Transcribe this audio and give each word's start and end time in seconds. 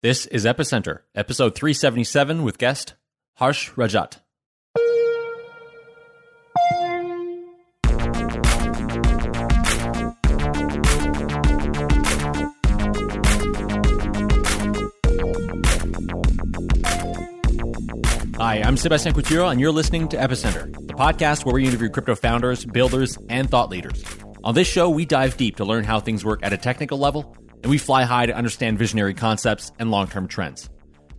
This 0.00 0.26
is 0.26 0.44
Epicenter, 0.44 1.00
episode 1.16 1.56
377 1.56 2.44
with 2.44 2.56
guest 2.56 2.94
Harsh 3.34 3.72
Rajat. 3.72 4.18
Hi, 18.36 18.62
I'm 18.62 18.76
Sebastien 18.76 19.12
Couture, 19.14 19.46
and 19.46 19.58
you're 19.58 19.72
listening 19.72 20.06
to 20.10 20.16
Epicenter, 20.16 20.72
the 20.86 20.94
podcast 20.94 21.44
where 21.44 21.56
we 21.56 21.66
interview 21.66 21.88
crypto 21.88 22.14
founders, 22.14 22.64
builders, 22.64 23.18
and 23.28 23.50
thought 23.50 23.68
leaders. 23.68 24.04
On 24.44 24.54
this 24.54 24.68
show, 24.68 24.88
we 24.88 25.04
dive 25.04 25.36
deep 25.36 25.56
to 25.56 25.64
learn 25.64 25.82
how 25.82 25.98
things 25.98 26.24
work 26.24 26.38
at 26.44 26.52
a 26.52 26.56
technical 26.56 26.98
level, 26.98 27.36
and 27.62 27.70
we 27.70 27.78
fly 27.78 28.04
high 28.04 28.26
to 28.26 28.34
understand 28.34 28.78
visionary 28.78 29.14
concepts 29.14 29.72
and 29.78 29.90
long 29.90 30.08
term 30.08 30.28
trends. 30.28 30.68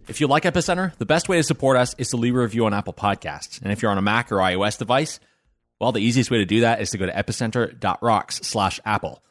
If 0.08 0.20
you 0.20 0.28
like 0.28 0.44
Epicenter, 0.44 0.98
the 0.98 1.06
best 1.06 1.30
way 1.30 1.38
to 1.38 1.44
support 1.44 1.78
us 1.78 1.94
is 1.98 2.10
to 2.10 2.18
leave 2.18 2.36
a 2.36 2.40
review 2.40 2.66
on 2.66 2.74
Apple 2.74 2.94
Podcasts. 2.94 3.62
And 3.62 3.72
if 3.72 3.82
you're 3.82 3.92
on 3.92 4.00
a 4.00 4.02
Mac 4.02 4.32
or 4.32 4.38
iOS 4.38 4.78
device, 4.78 5.20
well, 5.80 5.92
the 5.92 6.02
easiest 6.02 6.32
way 6.32 6.40
to 6.40 6.46
do 6.46 6.62
that 6.62 6.82
is 6.82 6.90
to 6.92 6.98
go 6.98 7.06
to 7.06 7.12
epicenter.rocks 7.12 8.38
slash 8.38 8.80
Apple. 8.86 9.24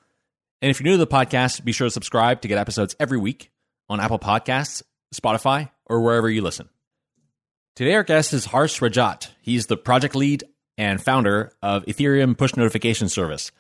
And 0.62 0.70
if 0.70 0.80
you're 0.80 0.86
new 0.86 0.92
to 0.92 0.98
the 0.98 1.06
podcast, 1.06 1.64
be 1.64 1.72
sure 1.72 1.88
to 1.88 1.90
subscribe 1.90 2.42
to 2.42 2.48
get 2.48 2.58
episodes 2.58 2.96
every 2.98 3.18
week 3.18 3.50
on 3.88 4.00
Apple 4.00 4.18
Podcasts, 4.18 4.82
Spotify, 5.14 5.70
or 5.86 6.00
wherever 6.00 6.30
you 6.30 6.42
listen. 6.42 6.68
Today, 7.74 7.94
our 7.94 8.02
guest 8.02 8.32
is 8.32 8.44
Harsh 8.44 8.80
Rajat. 8.80 9.30
He's 9.40 9.66
the 9.66 9.76
project 9.76 10.14
lead 10.14 10.44
and 10.76 11.02
founder 11.02 11.52
of 11.62 11.84
Ethereum 11.86 12.36
Push 12.36 12.56
Notification 12.56 13.08
Service. 13.08 13.52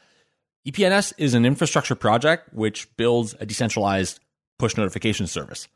EPNS 0.68 1.14
is 1.16 1.32
an 1.32 1.46
infrastructure 1.46 1.94
project 1.94 2.52
which 2.52 2.94
builds 2.98 3.34
a 3.40 3.46
decentralized 3.46 4.20
push 4.58 4.76
notification 4.76 5.26
service. 5.26 5.66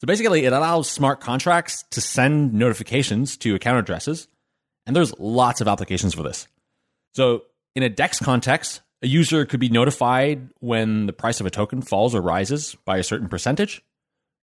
So 0.00 0.06
basically, 0.06 0.46
it 0.46 0.52
allows 0.54 0.90
smart 0.90 1.20
contracts 1.20 1.84
to 1.90 2.00
send 2.00 2.54
notifications 2.54 3.36
to 3.38 3.54
account 3.54 3.78
addresses, 3.78 4.28
and 4.86 4.96
there's 4.96 5.16
lots 5.18 5.60
of 5.60 5.68
applications 5.68 6.14
for 6.14 6.22
this. 6.22 6.48
So, 7.14 7.42
in 7.76 7.82
a 7.82 7.88
DEX 7.88 8.18
context, 8.20 8.80
a 9.02 9.06
user 9.06 9.44
could 9.44 9.60
be 9.60 9.68
notified 9.68 10.48
when 10.60 11.06
the 11.06 11.12
price 11.12 11.40
of 11.40 11.46
a 11.46 11.50
token 11.50 11.82
falls 11.82 12.14
or 12.14 12.22
rises 12.22 12.74
by 12.84 12.98
a 12.98 13.04
certain 13.04 13.28
percentage. 13.28 13.82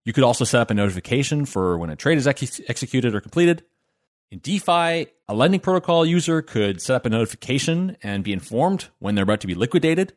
You 0.06 0.14
could 0.14 0.24
also 0.24 0.46
set 0.46 0.62
up 0.62 0.72
a 0.72 0.74
notification 0.74 1.46
for 1.46 1.78
when 1.78 1.90
a 1.90 1.96
trade 1.96 2.18
is 2.18 2.28
ex- 2.28 2.62
executed 2.68 3.16
or 3.16 3.22
completed. 3.22 3.64
In 4.32 4.40
DeFi, 4.40 5.08
a 5.28 5.34
lending 5.34 5.60
protocol 5.60 6.06
user 6.06 6.44
could 6.44 6.82
set 6.82 6.96
up 6.96 7.06
a 7.08 7.10
notification 7.10 7.98
and 8.04 8.24
be 8.24 8.32
informed 8.32 8.90
when 9.00 9.16
they're 9.16 9.24
about 9.24 9.42
to 9.42 9.48
be 9.48 9.56
liquidated. 9.56 10.14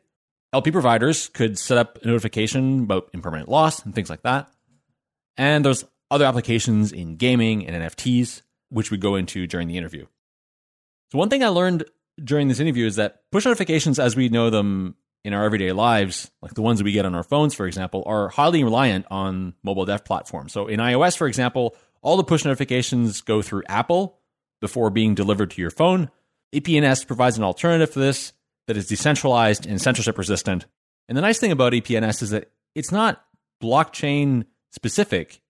LP 0.53 0.69
providers 0.69 1.29
could 1.29 1.57
set 1.57 1.79
up 1.79 1.97
a 2.03 2.07
notification 2.07 2.83
about 2.83 3.09
impermanent 3.13 3.49
loss 3.49 3.83
and 3.83 3.95
things 3.95 4.11
like 4.11 4.21
that. 4.21 4.51
And 5.35 5.65
there's 5.65 5.83
other 6.11 6.25
applications 6.25 6.91
in 6.91 7.15
gaming 7.15 7.65
and 7.65 7.75
NFTs, 7.81 8.43
which 8.69 8.91
we 8.91 8.97
go 8.97 9.15
into 9.15 9.47
during 9.47 9.67
the 9.67 9.77
interview. 9.77 10.05
So, 11.11 11.17
one 11.17 11.29
thing 11.29 11.43
I 11.43 11.47
learned 11.47 11.85
during 12.23 12.49
this 12.49 12.59
interview 12.59 12.85
is 12.85 12.97
that 12.97 13.23
push 13.31 13.45
notifications, 13.45 13.97
as 13.97 14.15
we 14.15 14.29
know 14.29 14.51
them 14.51 14.95
in 15.23 15.33
our 15.33 15.43
everyday 15.43 15.71
lives, 15.71 16.29
like 16.39 16.53
the 16.53 16.61
ones 16.61 16.83
we 16.83 16.91
get 16.91 17.05
on 17.05 17.15
our 17.15 17.23
phones, 17.23 17.55
for 17.55 17.65
example, 17.65 18.03
are 18.05 18.29
highly 18.29 18.63
reliant 18.63 19.07
on 19.09 19.55
mobile 19.63 19.85
dev 19.85 20.05
platforms. 20.05 20.53
So 20.53 20.67
in 20.67 20.79
iOS, 20.79 21.17
for 21.17 21.25
example, 21.25 21.75
all 22.03 22.17
the 22.17 22.23
push 22.23 22.45
notifications 22.45 23.21
go 23.21 23.41
through 23.41 23.63
Apple 23.67 24.19
before 24.61 24.89
being 24.89 25.15
delivered 25.15 25.51
to 25.51 25.61
your 25.61 25.71
phone. 25.71 26.11
EPNS 26.53 27.07
provides 27.07 27.37
an 27.37 27.43
alternative 27.43 27.91
for 27.91 27.99
this 27.99 28.33
that 28.67 28.77
is 28.77 28.87
decentralized 28.87 29.65
and 29.65 29.81
censorship 29.81 30.17
resistant. 30.17 30.67
And 31.09 31.17
the 31.17 31.21
nice 31.21 31.39
thing 31.39 31.51
about 31.51 31.73
EPNS 31.73 32.21
is 32.21 32.29
that 32.29 32.51
it's 32.75 32.91
not 32.91 33.25
blockchain 33.61 34.45
specific. 34.71 35.41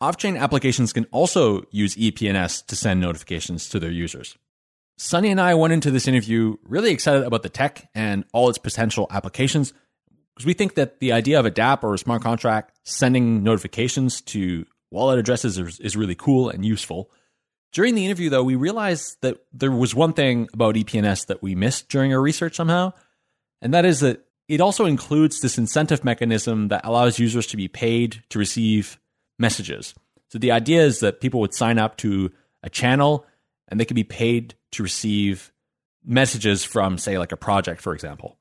Off 0.00 0.16
chain 0.16 0.36
applications 0.36 0.92
can 0.92 1.06
also 1.06 1.64
use 1.70 1.96
EPNS 1.96 2.66
to 2.66 2.76
send 2.76 3.00
notifications 3.00 3.68
to 3.68 3.80
their 3.80 3.90
users. 3.90 4.36
Sunny 4.96 5.30
and 5.30 5.40
I 5.40 5.54
went 5.54 5.72
into 5.72 5.90
this 5.90 6.08
interview 6.08 6.56
really 6.64 6.90
excited 6.90 7.24
about 7.24 7.42
the 7.42 7.48
tech 7.48 7.88
and 7.94 8.24
all 8.32 8.48
its 8.48 8.58
potential 8.58 9.06
applications 9.10 9.72
because 10.34 10.46
we 10.46 10.54
think 10.54 10.74
that 10.74 11.00
the 11.00 11.12
idea 11.12 11.38
of 11.38 11.46
a 11.46 11.50
DApp 11.50 11.82
or 11.82 11.94
a 11.94 11.98
smart 11.98 12.22
contract 12.22 12.78
sending 12.84 13.42
notifications 13.42 14.20
to 14.22 14.66
wallet 14.90 15.18
addresses 15.18 15.58
is, 15.58 15.80
is 15.80 15.96
really 15.96 16.14
cool 16.14 16.48
and 16.48 16.64
useful. 16.64 17.10
During 17.72 17.94
the 17.94 18.04
interview, 18.04 18.30
though, 18.30 18.42
we 18.42 18.54
realized 18.54 19.18
that 19.20 19.38
there 19.52 19.70
was 19.70 19.94
one 19.94 20.14
thing 20.14 20.48
about 20.54 20.74
EPNS 20.74 21.26
that 21.26 21.42
we 21.42 21.54
missed 21.54 21.88
during 21.88 22.12
our 22.12 22.20
research 22.20 22.56
somehow, 22.56 22.92
and 23.60 23.74
that 23.74 23.84
is 23.84 24.00
that 24.00 24.24
it 24.48 24.60
also 24.60 24.86
includes 24.86 25.40
this 25.40 25.58
incentive 25.58 26.04
mechanism 26.04 26.68
that 26.68 26.84
allows 26.84 27.18
users 27.18 27.46
to 27.48 27.56
be 27.56 27.68
paid 27.68 28.22
to 28.30 28.38
receive 28.38 28.98
messages. 29.38 29.94
So 30.28 30.38
the 30.38 30.52
idea 30.52 30.82
is 30.82 31.00
that 31.00 31.20
people 31.20 31.40
would 31.40 31.54
sign 31.54 31.78
up 31.78 31.96
to 31.98 32.30
a 32.62 32.70
channel 32.70 33.26
and 33.68 33.78
they 33.78 33.84
could 33.84 33.94
be 33.94 34.04
paid 34.04 34.54
to 34.72 34.82
receive 34.82 35.52
messages 36.04 36.64
from, 36.64 36.96
say, 36.96 37.18
like 37.18 37.32
a 37.32 37.36
project, 37.36 37.82
for 37.82 37.92
example. 37.92 38.38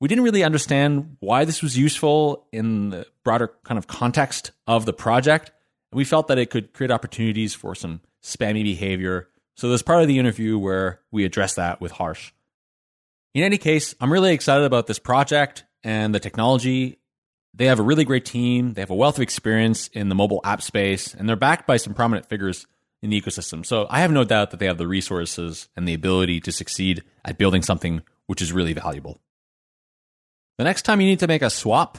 We 0.00 0.08
didn't 0.08 0.24
really 0.24 0.44
understand 0.44 1.16
why 1.20 1.44
this 1.44 1.62
was 1.62 1.76
useful 1.76 2.46
in 2.52 2.90
the 2.90 3.06
broader 3.24 3.52
kind 3.64 3.78
of 3.78 3.86
context 3.86 4.52
of 4.66 4.86
the 4.86 4.92
project. 4.92 5.50
We 5.92 6.04
felt 6.04 6.28
that 6.28 6.38
it 6.38 6.50
could 6.50 6.72
create 6.72 6.90
opportunities 6.90 7.54
for 7.54 7.74
some 7.74 8.00
spammy 8.22 8.62
behavior. 8.62 9.28
So 9.54 9.68
there's 9.68 9.82
part 9.82 10.02
of 10.02 10.08
the 10.08 10.18
interview 10.18 10.58
where 10.58 11.00
we 11.10 11.24
address 11.24 11.54
that 11.54 11.80
with 11.80 11.92
Harsh. 11.92 12.32
In 13.34 13.42
any 13.42 13.58
case, 13.58 13.94
I'm 14.00 14.12
really 14.12 14.32
excited 14.32 14.64
about 14.64 14.86
this 14.86 14.98
project 14.98 15.64
and 15.82 16.14
the 16.14 16.20
technology. 16.20 16.98
They 17.54 17.66
have 17.66 17.78
a 17.78 17.82
really 17.82 18.04
great 18.04 18.24
team. 18.24 18.74
They 18.74 18.82
have 18.82 18.90
a 18.90 18.94
wealth 18.94 19.16
of 19.16 19.22
experience 19.22 19.88
in 19.88 20.08
the 20.08 20.14
mobile 20.14 20.40
app 20.44 20.62
space, 20.62 21.14
and 21.14 21.28
they're 21.28 21.36
backed 21.36 21.66
by 21.66 21.76
some 21.76 21.94
prominent 21.94 22.28
figures 22.28 22.66
in 23.02 23.10
the 23.10 23.20
ecosystem. 23.20 23.64
So 23.64 23.86
I 23.90 24.00
have 24.00 24.10
no 24.10 24.24
doubt 24.24 24.50
that 24.50 24.60
they 24.60 24.66
have 24.66 24.78
the 24.78 24.86
resources 24.86 25.68
and 25.76 25.86
the 25.86 25.94
ability 25.94 26.40
to 26.40 26.52
succeed 26.52 27.02
at 27.24 27.38
building 27.38 27.62
something 27.62 28.02
which 28.26 28.42
is 28.42 28.52
really 28.52 28.72
valuable. 28.72 29.20
The 30.58 30.64
next 30.64 30.82
time 30.82 31.00
you 31.00 31.06
need 31.06 31.20
to 31.20 31.28
make 31.28 31.42
a 31.42 31.50
swap, 31.50 31.98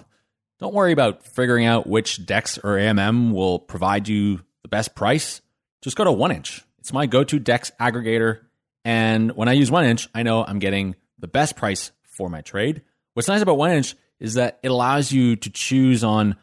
don't 0.59 0.73
worry 0.73 0.91
about 0.91 1.23
figuring 1.23 1.65
out 1.65 1.87
which 1.87 2.25
DEX 2.25 2.57
or 2.57 2.77
AMM 2.77 3.31
will 3.31 3.59
provide 3.59 4.07
you 4.07 4.41
the 4.61 4.67
best 4.67 4.95
price. 4.95 5.41
Just 5.81 5.95
go 5.95 6.03
to 6.03 6.11
1inch. 6.11 6.63
It's 6.79 6.93
my 6.93 7.05
go 7.05 7.23
to 7.23 7.39
DEX 7.39 7.71
aggregator. 7.79 8.41
And 8.85 9.31
when 9.35 9.47
I 9.47 9.53
use 9.53 9.69
1inch, 9.69 10.07
I 10.13 10.23
know 10.23 10.43
I'm 10.43 10.59
getting 10.59 10.95
the 11.17 11.27
best 11.27 11.55
price 11.55 11.91
for 12.03 12.29
my 12.29 12.41
trade. 12.41 12.81
What's 13.13 13.27
nice 13.27 13.41
about 13.41 13.57
1inch 13.57 13.95
is 14.19 14.35
that 14.35 14.59
it 14.63 14.71
allows 14.71 15.11
you 15.11 15.35
to 15.37 15.49
choose 15.49 16.03
on 16.03 16.35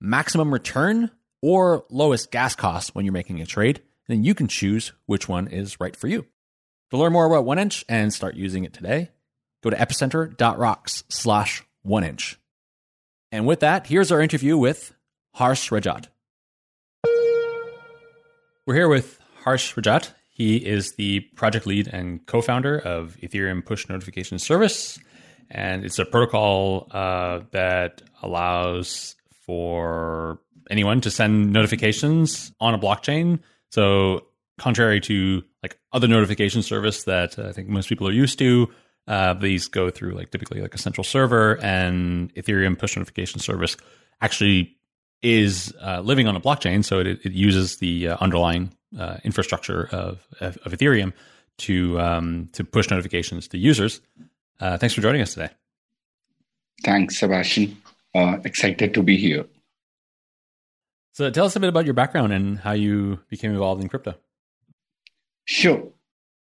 maximum 0.00 0.52
return 0.52 1.10
or 1.42 1.84
lowest 1.90 2.30
gas 2.30 2.54
cost 2.54 2.94
when 2.94 3.04
you're 3.04 3.12
making 3.12 3.40
a 3.40 3.46
trade 3.46 3.82
then 4.06 4.24
you 4.24 4.34
can 4.34 4.48
choose 4.48 4.92
which 5.06 5.28
one 5.28 5.48
is 5.48 5.80
right 5.80 5.96
for 5.96 6.08
you. 6.08 6.26
To 6.90 6.96
learn 6.96 7.12
more 7.12 7.26
about 7.26 7.46
1inch 7.46 7.84
and 7.88 8.12
start 8.12 8.36
using 8.36 8.64
it 8.64 8.72
today, 8.72 9.10
go 9.62 9.70
to 9.70 9.76
epicenter.rocks 9.76 11.04
slash 11.08 11.64
1inch. 11.86 12.36
And 13.34 13.46
with 13.46 13.58
that, 13.60 13.88
here's 13.88 14.12
our 14.12 14.20
interview 14.20 14.56
with 14.56 14.94
Harsh 15.32 15.70
Rajat. 15.70 16.06
We're 18.64 18.76
here 18.76 18.88
with 18.88 19.18
Harsh 19.42 19.74
Rajat. 19.74 20.12
He 20.30 20.58
is 20.58 20.92
the 20.92 21.18
project 21.34 21.66
lead 21.66 21.88
and 21.88 22.24
co 22.26 22.40
founder 22.40 22.78
of 22.78 23.16
Ethereum 23.20 23.66
Push 23.66 23.88
Notification 23.88 24.38
Service. 24.38 25.00
And 25.50 25.84
it's 25.84 25.98
a 25.98 26.04
protocol 26.04 26.86
uh, 26.92 27.40
that 27.50 28.02
allows 28.22 29.16
for 29.44 30.38
anyone 30.70 31.00
to 31.00 31.10
send 31.10 31.52
notifications 31.52 32.52
on 32.60 32.72
a 32.72 32.78
blockchain 32.78 33.40
so 33.70 34.26
contrary 34.58 35.00
to 35.00 35.42
like 35.60 35.76
other 35.92 36.06
notification 36.06 36.62
service 36.62 37.02
that 37.04 37.36
I 37.36 37.50
think 37.50 37.68
most 37.68 37.88
people 37.88 38.06
are 38.06 38.12
used 38.12 38.38
to, 38.38 38.70
uh, 39.06 39.34
these 39.34 39.68
go 39.68 39.90
through 39.90 40.12
like 40.12 40.30
typically 40.30 40.60
like 40.60 40.74
a 40.74 40.78
central 40.78 41.04
server, 41.04 41.58
and 41.62 42.34
Ethereum 42.34 42.78
push 42.78 42.96
notification 42.96 43.40
service 43.40 43.76
actually 44.20 44.76
is 45.22 45.72
uh, 45.82 46.00
living 46.00 46.28
on 46.28 46.36
a 46.36 46.40
blockchain, 46.40 46.84
so 46.84 47.00
it, 47.00 47.06
it 47.06 47.32
uses 47.32 47.78
the 47.78 48.08
uh, 48.08 48.16
underlying 48.20 48.72
uh, 48.98 49.16
infrastructure 49.24 49.88
of, 49.90 50.26
of, 50.40 50.56
of 50.58 50.72
Ethereum 50.72 51.12
to 51.58 52.00
um, 52.00 52.48
to 52.52 52.64
push 52.64 52.90
notifications 52.90 53.48
to 53.48 53.58
users. 53.58 54.00
Uh, 54.60 54.78
thanks 54.78 54.94
for 54.94 55.00
joining 55.00 55.22
us 55.22 55.34
today. 55.34 55.50
Thanks, 56.82 57.18
Sebastien. 57.18 57.76
Uh, 58.14 58.38
excited 58.44 58.94
to 58.94 59.02
be 59.02 59.16
here. 59.16 59.46
So 61.12 61.30
tell 61.30 61.46
us 61.46 61.56
a 61.56 61.60
bit 61.60 61.68
about 61.68 61.84
your 61.84 61.94
background 61.94 62.32
and 62.32 62.58
how 62.58 62.72
you 62.72 63.20
became 63.28 63.52
involved 63.52 63.82
in 63.82 63.88
crypto. 63.88 64.14
Sure. 65.44 65.88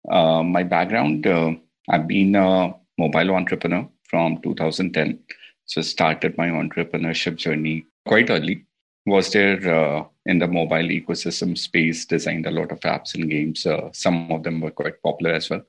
Uh, 0.10 0.44
my 0.44 0.64
background, 0.64 1.26
uh, 1.26 1.54
I've 1.90 2.08
been 2.08 2.36
a 2.36 2.74
mobile 2.98 3.32
entrepreneur 3.32 3.88
from 4.04 4.42
2010. 4.42 5.20
So 5.66 5.82
started 5.82 6.38
my 6.38 6.48
entrepreneurship 6.48 7.36
journey 7.36 7.86
quite 8.06 8.30
early. 8.30 8.66
Was 9.06 9.32
there 9.32 9.74
uh, 9.74 10.04
in 10.26 10.40
the 10.40 10.48
mobile 10.48 10.90
ecosystem 10.90 11.58
space, 11.58 12.06
designed 12.06 12.46
a 12.46 12.52
lot 12.52 12.72
of 12.72 12.82
apps 12.82 13.16
and 13.16 13.30
games. 13.30 13.66
Uh, 13.66 13.90
some 13.94 14.32
of 14.32 14.44
them 14.44 14.60
were 14.60 14.72
quite 14.72 15.02
popular 15.02 15.34
as 15.34 15.50
well. 15.50 15.64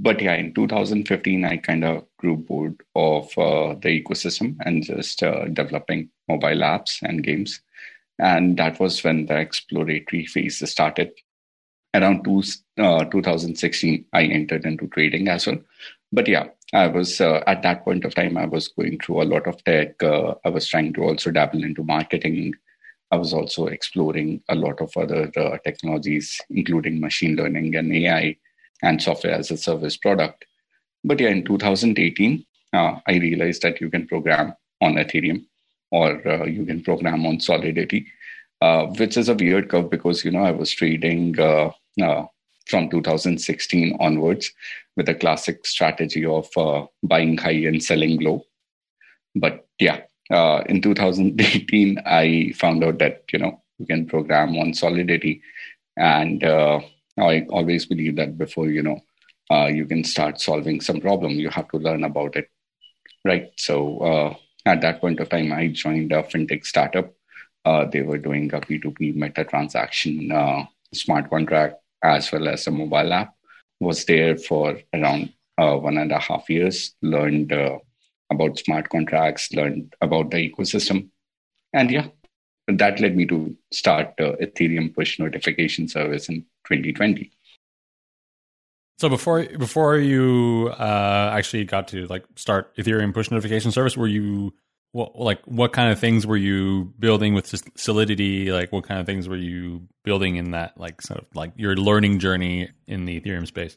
But 0.00 0.20
yeah, 0.20 0.34
in 0.34 0.52
2015, 0.52 1.44
I 1.44 1.56
kind 1.58 1.84
of 1.84 2.04
grew 2.18 2.36
bored 2.36 2.82
of 2.96 3.26
uh, 3.38 3.74
the 3.74 4.02
ecosystem 4.02 4.56
and 4.64 4.82
just 4.82 5.22
uh, 5.22 5.44
developing 5.46 6.10
mobile 6.28 6.62
apps 6.62 7.00
and 7.02 7.22
games 7.22 7.60
And 8.18 8.56
that 8.56 8.80
was 8.80 9.02
when 9.04 9.26
the 9.26 9.38
exploratory 9.38 10.26
phase 10.26 10.68
started. 10.68 11.12
Around 11.94 12.24
two, 12.24 12.42
uh, 12.78 13.04
2016, 13.04 14.04
I 14.12 14.24
entered 14.24 14.66
into 14.66 14.88
trading 14.88 15.28
as 15.28 15.46
well. 15.46 15.58
But 16.12 16.26
yeah, 16.26 16.48
I 16.72 16.88
was 16.88 17.20
uh, 17.20 17.44
at 17.46 17.62
that 17.62 17.84
point 17.84 18.04
of 18.04 18.16
time, 18.16 18.36
I 18.36 18.46
was 18.46 18.66
going 18.66 18.98
through 18.98 19.22
a 19.22 19.30
lot 19.32 19.46
of 19.46 19.62
tech. 19.62 20.02
Uh, 20.02 20.34
I 20.44 20.48
was 20.48 20.66
trying 20.66 20.92
to 20.94 21.04
also 21.04 21.30
dabble 21.30 21.62
into 21.62 21.84
marketing. 21.84 22.54
I 23.12 23.16
was 23.16 23.32
also 23.32 23.66
exploring 23.66 24.42
a 24.48 24.56
lot 24.56 24.80
of 24.80 24.96
other 24.96 25.30
uh, 25.36 25.58
technologies, 25.64 26.40
including 26.50 27.00
machine 27.00 27.36
learning 27.36 27.76
and 27.76 27.94
AI 27.94 28.36
and 28.82 29.00
software 29.00 29.34
as 29.34 29.52
a 29.52 29.56
service 29.56 29.96
product. 29.96 30.46
But 31.04 31.20
yeah, 31.20 31.28
in 31.28 31.44
2018, 31.44 32.44
uh, 32.72 32.98
I 33.06 33.12
realized 33.18 33.62
that 33.62 33.80
you 33.80 33.88
can 33.88 34.08
program 34.08 34.54
on 34.80 34.94
Ethereum 34.94 35.44
or 35.92 36.26
uh, 36.26 36.44
you 36.44 36.66
can 36.66 36.82
program 36.82 37.24
on 37.24 37.38
Solidity, 37.38 38.06
which 38.98 39.16
is 39.16 39.28
a 39.28 39.34
weird 39.34 39.68
curve 39.68 39.90
because, 39.90 40.24
you 40.24 40.32
know, 40.32 40.42
I 40.42 40.50
was 40.50 40.72
trading 40.72 41.36
uh, 42.00 42.04
uh, 42.04 42.26
from 42.66 42.88
2016 42.88 43.96
onwards 44.00 44.50
with 44.96 45.08
a 45.08 45.14
classic 45.14 45.66
strategy 45.66 46.24
of 46.24 46.48
uh, 46.56 46.86
buying 47.02 47.36
high 47.36 47.50
and 47.50 47.82
selling 47.82 48.18
low. 48.20 48.42
But 49.34 49.66
yeah, 49.78 50.00
in 50.66 50.80
2018, 50.80 51.98
I 52.06 52.52
found 52.56 52.82
out 52.82 52.98
that, 53.00 53.24
you 53.32 53.38
know, 53.38 53.62
you 53.78 53.86
can 53.86 54.06
program 54.06 54.56
on 54.56 54.72
Solidity. 54.72 55.42
And 55.96 56.42
I 56.42 57.46
always 57.50 57.86
believe 57.86 58.16
that 58.16 58.38
before, 58.38 58.68
you 58.68 58.82
know, 58.82 59.00
uh, 59.50 59.66
you 59.66 59.86
can 59.86 60.04
start 60.04 60.40
solving 60.40 60.80
some 60.80 61.00
problem. 61.00 61.32
You 61.32 61.50
have 61.50 61.68
to 61.68 61.78
learn 61.78 62.04
about 62.04 62.36
it, 62.36 62.50
right? 63.24 63.52
So 63.56 63.98
uh, 63.98 64.34
at 64.66 64.80
that 64.80 65.00
point 65.00 65.20
of 65.20 65.28
time, 65.28 65.52
I 65.52 65.68
joined 65.68 66.12
a 66.12 66.22
fintech 66.22 66.64
startup. 66.64 67.12
Uh, 67.64 67.84
they 67.84 68.02
were 68.02 68.18
doing 68.18 68.52
a 68.52 68.60
P2P 68.60 69.14
meta 69.14 69.44
transaction 69.44 70.32
uh, 70.32 70.64
smart 70.92 71.30
contract 71.30 71.76
as 72.04 72.30
well 72.30 72.48
as 72.48 72.66
a 72.66 72.70
mobile 72.70 73.12
app. 73.12 73.34
Was 73.80 74.04
there 74.04 74.36
for 74.36 74.78
around 74.92 75.32
uh, 75.58 75.76
one 75.76 75.98
and 75.98 76.12
a 76.12 76.18
half 76.18 76.48
years. 76.48 76.94
Learned 77.02 77.52
uh, 77.52 77.78
about 78.30 78.58
smart 78.58 78.88
contracts. 78.88 79.52
Learned 79.52 79.94
about 80.00 80.30
the 80.30 80.50
ecosystem, 80.50 81.08
and 81.72 81.90
yeah, 81.90 82.08
that 82.68 83.00
led 83.00 83.16
me 83.16 83.26
to 83.26 83.56
start 83.72 84.16
Ethereum 84.18 84.94
push 84.94 85.18
notification 85.18 85.88
service 85.88 86.28
in 86.28 86.42
2020. 86.66 87.30
So 88.98 89.08
before 89.08 89.44
before 89.44 89.98
you 89.98 90.72
uh, 90.78 91.30
actually 91.32 91.64
got 91.64 91.88
to 91.88 92.06
like 92.06 92.24
start 92.36 92.76
Ethereum 92.76 93.12
push 93.12 93.30
notification 93.30 93.72
service, 93.72 93.96
were 93.96 94.06
you 94.06 94.54
what 94.94 95.18
like 95.18 95.42
what 95.44 95.72
kind 95.72 95.90
of 95.90 95.98
things 95.98 96.24
were 96.24 96.36
you 96.36 96.94
building 97.00 97.34
with 97.34 97.52
Solidity? 97.76 98.52
Like 98.52 98.70
what 98.70 98.84
kind 98.84 99.00
of 99.00 99.06
things 99.06 99.28
were 99.28 99.36
you 99.36 99.88
building 100.04 100.36
in 100.36 100.52
that 100.52 100.78
like 100.78 101.02
sort 101.02 101.20
of 101.20 101.26
like 101.34 101.52
your 101.56 101.76
learning 101.76 102.20
journey 102.20 102.70
in 102.86 103.04
the 103.04 103.20
Ethereum 103.20 103.44
space? 103.44 103.76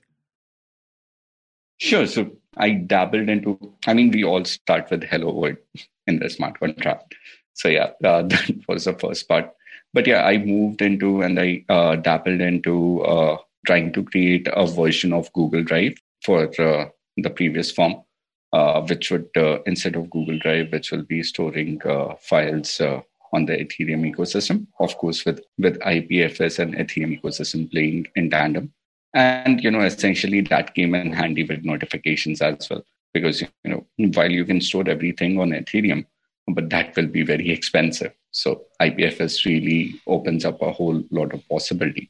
Sure. 1.80 2.06
So 2.06 2.32
I 2.56 2.70
dabbled 2.70 3.30
into. 3.30 3.58
I 3.88 3.96
mean, 3.96 4.12
we 4.12 4.24
all 4.24 4.46
start 4.46 4.92
with 4.92 5.04
Hello 5.06 5.34
World 5.34 5.58
in 6.06 6.20
the 6.20 6.30
smart 6.30 6.60
contract. 6.60 7.16
So 7.56 7.68
yeah, 7.68 7.94
uh, 8.04 8.22
that 8.22 8.60
was 8.68 8.86
the 8.86 8.94
first 8.94 9.28
part. 9.28 9.52
But 9.96 10.06
yeah, 10.06 10.24
I 10.24 10.38
moved 10.38 10.84
into 10.84 11.24
and 11.24 11.40
I 11.40 11.66
uh, 11.68 11.96
dabbled 11.96 12.42
into 12.42 13.02
uh, 13.02 13.38
trying 13.66 13.92
to 13.94 14.04
create 14.04 14.48
a 14.54 14.68
version 14.68 15.14
of 15.14 15.34
Google 15.34 15.64
Drive 15.64 15.98
for 16.24 16.44
uh, 16.62 16.90
the 17.18 17.32
previous 17.32 17.72
form, 17.72 18.04
which 18.52 19.12
would, 19.12 19.30
uh, 19.36 19.60
instead 19.66 19.96
of 19.96 20.10
Google 20.10 20.40
Drive, 20.40 20.72
which 20.72 20.92
will 20.92 21.04
be 21.04 21.24
storing 21.24 21.82
uh, 21.86 22.16
files 22.20 22.80
uh, 22.80 23.02
on 23.34 23.46
the 23.46 23.54
Ethereum 23.54 24.14
ecosystem, 24.14 24.68
of 24.80 24.98
course, 24.98 25.26
with, 25.26 25.42
with 25.58 25.80
IPFS 25.80 26.60
and 26.60 26.76
Ethereum 26.76 27.22
ecosystem 27.22 27.70
playing 27.70 28.08
in 28.16 28.30
tandem. 28.30 28.74
And, 29.14 29.64
you 29.64 29.72
know, 29.72 29.82
essentially 29.82 30.42
that 30.42 30.76
came 30.76 30.96
in 30.96 31.12
handy 31.12 31.44
with 31.44 31.64
notifications 31.64 32.42
as 32.42 32.70
well, 32.70 32.84
because, 33.14 33.42
you 33.42 33.48
know, 33.66 33.86
while 34.14 34.32
you 34.32 34.46
can 34.46 34.62
store 34.62 34.88
everything 34.88 35.40
on 35.40 35.50
Ethereum, 35.50 36.06
but 36.48 36.70
that 36.70 36.96
will 36.96 37.08
be 37.08 37.24
very 37.24 37.50
expensive. 37.52 38.14
So 38.32 38.66
IPFS 38.82 39.46
really 39.46 40.00
opens 40.08 40.46
up 40.46 40.62
a 40.62 40.72
whole 40.72 41.04
lot 41.12 41.34
of 41.34 41.48
possibility. 41.50 42.10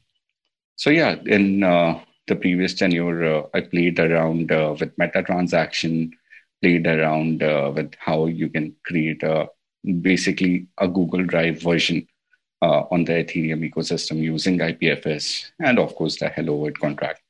So 0.76 0.90
yeah, 0.90 1.16
in 1.26 1.64
uh, 1.64 1.98
the 2.28 2.36
previous 2.36 2.74
tenure, 2.74 3.24
uh, 3.24 3.42
I 3.54 3.62
played 3.62 3.98
around 3.98 4.52
uh, 4.52 4.76
with 4.78 4.96
meta 4.98 5.22
transaction, 5.22 6.12
played 6.62 6.86
around 6.86 7.42
uh, 7.42 7.72
with 7.74 7.92
how 7.98 8.26
you 8.26 8.48
can 8.48 8.74
create 8.84 9.22
a 9.22 9.48
basically 10.02 10.66
a 10.78 10.88
Google 10.88 11.24
Drive 11.24 11.62
version 11.62 12.06
uh, 12.62 12.82
on 12.90 13.04
the 13.04 13.12
Ethereum 13.12 13.68
ecosystem 13.70 14.20
using 14.20 14.58
IPFS 14.58 15.50
and 15.60 15.78
of 15.78 15.94
course 15.94 16.18
the 16.18 16.28
Hello 16.28 16.56
World 16.56 16.78
contract. 16.78 17.22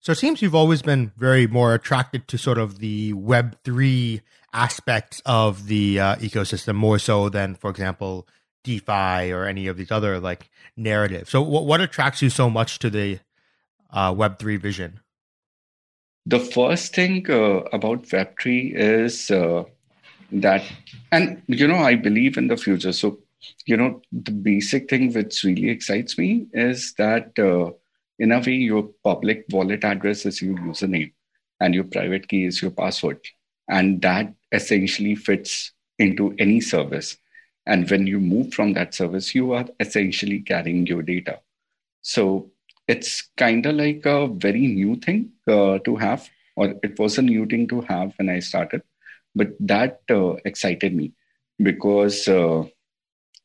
So 0.00 0.12
it 0.12 0.18
seems 0.18 0.40
you've 0.40 0.54
always 0.54 0.80
been 0.80 1.12
very 1.18 1.46
more 1.46 1.74
attracted 1.74 2.26
to 2.28 2.38
sort 2.38 2.56
of 2.58 2.78
the 2.78 3.12
Web 3.12 3.56
three 3.64 4.22
aspects 4.52 5.20
of 5.26 5.66
the 5.66 6.00
uh, 6.00 6.16
ecosystem 6.16 6.74
more 6.74 6.98
so 6.98 7.28
than, 7.28 7.54
for 7.54 7.70
example, 7.70 8.26
DeFi 8.64 9.30
or 9.32 9.44
any 9.44 9.66
of 9.66 9.76
these 9.76 9.90
other 9.90 10.18
like 10.18 10.50
narratives. 10.76 11.30
So, 11.30 11.42
what 11.42 11.66
what 11.66 11.80
attracts 11.80 12.22
you 12.22 12.30
so 12.30 12.48
much 12.48 12.78
to 12.80 12.90
the 12.90 13.20
uh, 13.90 14.14
Web 14.16 14.38
three 14.38 14.56
vision? 14.56 15.00
The 16.26 16.38
first 16.38 16.94
thing 16.94 17.28
uh, 17.30 17.62
about 17.72 18.12
Web 18.12 18.38
three 18.40 18.72
is 18.74 19.30
uh, 19.30 19.64
that, 20.32 20.62
and 21.10 21.42
you 21.46 21.66
know, 21.66 21.78
I 21.78 21.94
believe 21.96 22.36
in 22.36 22.48
the 22.48 22.56
future. 22.56 22.92
So, 22.92 23.18
you 23.66 23.76
know, 23.76 24.00
the 24.12 24.32
basic 24.32 24.88
thing 24.90 25.12
which 25.12 25.42
really 25.44 25.70
excites 25.70 26.18
me 26.18 26.46
is 26.52 26.94
that, 26.98 27.38
uh, 27.38 27.72
in 28.18 28.32
a 28.32 28.38
way, 28.38 28.52
your 28.52 28.90
public 29.02 29.46
wallet 29.50 29.84
address 29.84 30.26
is 30.26 30.42
your 30.42 30.56
username, 30.56 31.12
and 31.58 31.74
your 31.74 31.84
private 31.84 32.28
key 32.28 32.44
is 32.44 32.60
your 32.60 32.70
password, 32.70 33.20
and 33.68 34.02
that 34.02 34.32
essentially 34.52 35.14
fits 35.14 35.72
into 35.98 36.34
any 36.38 36.60
service 36.60 37.16
and 37.66 37.88
when 37.90 38.06
you 38.06 38.20
move 38.20 38.52
from 38.52 38.72
that 38.72 38.94
service, 38.94 39.34
you 39.34 39.52
are 39.52 39.66
essentially 39.78 40.40
carrying 40.40 40.86
your 40.86 41.02
data. 41.02 41.40
So 42.02 42.50
it's 42.90 43.30
kind 43.36 43.66
of 43.66 43.76
like 43.76 44.06
a 44.06 44.26
very 44.28 44.66
new 44.66 44.96
thing 44.96 45.30
uh, 45.48 45.78
to 45.80 45.96
have, 45.96 46.28
or 46.56 46.74
it 46.82 46.98
was 46.98 47.18
a 47.18 47.22
new 47.22 47.46
thing 47.46 47.68
to 47.68 47.80
have 47.82 48.12
when 48.18 48.28
I 48.28 48.40
started. 48.40 48.82
But 49.34 49.50
that 49.60 50.00
uh, 50.10 50.34
excited 50.44 50.94
me 50.94 51.12
because 51.62 52.26
uh, 52.28 52.64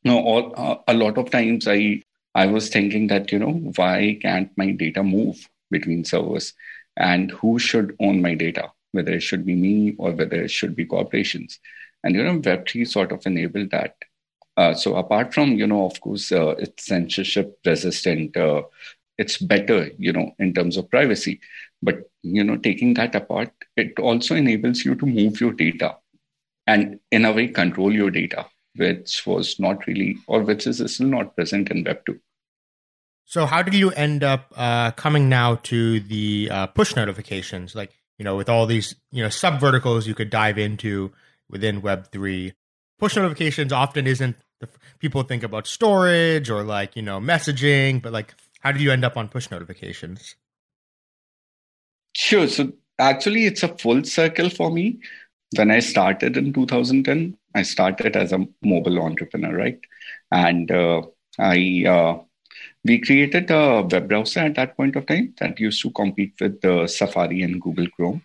no, 0.04 0.18
all, 0.20 0.54
uh, 0.56 0.76
a 0.88 0.94
lot 0.94 1.18
of 1.18 1.30
times 1.30 1.66
I 1.68 2.02
I 2.34 2.46
was 2.46 2.68
thinking 2.68 3.08
that 3.08 3.32
you 3.32 3.38
know 3.38 3.54
why 3.76 4.18
can't 4.22 4.50
my 4.56 4.70
data 4.72 5.02
move 5.02 5.48
between 5.70 6.04
servers, 6.04 6.52
and 6.96 7.30
who 7.30 7.58
should 7.58 7.96
own 8.00 8.22
my 8.22 8.34
data? 8.34 8.72
Whether 8.92 9.14
it 9.14 9.22
should 9.22 9.44
be 9.46 9.54
me 9.54 9.94
or 9.98 10.12
whether 10.12 10.42
it 10.42 10.50
should 10.50 10.76
be 10.76 10.86
corporations. 10.86 11.58
And 12.04 12.14
you 12.14 12.22
know, 12.24 12.38
Web3 12.40 12.84
sort 12.84 13.12
of 13.12 13.26
enabled 13.26 13.70
that. 13.70 13.96
Uh, 14.56 14.74
so 14.74 14.96
apart 14.96 15.34
from 15.34 15.52
you 15.52 15.66
know, 15.66 15.86
of 15.86 16.00
course, 16.00 16.32
uh, 16.32 16.54
it's 16.58 16.86
censorship 16.86 17.58
resistant. 17.64 18.36
Uh, 18.36 18.62
it's 19.18 19.38
better, 19.38 19.90
you 19.98 20.12
know, 20.12 20.32
in 20.38 20.52
terms 20.52 20.76
of 20.76 20.90
privacy. 20.90 21.40
But 21.82 22.10
you 22.22 22.42
know, 22.42 22.56
taking 22.56 22.94
that 22.94 23.14
apart, 23.14 23.52
it 23.76 23.98
also 23.98 24.34
enables 24.34 24.84
you 24.84 24.94
to 24.94 25.06
move 25.06 25.40
your 25.40 25.52
data, 25.52 25.96
and 26.66 26.98
in 27.10 27.24
a 27.24 27.32
way, 27.32 27.48
control 27.48 27.92
your 27.92 28.10
data, 28.10 28.46
which 28.76 29.22
was 29.26 29.58
not 29.60 29.86
really, 29.86 30.16
or 30.26 30.42
which 30.42 30.66
is 30.66 30.82
still 30.92 31.06
not 31.06 31.36
present 31.36 31.70
in 31.70 31.84
Web 31.84 32.00
two. 32.06 32.18
So, 33.24 33.44
how 33.46 33.62
did 33.62 33.74
you 33.74 33.90
end 33.90 34.22
up 34.22 34.52
uh, 34.56 34.92
coming 34.92 35.28
now 35.28 35.56
to 35.64 36.00
the 36.00 36.48
uh, 36.50 36.66
push 36.68 36.94
notifications? 36.94 37.74
Like, 37.74 37.90
you 38.18 38.24
know, 38.24 38.36
with 38.36 38.48
all 38.48 38.66
these, 38.66 38.94
you 39.10 39.22
know, 39.22 39.28
sub 39.28 39.60
verticals 39.60 40.06
you 40.06 40.14
could 40.14 40.30
dive 40.30 40.58
into 40.58 41.12
within 41.50 41.82
Web 41.82 42.10
three. 42.10 42.54
Push 42.98 43.16
notifications 43.16 43.72
often 43.72 44.06
isn't 44.06 44.36
the, 44.60 44.68
people 44.98 45.22
think 45.22 45.42
about 45.42 45.66
storage 45.66 46.48
or 46.48 46.62
like 46.62 46.96
you 46.96 47.02
know 47.02 47.20
messaging, 47.20 48.00
but 48.00 48.12
like 48.12 48.34
how 48.66 48.72
did 48.72 48.82
you 48.82 48.90
end 48.90 49.04
up 49.04 49.16
on 49.16 49.28
push 49.28 49.48
notifications? 49.48 50.34
Sure. 52.16 52.48
So 52.48 52.72
actually, 52.98 53.44
it's 53.44 53.62
a 53.62 53.68
full 53.68 54.02
circle 54.02 54.50
for 54.50 54.72
me. 54.72 54.98
When 55.56 55.70
I 55.70 55.78
started 55.78 56.36
in 56.36 56.52
2010, 56.52 57.36
I 57.54 57.62
started 57.62 58.16
as 58.16 58.32
a 58.32 58.44
mobile 58.64 58.98
entrepreneur, 59.00 59.56
right? 59.56 59.78
And 60.32 60.68
uh, 60.72 61.02
I 61.38 61.84
uh, 61.86 62.18
we 62.82 62.98
created 62.98 63.52
a 63.52 63.82
web 63.82 64.08
browser 64.08 64.40
at 64.40 64.56
that 64.56 64.76
point 64.76 64.96
of 64.96 65.06
time 65.06 65.34
that 65.38 65.60
used 65.60 65.80
to 65.82 65.92
compete 65.92 66.34
with 66.40 66.64
uh, 66.64 66.88
Safari 66.88 67.42
and 67.42 67.62
Google 67.62 67.86
Chrome. 67.94 68.22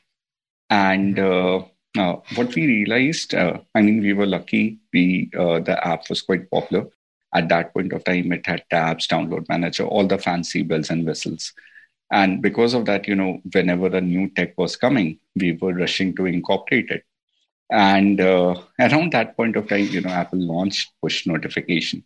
And 0.72 1.20
uh, 1.20 1.66
uh, 2.00 2.16
what 2.34 2.56
we 2.56 2.66
realized, 2.66 3.36
uh, 3.36 3.60
I 3.76 3.84
mean, 3.84 4.02
we 4.02 4.14
were 4.14 4.26
lucky. 4.26 4.80
We 4.92 5.30
uh, 5.38 5.60
the 5.60 5.78
app 5.86 6.10
was 6.10 6.24
quite 6.24 6.50
popular 6.50 6.88
at 7.34 7.50
that 7.50 7.74
point 7.74 7.94
of 7.94 8.04
time. 8.04 8.32
It 8.32 8.46
had 8.46 8.64
tabs, 8.70 9.08
download 9.08 9.48
manager, 9.50 9.86
all 9.86 10.08
the 10.08 10.18
fancy 10.18 10.64
bells 10.64 10.90
and 10.90 11.06
whistles. 11.06 11.54
And 12.12 12.42
because 12.42 12.74
of 12.74 12.86
that, 12.86 13.08
you 13.08 13.16
know, 13.16 13.42
whenever 13.52 13.88
a 13.88 14.02
new 14.02 14.30
tech 14.30 14.58
was 14.58 14.76
coming, 14.76 15.20
we 15.36 15.54
were 15.54 15.74
rushing 15.74 16.16
to 16.16 16.26
incorporate 16.26 16.90
it. 16.90 17.04
And 17.72 18.20
uh, 18.20 18.56
around 18.80 19.14
that 19.14 19.38
point 19.38 19.56
of 19.56 19.68
time, 19.68 19.88
you 19.88 20.02
know, 20.02 20.10
Apple 20.10 20.40
launched 20.40 20.92
push 21.02 21.26
notification, 21.26 22.04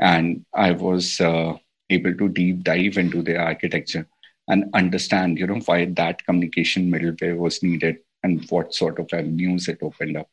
and 0.00 0.44
I 0.54 0.72
was 0.72 1.20
uh, 1.20 1.56
able 1.90 2.14
to 2.14 2.28
deep 2.28 2.62
dive 2.64 2.96
into 2.96 3.22
their 3.22 3.40
architecture 3.42 4.06
and 4.48 4.64
understand, 4.74 5.38
you 5.38 5.46
know, 5.46 5.60
why 5.66 5.84
that 5.84 6.24
communication 6.24 6.90
middleware 6.90 7.36
was 7.36 7.62
needed 7.62 7.98
and 8.22 8.44
what 8.50 8.74
sort 8.74 8.98
of 8.98 9.08
avenues 9.12 9.68
it 9.68 9.78
opened 9.82 10.16
up. 10.16 10.30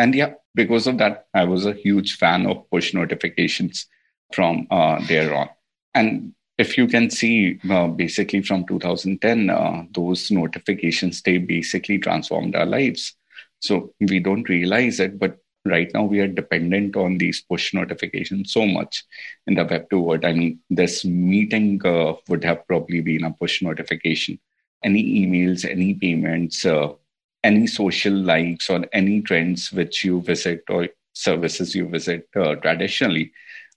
And 0.00 0.14
yeah, 0.14 0.32
because 0.54 0.86
of 0.86 0.96
that, 0.96 1.26
I 1.34 1.44
was 1.44 1.66
a 1.66 1.74
huge 1.74 2.16
fan 2.16 2.46
of 2.46 2.68
push 2.70 2.94
notifications 2.94 3.86
from 4.32 4.66
uh, 4.70 4.98
there 5.06 5.34
on. 5.34 5.50
And 5.94 6.32
if 6.56 6.78
you 6.78 6.86
can 6.86 7.10
see, 7.10 7.60
uh, 7.68 7.88
basically 7.88 8.40
from 8.40 8.66
2010, 8.66 9.50
uh, 9.50 9.82
those 9.92 10.30
notifications, 10.30 11.20
they 11.20 11.36
basically 11.36 11.98
transformed 11.98 12.56
our 12.56 12.64
lives. 12.64 13.14
So 13.60 13.92
we 14.00 14.20
don't 14.20 14.48
realize 14.48 15.00
it, 15.00 15.18
but 15.18 15.36
right 15.66 15.90
now 15.92 16.04
we 16.04 16.20
are 16.20 16.28
dependent 16.28 16.96
on 16.96 17.18
these 17.18 17.42
push 17.42 17.74
notifications 17.74 18.54
so 18.54 18.66
much 18.66 19.04
in 19.46 19.54
the 19.54 19.66
web 19.66 19.90
2 19.90 20.00
world. 20.00 20.24
I 20.24 20.32
mean, 20.32 20.60
this 20.70 21.04
meeting 21.04 21.78
uh, 21.84 22.14
would 22.26 22.42
have 22.44 22.66
probably 22.66 23.02
been 23.02 23.24
a 23.24 23.32
push 23.32 23.60
notification. 23.60 24.40
Any 24.82 25.26
emails, 25.26 25.68
any 25.68 25.92
payments, 25.92 26.64
uh, 26.64 26.94
any 27.42 27.66
social 27.66 28.12
likes 28.14 28.68
or 28.70 28.84
any 28.92 29.20
trends 29.22 29.72
which 29.72 30.04
you 30.04 30.20
visit 30.22 30.62
or 30.68 30.88
services 31.12 31.74
you 31.74 31.88
visit 31.88 32.28
uh, 32.36 32.54
traditionally 32.56 33.32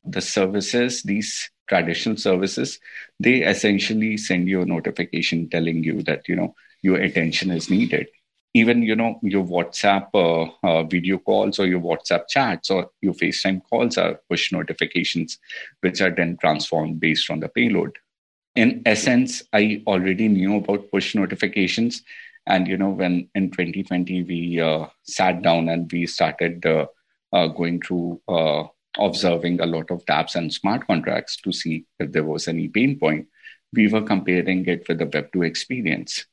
the 0.05 0.21
services 0.21 1.03
these 1.03 1.49
traditional 1.67 2.17
services 2.17 2.79
they 3.19 3.41
essentially 3.43 4.17
send 4.17 4.47
you 4.47 4.61
a 4.61 4.65
notification 4.65 5.49
telling 5.49 5.83
you 5.83 6.01
that 6.03 6.27
you 6.27 6.35
know 6.35 6.53
your 6.81 6.97
attention 6.97 7.49
is 7.51 7.69
needed. 7.69 8.07
Even 8.53 8.83
you 8.83 8.95
know 8.95 9.19
your 9.23 9.43
whatsapp 9.43 10.07
uh, 10.13 10.67
uh, 10.67 10.83
video 10.83 11.17
calls 11.17 11.59
or 11.59 11.65
your 11.65 11.79
whatsapp 11.79 12.27
chats 12.27 12.69
or 12.69 12.89
your 13.01 13.13
facetime 13.13 13.61
calls 13.69 13.97
are 13.97 14.19
push 14.29 14.51
notifications 14.51 15.39
which 15.81 16.01
are 16.01 16.11
then 16.11 16.37
transformed 16.39 16.99
based 16.99 17.31
on 17.31 17.39
the 17.39 17.49
payload. 17.49 17.97
In 18.55 18.81
essence 18.85 19.43
i 19.53 19.81
already 19.87 20.27
knew 20.27 20.57
about 20.57 20.91
push 20.91 21.15
notifications 21.15 22.03
and 22.45 22.67
you 22.67 22.77
know, 22.77 22.89
when 22.89 23.29
in 23.35 23.51
2020 23.51 24.23
we 24.23 24.59
uh, 24.59 24.87
sat 25.03 25.41
down 25.41 25.69
and 25.69 25.91
we 25.91 26.05
started 26.05 26.65
uh, 26.65 26.85
uh, 27.31 27.47
going 27.47 27.81
through 27.81 28.21
uh, 28.27 28.63
observing 28.99 29.59
a 29.61 29.65
lot 29.65 29.89
of 29.89 30.05
dApps 30.05 30.35
and 30.35 30.53
smart 30.53 30.85
contracts 30.85 31.37
to 31.37 31.51
see 31.51 31.85
if 31.99 32.11
there 32.11 32.23
was 32.23 32.47
any 32.47 32.67
pain 32.67 32.99
point, 32.99 33.27
we 33.73 33.87
were 33.87 34.01
comparing 34.01 34.65
it 34.67 34.87
with 34.87 34.99
the 34.99 35.05
Web2 35.05 35.45
experience. 35.45 36.25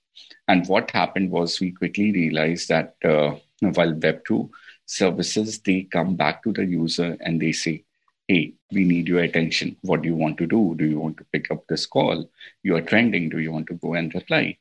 And 0.48 0.66
what 0.66 0.90
happened 0.90 1.30
was 1.30 1.60
we 1.60 1.72
quickly 1.72 2.12
realized 2.12 2.68
that 2.68 2.96
uh, 3.04 3.36
while 3.60 3.94
Web2 3.94 4.50
services, 4.86 5.60
they 5.60 5.82
come 5.84 6.16
back 6.16 6.42
to 6.42 6.52
the 6.52 6.64
user 6.64 7.16
and 7.20 7.40
they 7.40 7.52
say, 7.52 7.84
hey, 8.26 8.54
we 8.72 8.84
need 8.84 9.08
your 9.08 9.20
attention. 9.20 9.76
What 9.82 10.02
do 10.02 10.08
you 10.08 10.16
want 10.16 10.38
to 10.38 10.46
do? 10.46 10.74
Do 10.76 10.84
you 10.84 11.00
want 11.00 11.16
to 11.18 11.26
pick 11.32 11.50
up 11.50 11.66
this 11.68 11.86
call? 11.86 12.30
You 12.62 12.76
are 12.76 12.82
trending. 12.82 13.28
Do 13.28 13.38
you 13.38 13.52
want 13.52 13.68
to 13.68 13.74
go 13.74 13.94
and 13.94 14.14
reply? 14.14 14.58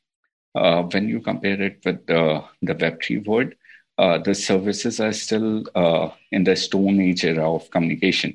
Uh, 0.54 0.82
when 0.82 1.08
you 1.08 1.20
compare 1.20 1.60
it 1.60 1.80
with 1.84 2.06
the, 2.06 2.42
the 2.62 2.74
Web3 2.74 3.26
world, 3.26 3.52
uh, 3.98 4.18
the 4.18 4.34
services 4.34 5.00
are 5.00 5.12
still 5.12 5.64
uh, 5.74 6.08
in 6.32 6.44
the 6.44 6.56
Stone 6.56 7.00
Age 7.00 7.24
era 7.24 7.52
of 7.52 7.70
communication, 7.70 8.34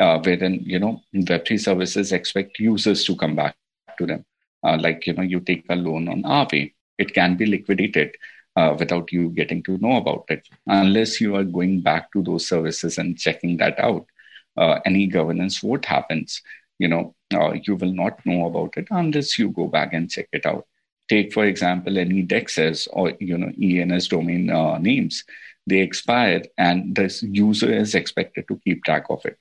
uh, 0.00 0.18
wherein 0.18 0.60
you 0.64 0.78
know 0.78 1.02
Web3 1.14 1.60
services 1.60 2.12
expect 2.12 2.58
users 2.58 3.04
to 3.04 3.16
come 3.16 3.36
back 3.36 3.56
to 3.98 4.06
them. 4.06 4.24
Uh, 4.64 4.76
like 4.80 5.06
you 5.06 5.12
know, 5.12 5.22
you 5.22 5.40
take 5.40 5.64
a 5.68 5.76
loan 5.76 6.08
on 6.08 6.22
Aave, 6.22 6.72
it 6.98 7.14
can 7.14 7.36
be 7.36 7.46
liquidated 7.46 8.14
uh, 8.56 8.74
without 8.78 9.12
you 9.12 9.30
getting 9.30 9.62
to 9.62 9.78
know 9.78 9.96
about 9.96 10.24
it, 10.28 10.48
unless 10.66 11.20
you 11.20 11.36
are 11.36 11.44
going 11.44 11.80
back 11.80 12.12
to 12.12 12.22
those 12.22 12.48
services 12.48 12.98
and 12.98 13.18
checking 13.18 13.56
that 13.58 13.78
out. 13.78 14.06
any 14.86 15.06
governance 15.06 15.58
vote 15.58 15.84
happens, 15.84 16.40
you 16.78 16.88
know, 16.88 17.14
you 17.66 17.74
will 17.76 17.92
not 17.92 18.24
know 18.24 18.46
about 18.46 18.76
it 18.76 18.86
unless 18.90 19.38
you 19.38 19.48
go 19.50 19.66
back 19.66 19.92
and 19.92 20.10
check 20.10 20.28
it 20.32 20.46
out 20.46 20.66
take 21.08 21.32
for 21.32 21.44
example 21.44 21.98
any 21.98 22.22
dexes 22.22 22.88
or 22.92 23.12
you 23.20 23.36
know 23.36 23.52
ens 23.58 24.08
domain 24.08 24.50
uh, 24.50 24.78
names 24.78 25.24
they 25.66 25.78
expire 25.78 26.42
and 26.58 26.94
the 26.94 27.06
user 27.32 27.72
is 27.72 27.94
expected 27.94 28.46
to 28.48 28.60
keep 28.64 28.84
track 28.84 29.06
of 29.08 29.24
it. 29.24 29.38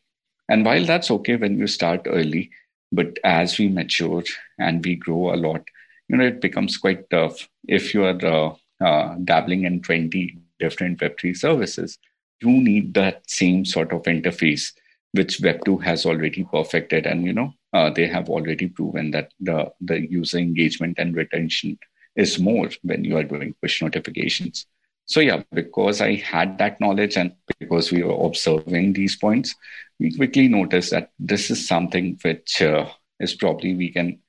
And 0.48 0.65
while 0.65 0.86
that's 0.86 1.12
okay 1.12 1.36
when 1.36 1.58
you 1.58 1.67
start 1.67 2.01
early 2.05 2.50
but 2.91 3.17
as 3.24 3.58
we 3.58 3.67
mature 3.67 4.24
and 4.60 4.84
we 4.86 4.96
grow 4.96 5.34
a 5.34 5.36
lot 5.36 5.63
you 6.08 6.17
know 6.17 6.25
it 6.25 6.41
becomes 6.41 6.77
quite 6.77 7.10
tough. 7.10 7.50
If 7.67 7.93
you 7.93 8.05
are 8.05 8.25
uh, 8.25 8.55
uh, 8.84 9.15
dabbling 9.24 9.63
in 9.63 9.82
20 9.82 10.38
different 10.60 11.00
web3 11.00 11.36
services 11.36 11.98
you 12.41 12.51
need 12.51 12.93
that 12.93 13.29
same 13.29 13.65
sort 13.65 13.91
of 13.91 14.03
interface 14.03 14.74
which 15.13 15.39
web2 15.39 15.84
has 15.84 16.05
already 16.05 16.43
perfected 16.43 17.05
and 17.05 17.24
you 17.25 17.34
know 17.34 17.53
uh, 17.74 17.89
they 17.89 18.08
have 18.08 18.30
already 18.30 18.68
proven 18.68 19.12
that 19.12 19.34
the, 19.39 19.72
the 19.82 20.00
user 20.10 20.38
engagement 20.38 21.00
and 21.00 21.15
retention 21.15 21.77
is 22.15 22.39
more 22.39 22.70
when 22.84 23.03
you 23.03 23.18
are 23.18 23.24
doing 23.24 23.56
push 23.62 23.82
notifications. 23.82 24.68
So, 25.06 25.20
yeah, 25.20 25.44
because 25.51 26.00
I 26.00 26.15
had 26.15 26.58
that 26.60 26.80
knowledge 26.80 27.18
and 27.18 27.34
because 27.60 27.92
we 27.92 28.03
were 28.03 28.25
observing 28.25 28.94
these 28.94 29.18
points, 29.18 29.53
we 30.00 30.15
quickly 30.15 30.48
noticed 30.48 30.92
that 30.92 31.12
this 31.20 31.51
is 31.51 31.68
something 31.68 32.18
which 32.22 32.62
uh, 32.62 32.88
is 33.20 33.34
probably 33.34 33.74
we 33.74 33.92
can 33.92 34.20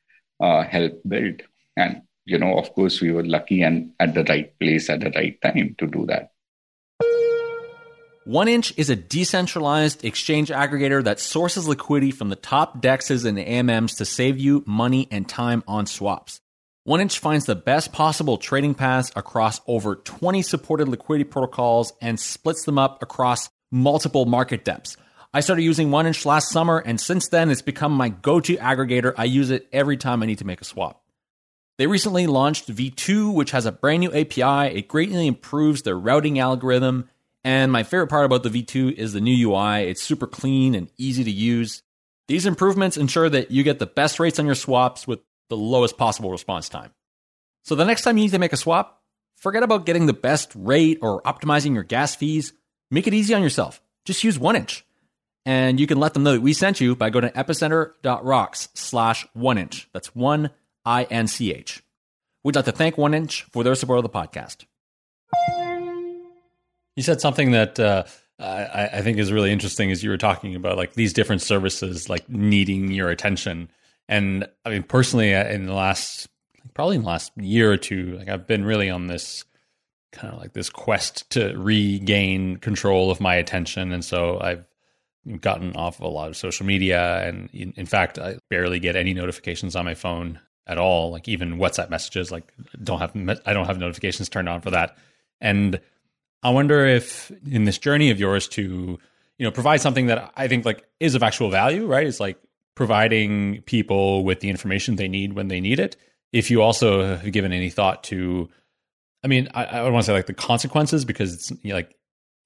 uh, 0.40 0.64
help 0.64 1.00
build. 1.06 1.42
And, 1.76 2.02
you 2.24 2.38
know, 2.38 2.58
of 2.58 2.72
course, 2.74 3.00
we 3.00 3.12
were 3.12 3.24
lucky 3.24 3.62
and 3.62 3.92
at 4.00 4.14
the 4.14 4.24
right 4.24 4.58
place 4.58 4.90
at 4.90 5.00
the 5.00 5.10
right 5.10 5.40
time 5.42 5.76
to 5.78 5.86
do 5.86 6.06
that. 6.06 6.30
1inch 8.26 8.72
is 8.78 8.88
a 8.88 8.96
decentralized 8.96 10.02
exchange 10.02 10.48
aggregator 10.48 11.04
that 11.04 11.20
sources 11.20 11.68
liquidity 11.68 12.10
from 12.10 12.30
the 12.30 12.36
top 12.36 12.80
dexes 12.80 13.26
and 13.26 13.36
AMMs 13.36 13.98
to 13.98 14.06
save 14.06 14.38
you 14.38 14.64
money 14.66 15.06
and 15.10 15.28
time 15.28 15.62
on 15.68 15.84
swaps. 15.84 16.40
1inch 16.88 17.18
finds 17.18 17.44
the 17.44 17.54
best 17.54 17.92
possible 17.92 18.38
trading 18.38 18.74
paths 18.74 19.12
across 19.14 19.60
over 19.66 19.96
20 19.96 20.40
supported 20.40 20.88
liquidity 20.88 21.28
protocols 21.28 21.92
and 22.00 22.18
splits 22.18 22.64
them 22.64 22.78
up 22.78 23.02
across 23.02 23.50
multiple 23.70 24.24
market 24.24 24.64
depths. 24.64 24.96
I 25.34 25.40
started 25.40 25.62
using 25.62 25.90
1inch 25.90 26.24
last 26.24 26.50
summer, 26.50 26.78
and 26.78 26.98
since 26.98 27.28
then, 27.28 27.50
it's 27.50 27.60
become 27.60 27.92
my 27.92 28.08
go 28.08 28.40
to 28.40 28.56
aggregator. 28.56 29.12
I 29.18 29.24
use 29.24 29.50
it 29.50 29.68
every 29.70 29.98
time 29.98 30.22
I 30.22 30.26
need 30.26 30.38
to 30.38 30.46
make 30.46 30.62
a 30.62 30.64
swap. 30.64 31.02
They 31.76 31.88
recently 31.88 32.26
launched 32.26 32.74
V2, 32.74 33.34
which 33.34 33.50
has 33.50 33.66
a 33.66 33.72
brand 33.72 34.00
new 34.00 34.14
API. 34.14 34.78
It 34.78 34.88
greatly 34.88 35.26
improves 35.26 35.82
their 35.82 35.98
routing 35.98 36.38
algorithm 36.38 37.10
and 37.44 37.70
my 37.70 37.82
favorite 37.82 38.08
part 38.08 38.24
about 38.24 38.42
the 38.42 38.48
V2 38.48 38.94
is 38.94 39.12
the 39.12 39.20
new 39.20 39.50
UI. 39.50 39.84
It's 39.84 40.02
super 40.02 40.26
clean 40.26 40.74
and 40.74 40.90
easy 40.96 41.22
to 41.24 41.30
use. 41.30 41.82
These 42.26 42.46
improvements 42.46 42.96
ensure 42.96 43.28
that 43.28 43.50
you 43.50 43.62
get 43.62 43.78
the 43.78 43.86
best 43.86 44.18
rates 44.18 44.38
on 44.38 44.46
your 44.46 44.54
swaps 44.54 45.06
with 45.06 45.20
the 45.50 45.56
lowest 45.56 45.98
possible 45.98 46.30
response 46.30 46.70
time. 46.70 46.92
So 47.64 47.74
the 47.74 47.84
next 47.84 48.02
time 48.02 48.16
you 48.16 48.24
need 48.24 48.30
to 48.30 48.38
make 48.38 48.54
a 48.54 48.56
swap, 48.58 49.02
forget 49.36 49.62
about 49.62 49.84
getting 49.84 50.06
the 50.06 50.14
best 50.14 50.52
rate 50.54 50.98
or 51.02 51.20
optimizing 51.22 51.74
your 51.74 51.82
gas 51.82 52.14
fees. 52.14 52.54
Make 52.90 53.06
it 53.06 53.14
easy 53.14 53.34
on 53.34 53.42
yourself. 53.42 53.80
Just 54.06 54.24
use 54.24 54.38
1inch. 54.38 54.82
And 55.46 55.78
you 55.78 55.86
can 55.86 56.00
let 56.00 56.14
them 56.14 56.22
know 56.22 56.32
that 56.32 56.40
we 56.40 56.54
sent 56.54 56.80
you 56.80 56.96
by 56.96 57.10
going 57.10 57.24
to 57.24 57.30
epicenter.rocks 57.30 58.68
slash 58.72 59.26
1inch. 59.36 59.86
That's 59.92 60.14
1 60.14 60.50
I 60.86 61.04
N 61.04 61.26
C 61.26 61.52
H. 61.52 61.82
We'd 62.42 62.56
like 62.56 62.64
to 62.66 62.72
thank 62.72 62.96
1inch 62.96 63.42
for 63.42 63.62
their 63.64 63.74
support 63.74 63.98
of 63.98 64.02
the 64.04 64.08
podcast. 64.08 64.64
You 66.96 67.02
said 67.02 67.20
something 67.20 67.52
that 67.52 67.78
uh, 67.80 68.04
I, 68.38 68.88
I, 68.94 69.02
think 69.02 69.18
is 69.18 69.32
really 69.32 69.52
interesting 69.52 69.90
as 69.90 70.02
you 70.02 70.10
were 70.10 70.16
talking 70.16 70.54
about 70.54 70.76
like 70.76 70.94
these 70.94 71.12
different 71.12 71.42
services 71.42 72.08
like 72.08 72.28
needing 72.28 72.90
your 72.90 73.08
attention. 73.08 73.68
And 74.08 74.48
I 74.64 74.70
mean, 74.70 74.82
personally, 74.82 75.34
uh, 75.34 75.46
in 75.46 75.66
the 75.66 75.72
last 75.72 76.28
probably 76.74 76.96
in 76.96 77.02
the 77.02 77.08
last 77.08 77.32
year 77.36 77.70
or 77.70 77.76
two, 77.76 78.16
like 78.18 78.28
I've 78.28 78.46
been 78.46 78.64
really 78.64 78.90
on 78.90 79.06
this 79.06 79.44
kind 80.12 80.32
of 80.32 80.40
like 80.40 80.52
this 80.52 80.70
quest 80.70 81.28
to 81.30 81.54
regain 81.56 82.56
control 82.56 83.10
of 83.10 83.20
my 83.20 83.34
attention, 83.34 83.92
and 83.92 84.04
so 84.04 84.40
I've 84.40 84.66
gotten 85.40 85.74
off 85.76 85.98
of 85.98 86.04
a 86.04 86.08
lot 86.08 86.28
of 86.28 86.36
social 86.36 86.66
media, 86.66 87.26
and 87.26 87.48
in, 87.52 87.72
in 87.76 87.86
fact, 87.86 88.18
I 88.18 88.38
barely 88.50 88.78
get 88.78 88.96
any 88.96 89.14
notifications 89.14 89.74
on 89.76 89.84
my 89.84 89.94
phone 89.94 90.40
at 90.66 90.78
all. 90.78 91.10
Like 91.10 91.28
even 91.28 91.58
WhatsApp 91.58 91.90
messages, 91.90 92.30
like 92.30 92.52
don't 92.82 93.00
have 93.00 93.40
I 93.46 93.52
don't 93.52 93.66
have 93.66 93.78
notifications 93.78 94.28
turned 94.28 94.48
on 94.48 94.60
for 94.60 94.70
that, 94.70 94.96
and 95.40 95.80
I 96.44 96.50
wonder 96.50 96.84
if 96.84 97.32
in 97.50 97.64
this 97.64 97.78
journey 97.78 98.10
of 98.10 98.20
yours 98.20 98.46
to, 98.48 98.62
you 99.38 99.44
know, 99.44 99.50
provide 99.50 99.80
something 99.80 100.06
that 100.06 100.30
I 100.36 100.46
think 100.46 100.66
like 100.66 100.86
is 101.00 101.14
of 101.14 101.22
actual 101.22 101.50
value, 101.50 101.86
right? 101.86 102.06
It's 102.06 102.20
like 102.20 102.38
providing 102.74 103.62
people 103.62 104.24
with 104.24 104.40
the 104.40 104.50
information 104.50 104.96
they 104.96 105.08
need 105.08 105.32
when 105.32 105.48
they 105.48 105.60
need 105.60 105.80
it. 105.80 105.96
If 106.32 106.50
you 106.50 106.60
also 106.60 107.16
have 107.16 107.32
given 107.32 107.52
any 107.52 107.70
thought 107.70 108.04
to, 108.04 108.50
I 109.24 109.28
mean, 109.28 109.48
I, 109.54 109.64
I 109.64 109.82
want 109.88 110.02
to 110.04 110.06
say 110.06 110.12
like 110.12 110.26
the 110.26 110.34
consequences 110.34 111.06
because 111.06 111.32
it's 111.32 111.50
you 111.62 111.70
know, 111.70 111.76
like 111.76 111.96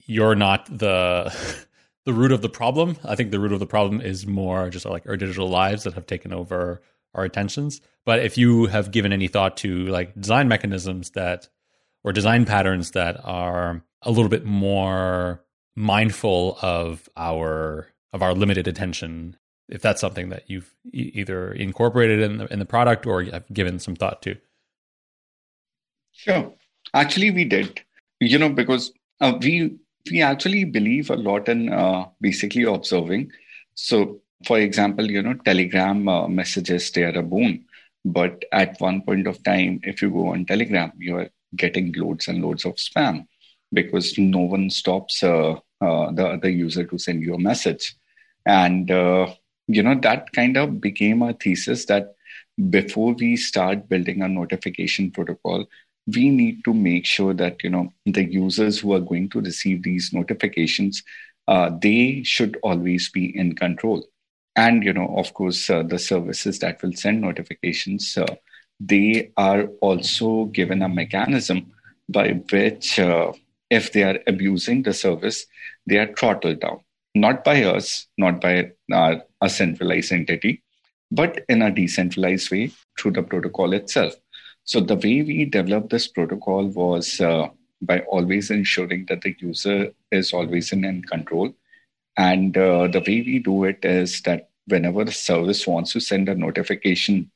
you're 0.07 0.37
not 0.37 0.67
the 0.67 1.35
the 2.07 2.13
root 2.13 2.31
of 2.31 2.41
the 2.41 2.49
problem. 2.49 2.97
I 3.05 3.17
think 3.17 3.33
the 3.33 3.41
root 3.41 3.53
of 3.53 3.59
the 3.59 3.67
problem 3.67 4.01
is 4.01 4.29
more 4.29 4.71
just 4.71 4.87
like 4.87 5.09
our 5.09 5.17
digital 5.17 5.49
lives 5.49 5.83
that 5.83 5.95
have 5.95 6.07
taken 6.07 6.33
over 6.33 6.83
our 7.15 7.25
attentions. 7.25 7.81
But 8.07 8.21
if 8.21 8.39
you 8.39 8.67
have 8.67 8.93
given 8.93 9.13
any 9.13 9.27
thought 9.27 9.57
to 9.59 9.87
like 9.87 10.15
design 10.15 10.47
mechanisms 10.47 11.11
that 11.11 11.49
or 12.05 12.13
design 12.13 12.45
patterns 12.45 12.93
that 12.93 13.21
are 13.25 13.83
a 14.03 14.11
little 14.11 14.29
bit 14.29 14.45
more 14.45 15.45
mindful 15.77 16.59
of 16.61 17.09
our 17.17 17.89
of 18.13 18.23
our 18.23 18.35
limited 18.35 18.67
attention 18.67 19.37
if 19.69 19.83
that's 19.83 20.01
something 20.01 20.31
that 20.31 20.45
you've 20.49 20.75
either 20.93 21.53
incorporated 21.53 22.21
in 22.21 22.39
the 22.39 22.53
in 22.53 22.59
the 22.59 22.65
product 22.65 23.07
or 23.07 23.23
have 23.25 23.45
given 23.53 23.79
some 23.79 23.95
thought 23.95 24.23
to. 24.23 24.37
Sure. 26.13 26.53
Actually 26.95 27.31
we 27.31 27.45
did. 27.45 27.81
You 28.21 28.39
know 28.39 28.49
because 28.49 28.93
uh, 29.21 29.39
we 29.41 29.77
we 30.11 30.23
actually 30.23 30.65
believe 30.65 31.11
a 31.11 31.17
lot 31.17 31.49
in 31.49 31.73
uh, 31.73 32.07
basically 32.21 32.65
observing. 32.65 33.31
So 33.75 34.21
for 34.47 34.59
example 34.59 35.11
you 35.11 35.23
know 35.23 35.35
telegram 35.35 36.09
uh, 36.09 36.29
messages 36.29 36.91
they 36.91 37.05
are 37.05 37.19
a 37.19 37.23
boon. 37.23 37.65
But 38.05 38.45
at 38.53 38.81
one 38.81 39.03
point 39.03 39.27
of 39.27 39.43
time 39.43 39.81
if 39.83 40.01
you 40.01 40.11
go 40.11 40.29
on 40.29 40.47
telegram 40.47 40.93
you 40.99 41.17
are 41.17 41.29
getting 41.57 41.93
loads 41.93 42.29
and 42.29 42.43
loads 42.43 42.65
of 42.65 42.77
spam 42.77 43.27
because 43.73 44.17
no 44.19 44.41
one 44.41 44.71
stops 44.71 45.23
uh, 45.23 45.53
uh, 45.81 46.11
the 46.13 46.27
other 46.27 46.51
user 46.51 46.85
to 46.85 46.99
send 46.99 47.23
you 47.23 47.35
a 47.35 47.39
message. 47.39 47.95
And 48.47 48.91
uh, 48.91 49.35
you 49.69 49.83
know 49.83 49.95
that 50.01 50.33
kind 50.33 50.57
of 50.57 50.81
became 50.81 51.23
a 51.23 51.35
thesis 51.35 51.85
that 51.87 52.15
before 52.71 53.13
we 53.13 53.37
start 53.37 53.89
building 53.89 54.23
a 54.23 54.29
notification 54.29 55.11
protocol 55.11 55.67
we 56.07 56.31
need 56.31 56.65
to 56.65 56.73
make 56.73 57.05
sure 57.05 57.35
that 57.35 57.63
you 57.63 57.71
know 57.71 57.93
the 58.07 58.25
users 58.25 58.81
who 58.81 58.95
are 58.95 59.01
going 59.01 59.29
to 59.29 59.41
receive 59.41 59.83
these 59.83 60.11
notifications 60.13 61.03
uh, 61.47 61.71
they 61.81 62.23
should 62.25 62.59
always 62.63 63.09
be 63.09 63.37
in 63.39 63.55
control. 63.55 64.05
And 64.57 64.83
you 64.83 64.93
know 64.93 65.15
of 65.17 65.35
course 65.35 65.71
uh, 65.71 65.83
the 65.83 65.99
services 65.99 66.59
that 66.61 66.83
will 66.83 66.95
send 66.95 67.21
notifications 67.21 68.17
uh, 68.17 68.35
they 68.81 69.33
are 69.37 69.67
also 69.81 70.47
given 70.47 70.83
a 70.83 70.89
mechanism 70.89 71.73
by 72.09 72.41
which 72.51 72.99
if 73.71 73.93
they 73.93 74.03
are 74.03 74.19
abusing 74.27 74.83
the 74.83 74.93
service 74.93 75.47
they 75.87 75.99
are 75.99 76.13
throttled 76.15 76.61
down 76.61 76.81
not 77.15 77.45
by 77.45 77.63
us 77.63 78.07
not 78.17 78.41
by 78.41 78.71
our, 78.93 79.23
a 79.41 79.49
centralized 79.49 80.13
entity 80.13 80.63
but 81.11 81.45
in 81.49 81.63
a 81.63 81.71
decentralized 81.71 82.51
way 82.51 82.71
through 82.99 83.11
the 83.13 83.23
protocol 83.23 83.73
itself 83.73 84.15
so 84.65 84.81
the 84.81 84.97
way 84.97 85.23
we 85.23 85.47
developed 85.47 85.89
this 85.89 86.07
protocol 86.09 86.67
was 86.67 87.23
uh, 87.23 87.49
by 87.81 88.01
always 88.01 88.51
ensuring 88.51 89.07
that 89.09 89.23
the 89.23 89.35
user 89.39 89.93
is 90.13 90.35
always 90.35 90.73
in, 90.73 91.03
control. 91.05 91.55
And 92.19 92.55
uh, 92.55 92.89
the 92.89 93.01
way 93.01 93.23
we 93.23 93.39
do 93.39 93.65
it 93.65 93.83
is 93.85 94.21
that 94.23 94.51
whenever 94.67 95.05
the 95.05 95.13
service 95.13 95.67
wants 95.67 95.93
to 95.93 96.01
send 96.01 96.29
a 96.29 96.35
notification 96.35 97.31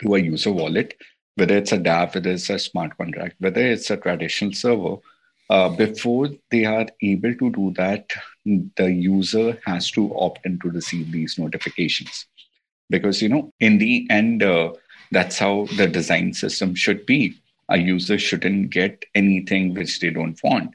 to 0.00 0.16
a 0.16 0.18
user 0.18 0.50
wallet, 0.50 0.94
whether 1.36 1.56
it's 1.56 1.70
a 1.70 1.78
dApp, 1.78 2.16
whether 2.16 2.30
it's 2.30 2.50
a 2.50 2.58
smart 2.58 2.96
contract, 2.96 3.36
whether 3.38 3.60
it's 3.60 3.90
a 3.90 3.96
traditional 3.96 4.52
server, 4.52 4.96
uh, 5.50 5.68
before 5.68 6.28
they 6.50 6.64
are 6.64 6.86
able 7.02 7.34
to 7.34 7.50
do 7.50 7.72
that, 7.76 8.10
the 8.44 8.90
user 8.90 9.58
has 9.66 9.90
to 9.90 10.14
opt 10.16 10.44
in 10.46 10.58
to 10.60 10.70
receive 10.70 11.10
these 11.12 11.38
notifications. 11.38 12.26
Because, 12.88 13.22
you 13.22 13.28
know, 13.28 13.52
in 13.60 13.78
the 13.78 14.06
end, 14.10 14.42
uh, 14.42 14.72
that's 15.10 15.38
how 15.38 15.66
the 15.76 15.86
design 15.86 16.32
system 16.32 16.74
should 16.74 17.06
be. 17.06 17.34
A 17.68 17.78
user 17.78 18.18
shouldn't 18.18 18.70
get 18.70 19.04
anything 19.14 19.74
which 19.74 20.00
they 20.00 20.10
don't 20.10 20.38
want. 20.42 20.74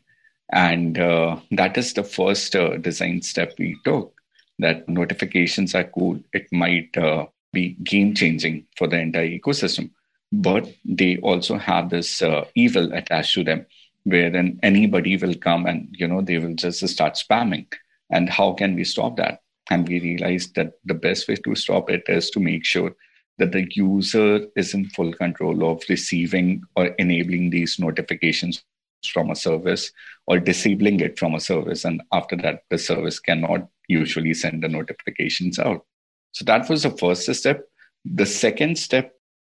And 0.51 0.97
uh, 0.97 1.37
that 1.51 1.77
is 1.77 1.93
the 1.93 2.03
first 2.03 2.55
uh, 2.55 2.77
design 2.77 3.21
step 3.21 3.53
we 3.59 3.77
took 3.83 4.13
that 4.59 4.87
notifications 4.87 5.75
are 5.75 5.83
cool. 5.83 6.19
It 6.33 6.47
might 6.51 6.95
uh, 6.97 7.25
be 7.53 7.75
game 7.83 8.15
changing 8.15 8.65
for 8.77 8.87
the 8.87 8.99
entire 8.99 9.27
ecosystem, 9.27 9.91
but 10.31 10.67
they 10.85 11.17
also 11.17 11.57
have 11.57 11.89
this 11.89 12.23
evil 12.55 12.93
attached 12.93 13.33
to 13.35 13.43
them 13.43 13.65
wherein 14.07 14.59
anybody 14.63 15.17
will 15.17 15.35
come 15.35 15.65
and 15.65 15.87
you 15.91 16.07
know 16.07 16.21
they 16.21 16.37
will 16.37 16.55
just 16.55 16.87
start 16.87 17.15
spamming 17.15 17.65
and 18.09 18.29
how 18.29 18.53
can 18.53 18.75
we 18.75 18.83
stop 18.83 19.17
that 19.17 19.41
and 19.69 19.87
we 19.87 19.99
realized 19.99 20.55
that 20.55 20.73
the 20.85 20.93
best 20.93 21.27
way 21.27 21.35
to 21.35 21.55
stop 21.55 21.89
it 21.89 22.03
is 22.07 22.29
to 22.29 22.39
make 22.39 22.63
sure 22.63 22.95
that 23.37 23.51
the 23.51 23.67
user 23.71 24.47
is 24.55 24.73
in 24.73 24.85
full 24.89 25.13
control 25.13 25.69
of 25.69 25.83
receiving 25.89 26.63
or 26.75 26.85
enabling 26.99 27.49
these 27.49 27.77
notifications 27.79 28.63
from 29.11 29.29
a 29.29 29.35
service 29.35 29.91
or 30.25 30.39
disabling 30.39 30.99
it 31.01 31.19
from 31.19 31.35
a 31.35 31.39
service. 31.39 31.85
And 31.85 32.01
after 32.11 32.35
that, 32.37 32.63
the 32.69 32.77
service 32.77 33.19
cannot 33.19 33.67
usually 33.87 34.33
send 34.33 34.63
the 34.63 34.69
notifications 34.69 35.59
out. 35.59 35.85
So 36.31 36.45
that 36.45 36.67
was 36.69 36.83
the 36.83 36.91
first 36.91 37.31
step. 37.33 37.63
The 38.05 38.25
second 38.25 38.77
step 38.79 39.13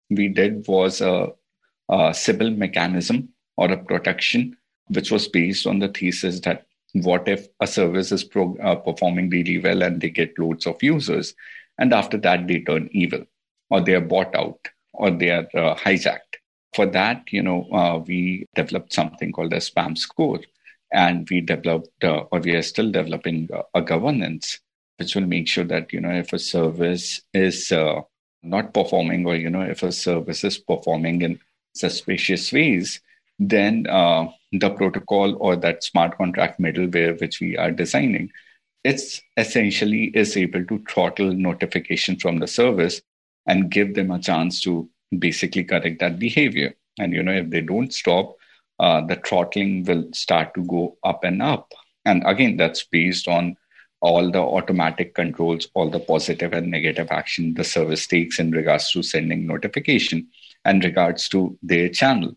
we 0.09 0.27
did 0.27 0.67
was 0.67 1.01
a, 1.01 1.29
a 1.89 2.13
Sybil 2.13 2.51
mechanism 2.51 3.29
or 3.57 3.71
a 3.71 3.77
protection, 3.77 4.57
which 4.87 5.11
was 5.11 5.27
based 5.27 5.67
on 5.67 5.79
the 5.79 5.87
thesis 5.87 6.39
that 6.41 6.65
what 6.93 7.27
if 7.27 7.47
a 7.59 7.67
service 7.67 8.11
is 8.11 8.23
pro, 8.23 8.55
uh, 8.57 8.75
performing 8.75 9.29
really 9.29 9.57
well 9.59 9.81
and 9.81 10.01
they 10.01 10.09
get 10.09 10.37
loads 10.37 10.67
of 10.67 10.81
users, 10.83 11.33
and 11.77 11.93
after 11.93 12.17
that 12.17 12.47
they 12.47 12.59
turn 12.59 12.89
evil 12.91 13.23
or 13.69 13.81
they 13.81 13.95
are 13.95 14.01
bought 14.01 14.35
out 14.35 14.59
or 14.93 15.11
they 15.11 15.29
are 15.29 15.47
uh, 15.55 15.75
hijacked. 15.75 16.37
For 16.73 16.85
that, 16.85 17.23
you 17.31 17.41
know, 17.41 17.67
uh, 17.71 17.97
we 18.05 18.45
developed 18.55 18.93
something 18.93 19.31
called 19.31 19.53
a 19.53 19.57
spam 19.57 19.97
score, 19.97 20.39
and 20.91 21.27
we 21.29 21.41
developed, 21.41 22.03
uh, 22.03 22.25
or 22.31 22.39
we 22.39 22.53
are 22.55 22.61
still 22.61 22.91
developing 22.91 23.49
uh, 23.53 23.63
a 23.73 23.81
governance 23.81 24.59
which 24.97 25.15
will 25.15 25.25
make 25.25 25.47
sure 25.47 25.63
that 25.63 25.91
you 25.91 25.99
know 25.99 26.11
if 26.11 26.31
a 26.31 26.39
service 26.39 27.21
is 27.33 27.71
uh, 27.71 28.01
not 28.43 28.73
performing, 28.73 29.25
or 29.25 29.35
you 29.35 29.49
know 29.49 29.61
if 29.61 29.83
a 29.83 29.91
service 29.91 30.43
is 30.43 30.57
performing 30.57 31.21
in 31.23 31.39
suspicious 31.73 32.53
ways, 32.53 33.01
then 33.49 33.87
uh, 33.87 34.27
the 34.51 34.69
protocol 34.69 35.35
or 35.39 35.55
that 35.55 35.83
smart 35.83 36.17
contract 36.17 36.59
middleware 36.59 37.19
which 37.19 37.39
we 37.41 37.57
are 37.57 37.71
designing 37.71 38.29
it's 38.83 39.21
essentially 39.37 40.05
is 40.15 40.35
able 40.35 40.65
to 40.65 40.83
throttle 40.89 41.33
notification 41.33 42.17
from 42.17 42.39
the 42.39 42.47
service 42.47 43.01
and 43.45 43.69
give 43.69 43.95
them 43.95 44.11
a 44.11 44.19
chance 44.19 44.61
to 44.61 44.89
basically 45.17 45.63
correct 45.63 45.99
that 45.99 46.19
behavior. 46.19 46.73
And 46.99 47.13
you 47.13 47.23
know, 47.23 47.33
if 47.33 47.49
they 47.49 47.61
don't 47.61 47.93
stop, 47.93 48.35
uh, 48.79 49.01
the 49.01 49.15
throttling 49.17 49.83
will 49.83 50.05
start 50.13 50.53
to 50.55 50.63
go 50.65 50.97
up 51.03 51.23
and 51.23 51.41
up. 51.41 51.71
And 52.05 52.23
again, 52.25 52.57
that's 52.57 52.83
based 52.83 53.27
on 53.27 53.55
all 54.01 54.31
the 54.31 54.39
automatic 54.39 55.13
controls, 55.13 55.67
all 55.75 55.89
the 55.89 55.99
positive 55.99 56.53
and 56.53 56.71
negative 56.71 57.09
action 57.11 57.53
the 57.53 57.63
service 57.63 58.07
takes 58.07 58.39
in 58.39 58.49
regards 58.49 58.91
to 58.91 59.03
sending 59.03 59.45
notification 59.45 60.27
and 60.65 60.83
regards 60.83 61.29
to 61.29 61.57
their 61.61 61.89
channel. 61.89 62.35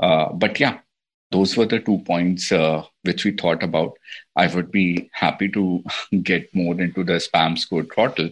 Uh, 0.00 0.32
but 0.32 0.58
yeah, 0.58 0.78
those 1.30 1.56
were 1.56 1.66
the 1.66 1.78
two 1.78 1.98
points 1.98 2.50
uh, 2.50 2.84
which 3.02 3.24
we 3.24 3.32
thought 3.32 3.62
about. 3.62 3.92
I 4.34 4.46
would 4.48 4.72
be 4.72 5.10
happy 5.12 5.48
to 5.50 5.84
get 6.22 6.54
more 6.54 6.80
into 6.80 7.04
the 7.04 7.14
spam 7.14 7.58
score 7.58 7.84
throttle 7.84 8.30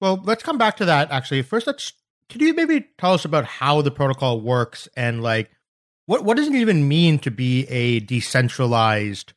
well, 0.00 0.20
let's 0.24 0.42
come 0.42 0.58
back 0.58 0.76
to 0.78 0.86
that 0.86 1.10
actually. 1.10 1.42
First, 1.42 1.66
let's 1.66 1.92
could 2.28 2.40
you 2.40 2.54
maybe 2.54 2.86
tell 2.98 3.12
us 3.12 3.24
about 3.24 3.44
how 3.44 3.82
the 3.82 3.90
protocol 3.90 4.40
works 4.40 4.88
and 4.96 5.22
like 5.22 5.50
what 6.06 6.24
what 6.24 6.36
does 6.36 6.48
it 6.48 6.54
even 6.54 6.88
mean 6.88 7.18
to 7.20 7.30
be 7.30 7.66
a 7.68 8.00
decentralized 8.00 9.34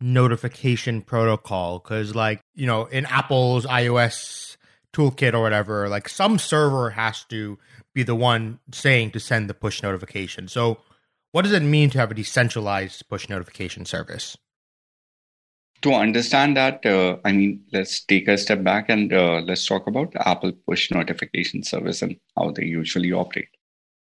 notification 0.00 1.02
protocol? 1.02 1.78
Because 1.78 2.14
like 2.14 2.40
you 2.54 2.66
know, 2.66 2.86
in 2.86 3.06
Apple's 3.06 3.66
iOS 3.66 4.56
toolkit 4.94 5.34
or 5.34 5.42
whatever, 5.42 5.88
like 5.88 6.08
some 6.08 6.38
server 6.38 6.90
has 6.90 7.24
to 7.24 7.58
be 7.98 8.04
the 8.04 8.14
one 8.14 8.60
saying 8.72 9.10
to 9.10 9.20
send 9.20 9.50
the 9.50 9.54
push 9.54 9.82
notification. 9.82 10.48
So, 10.48 10.78
what 11.32 11.42
does 11.42 11.52
it 11.52 11.62
mean 11.62 11.90
to 11.90 11.98
have 11.98 12.10
a 12.10 12.14
decentralized 12.14 13.08
push 13.08 13.28
notification 13.28 13.84
service? 13.84 14.36
to 15.82 15.92
understand 15.92 16.56
that, 16.56 16.84
uh, 16.84 17.16
I 17.24 17.32
mean, 17.32 17.62
let's 17.72 18.00
take 18.00 18.26
a 18.26 18.36
step 18.36 18.64
back 18.64 18.88
and 18.88 19.12
uh, 19.12 19.42
let's 19.44 19.64
talk 19.64 19.86
about 19.86 20.12
Apple 20.16 20.52
push 20.66 20.90
notification 20.90 21.62
service 21.62 22.02
and 22.02 22.16
how 22.36 22.50
they 22.50 22.64
usually 22.64 23.12
operate. 23.12 23.48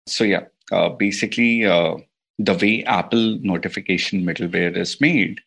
So, 0.07 0.25
yeah, 0.25 0.45
uh, 0.73 0.89
basically, 0.89 1.67
uh, 1.67 1.97
the 2.39 2.55
way 2.55 2.83
Apple 2.85 3.39
notification 3.43 4.23
middleware 4.23 4.77
is 4.77 5.01
made, 5.01 5.41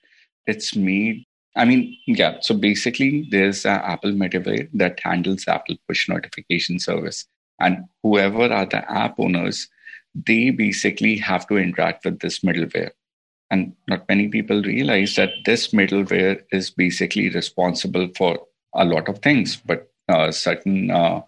it's 0.45 0.75
made. 0.75 1.23
I 1.55 1.65
mean, 1.65 1.97
yeah. 2.05 2.37
So 2.41 2.55
basically, 2.55 3.27
there's 3.31 3.65
an 3.65 3.81
Apple 3.83 4.11
middleware 4.11 4.69
that 4.73 4.99
handles 4.99 5.47
Apple 5.47 5.77
push 5.87 6.07
notification 6.07 6.79
service, 6.79 7.25
and 7.59 7.85
whoever 8.03 8.51
are 8.51 8.65
the 8.65 8.89
app 8.91 9.19
owners, 9.19 9.67
they 10.13 10.49
basically 10.49 11.17
have 11.17 11.47
to 11.47 11.57
interact 11.57 12.05
with 12.05 12.19
this 12.19 12.39
middleware 12.39 12.91
and 13.51 13.73
not 13.87 14.07
many 14.07 14.27
people 14.27 14.61
realize 14.61 15.15
that 15.15 15.31
this 15.45 15.69
middleware 15.69 16.41
is 16.51 16.69
basically 16.69 17.29
responsible 17.29 18.07
for 18.15 18.39
a 18.75 18.85
lot 18.85 19.09
of 19.09 19.19
things. 19.19 19.55
But 19.57 19.91
uh, 20.07 20.31
certain 20.31 20.91
uh, 20.91 21.21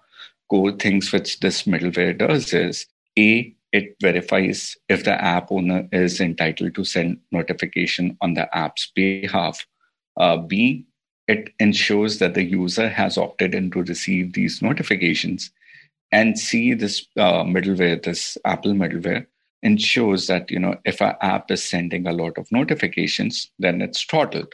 core 0.50 0.72
things 0.72 1.12
which 1.12 1.40
this 1.40 1.64
middleware 1.64 2.18
does 2.18 2.54
is 2.54 2.86
A, 3.18 3.56
it 3.72 3.96
verifies 4.02 4.78
if 4.90 5.04
the 5.04 5.14
app 5.24 5.52
owner 5.52 5.88
is 5.92 6.20
entitled 6.20 6.76
to 6.76 6.84
send 6.84 7.20
notification 7.32 8.18
on 8.22 8.34
the 8.34 8.56
app's 8.56 8.92
behalf. 8.94 9.66
Uh, 10.18 10.38
B, 10.38 10.86
it 11.28 11.54
ensures 11.60 12.20
that 12.20 12.34
the 12.34 12.44
user 12.44 12.90
has 12.90 13.18
opted 13.18 13.56
in 13.56 13.72
to 13.72 13.84
receive 13.84 14.34
these 14.34 14.62
notifications. 14.62 15.52
And 16.12 16.38
see 16.38 16.74
this 16.74 17.06
uh, 17.18 17.44
middleware, 17.44 18.04
this 18.04 18.38
Apple 18.44 18.74
middleware, 18.74 19.28
ensures 19.64 20.28
that 20.28 20.50
you 20.52 20.60
know 20.60 20.78
if 20.86 21.02
our 21.02 21.18
app 21.22 21.52
is 21.52 21.64
sending 21.64 22.08
a 22.08 22.14
lot 22.14 22.38
of 22.38 22.52
notifications, 22.52 23.50
then 23.60 23.82
it's 23.82 24.02
throttled. 24.02 24.54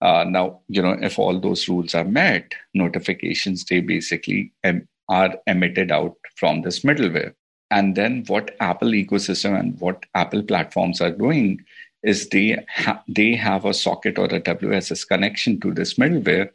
Uh, 0.00 0.24
now, 0.28 0.60
you 0.68 0.82
know, 0.82 0.96
if 1.00 1.18
all 1.18 1.40
those 1.40 1.68
rules 1.68 1.94
are 1.94 2.04
met, 2.04 2.52
notifications 2.74 3.64
they 3.64 3.80
basically 3.80 4.52
em- 4.62 4.86
are 5.08 5.34
emitted 5.46 5.90
out 5.90 6.14
from 6.36 6.60
this 6.60 6.80
middleware. 6.80 7.32
And 7.70 7.96
then 7.96 8.24
what 8.26 8.54
Apple 8.60 8.90
ecosystem 8.90 9.58
and 9.58 9.80
what 9.80 10.04
Apple 10.14 10.42
platforms 10.42 11.00
are 11.00 11.10
doing 11.10 11.64
is 12.02 12.28
they 12.28 12.62
ha- 12.68 13.02
they 13.08 13.34
have 13.34 13.64
a 13.64 13.72
socket 13.72 14.18
or 14.18 14.26
a 14.26 14.40
WSS 14.40 15.08
connection 15.08 15.58
to 15.60 15.72
this 15.72 15.94
middleware, 15.94 16.50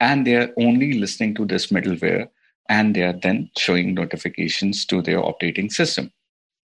and 0.00 0.26
they 0.26 0.36
are 0.36 0.50
only 0.56 0.94
listening 0.94 1.34
to 1.34 1.44
this 1.44 1.66
middleware, 1.66 2.28
and 2.68 2.94
they 2.94 3.02
are 3.02 3.18
then 3.22 3.50
showing 3.56 3.94
notifications 3.94 4.84
to 4.86 5.02
their 5.02 5.24
operating 5.24 5.70
system. 5.70 6.12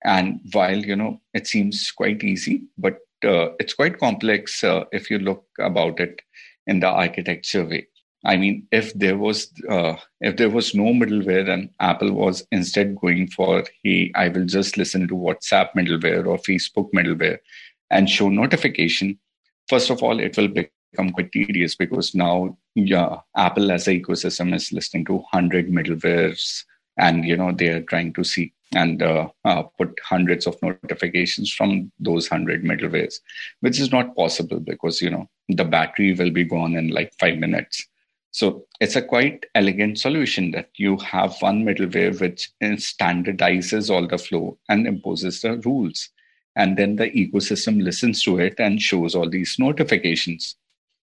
And 0.04 0.40
while 0.52 0.76
you 0.76 0.96
know 0.96 1.20
it 1.32 1.46
seems 1.46 1.90
quite 1.90 2.22
easy, 2.22 2.62
but 2.76 2.98
uh, 3.24 3.48
it's 3.58 3.74
quite 3.74 3.98
complex 3.98 4.62
uh, 4.62 4.84
if 4.92 5.10
you 5.10 5.18
look 5.18 5.44
about 5.58 5.98
it 6.00 6.20
in 6.66 6.80
the 6.80 6.88
architecture 6.88 7.64
way. 7.64 7.86
I 8.26 8.36
mean, 8.36 8.66
if 8.72 8.94
there 8.94 9.18
was 9.18 9.50
uh, 9.68 9.96
if 10.20 10.36
there 10.36 10.48
was 10.48 10.74
no 10.74 10.84
middleware 10.84 11.48
and 11.48 11.68
Apple 11.80 12.12
was 12.12 12.46
instead 12.50 12.96
going 12.96 13.28
for, 13.28 13.64
hey, 13.82 14.12
I 14.14 14.28
will 14.28 14.46
just 14.46 14.78
listen 14.78 15.06
to 15.08 15.14
WhatsApp 15.14 15.70
middleware 15.76 16.26
or 16.26 16.38
Facebook 16.38 16.90
middleware 16.92 17.38
and 17.90 18.08
show 18.08 18.30
notification. 18.30 19.18
First 19.68 19.90
of 19.90 20.02
all, 20.02 20.20
it 20.20 20.36
will 20.36 20.48
become 20.94 21.10
quite 21.10 21.32
tedious 21.32 21.74
because 21.74 22.14
now 22.14 22.56
yeah, 22.74 23.20
Apple 23.36 23.70
as 23.72 23.88
an 23.88 24.00
ecosystem 24.00 24.54
is 24.54 24.72
listening 24.72 25.04
to 25.06 25.24
hundred 25.32 25.68
middlewares, 25.68 26.64
and 26.96 27.24
you 27.24 27.36
know 27.36 27.52
they 27.52 27.68
are 27.68 27.82
trying 27.82 28.12
to 28.14 28.24
see 28.24 28.52
and 28.74 29.02
uh, 29.02 29.28
uh, 29.44 29.62
put 29.62 29.98
hundreds 30.02 30.46
of 30.46 30.60
notifications 30.62 31.52
from 31.52 31.92
those 32.00 32.26
hundred 32.26 32.64
middlewares, 32.64 33.20
which 33.60 33.80
is 33.80 33.92
not 33.92 34.16
possible 34.16 34.60
because 34.60 35.00
you 35.00 35.10
know 35.10 35.28
the 35.48 35.64
battery 35.64 36.14
will 36.14 36.30
be 36.30 36.44
gone 36.44 36.74
in 36.74 36.88
like 36.88 37.12
five 37.18 37.38
minutes 37.38 37.86
so 38.34 38.66
it's 38.80 38.96
a 38.96 39.02
quite 39.02 39.46
elegant 39.54 40.00
solution 40.00 40.50
that 40.50 40.70
you 40.74 40.96
have 40.96 41.40
one 41.40 41.64
middleware 41.64 42.20
which 42.20 42.50
standardizes 42.60 43.90
all 43.90 44.08
the 44.08 44.18
flow 44.18 44.58
and 44.68 44.88
imposes 44.88 45.40
the 45.40 45.58
rules. 45.58 46.08
And 46.56 46.76
then 46.76 46.96
the 46.96 47.10
ecosystem 47.10 47.80
listens 47.80 48.24
to 48.24 48.40
it 48.40 48.58
and 48.58 48.82
shows 48.82 49.14
all 49.14 49.30
these 49.30 49.54
notifications. 49.60 50.56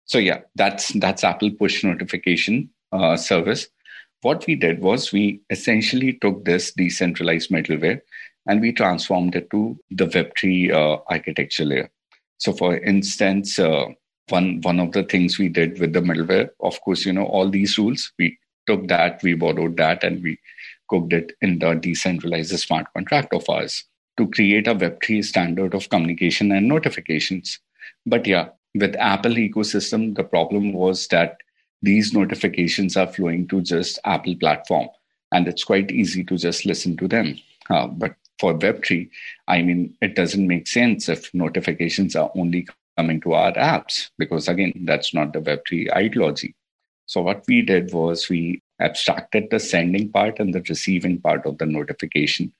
So 0.05 0.17
yeah, 0.17 0.41
that's 0.55 0.93
that's 0.93 1.23
Apple 1.23 1.51
push 1.51 1.83
notification 1.83 2.69
uh, 2.91 3.17
service. 3.17 3.67
What 4.21 4.45
we 4.47 4.55
did 4.55 4.81
was 4.81 5.11
we 5.11 5.41
essentially 5.49 6.13
took 6.13 6.45
this 6.45 6.71
decentralized 6.73 7.49
middleware 7.49 8.01
and 8.47 8.61
we 8.61 8.71
transformed 8.71 9.35
it 9.35 9.49
to 9.51 9.77
the 9.91 10.05
Web3 10.05 10.71
uh, 10.71 11.01
architecture 11.09 11.65
layer. 11.65 11.89
So 12.37 12.53
for 12.53 12.77
instance, 12.77 13.59
uh, 13.59 13.85
one 14.29 14.59
one 14.61 14.79
of 14.79 14.91
the 14.91 15.03
things 15.03 15.37
we 15.37 15.49
did 15.49 15.79
with 15.79 15.93
the 15.93 16.01
middleware 16.01 16.49
of 16.61 16.79
course 16.81 17.05
you 17.05 17.13
know 17.13 17.25
all 17.25 17.49
these 17.49 17.77
rules 17.77 18.11
we 18.17 18.37
took 18.67 18.87
that 18.87 19.21
we 19.21 19.33
borrowed 19.33 19.77
that 19.77 20.03
and 20.03 20.23
we 20.23 20.37
cooked 20.89 21.13
it 21.13 21.33
in 21.41 21.59
the 21.59 21.73
decentralized 21.75 22.57
smart 22.59 22.87
contract 22.93 23.33
of 23.33 23.47
ours 23.49 23.83
to 24.17 24.27
create 24.29 24.67
a 24.67 24.75
web3 24.75 25.23
standard 25.23 25.73
of 25.73 25.89
communication 25.89 26.51
and 26.51 26.67
notifications 26.67 27.59
but 28.05 28.25
yeah 28.25 28.49
with 28.75 28.95
apple 28.97 29.35
ecosystem 29.35 30.15
the 30.15 30.23
problem 30.23 30.73
was 30.73 31.07
that 31.07 31.37
these 31.81 32.13
notifications 32.13 32.97
are 32.97 33.07
flowing 33.07 33.47
to 33.47 33.61
just 33.61 33.99
apple 34.05 34.35
platform 34.35 34.87
and 35.31 35.47
it's 35.47 35.63
quite 35.63 35.91
easy 35.91 36.23
to 36.23 36.37
just 36.37 36.65
listen 36.65 36.95
to 36.97 37.07
them. 37.07 37.37
Uh, 37.69 37.87
but 37.87 38.15
for 38.39 38.53
web3 38.53 39.09
i 39.47 39.61
mean 39.61 39.95
it 40.01 40.13
doesn't 40.13 40.45
make 40.45 40.67
sense 40.67 41.07
if 41.07 41.33
notifications 41.33 42.17
are 42.17 42.29
only 42.35 42.67
coming 42.97 43.21
to 43.21 43.33
our 43.33 43.53
apps 43.53 44.09
because 44.17 44.49
again 44.49 44.73
that's 44.83 45.13
not 45.13 45.31
the 45.33 45.39
web3 45.39 45.93
ideology. 45.95 46.53
So 47.07 47.21
what 47.21 47.43
we 47.47 47.61
did 47.61 47.93
was 47.93 48.29
we 48.29 48.61
abstracted 48.81 49.47
the 49.51 49.59
sending 49.59 50.11
part 50.11 50.39
and 50.39 50.53
the 50.53 50.63
receiving 50.67 51.21
part 51.21 51.45
of 51.45 51.59
the 51.59 51.65
notification. 51.65 52.51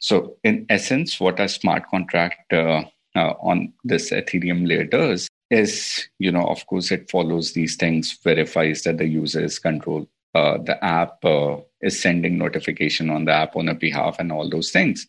So 0.00 0.36
in 0.42 0.66
essence 0.68 1.20
what 1.20 1.38
a 1.38 1.48
smart 1.48 1.88
contract 1.88 2.52
uh, 2.52 2.84
uh, 3.14 3.34
on 3.40 3.72
this 3.84 4.10
ethereum 4.10 4.66
layer 4.66 4.84
does 4.84 5.28
is 5.52 6.08
you 6.18 6.32
know 6.32 6.46
of 6.46 6.66
course 6.66 6.90
it 6.90 7.10
follows 7.10 7.52
these 7.52 7.76
things 7.76 8.18
verifies 8.24 8.82
that 8.82 8.98
the 8.98 9.06
user 9.06 9.44
is 9.44 9.58
control 9.58 10.08
uh, 10.34 10.56
the 10.58 10.82
app 10.82 11.24
uh, 11.24 11.56
is 11.82 12.00
sending 12.00 12.38
notification 12.38 13.10
on 13.10 13.26
the 13.26 13.32
app 13.32 13.54
owner 13.56 13.74
behalf 13.74 14.16
and 14.18 14.32
all 14.32 14.48
those 14.48 14.70
things 14.70 15.06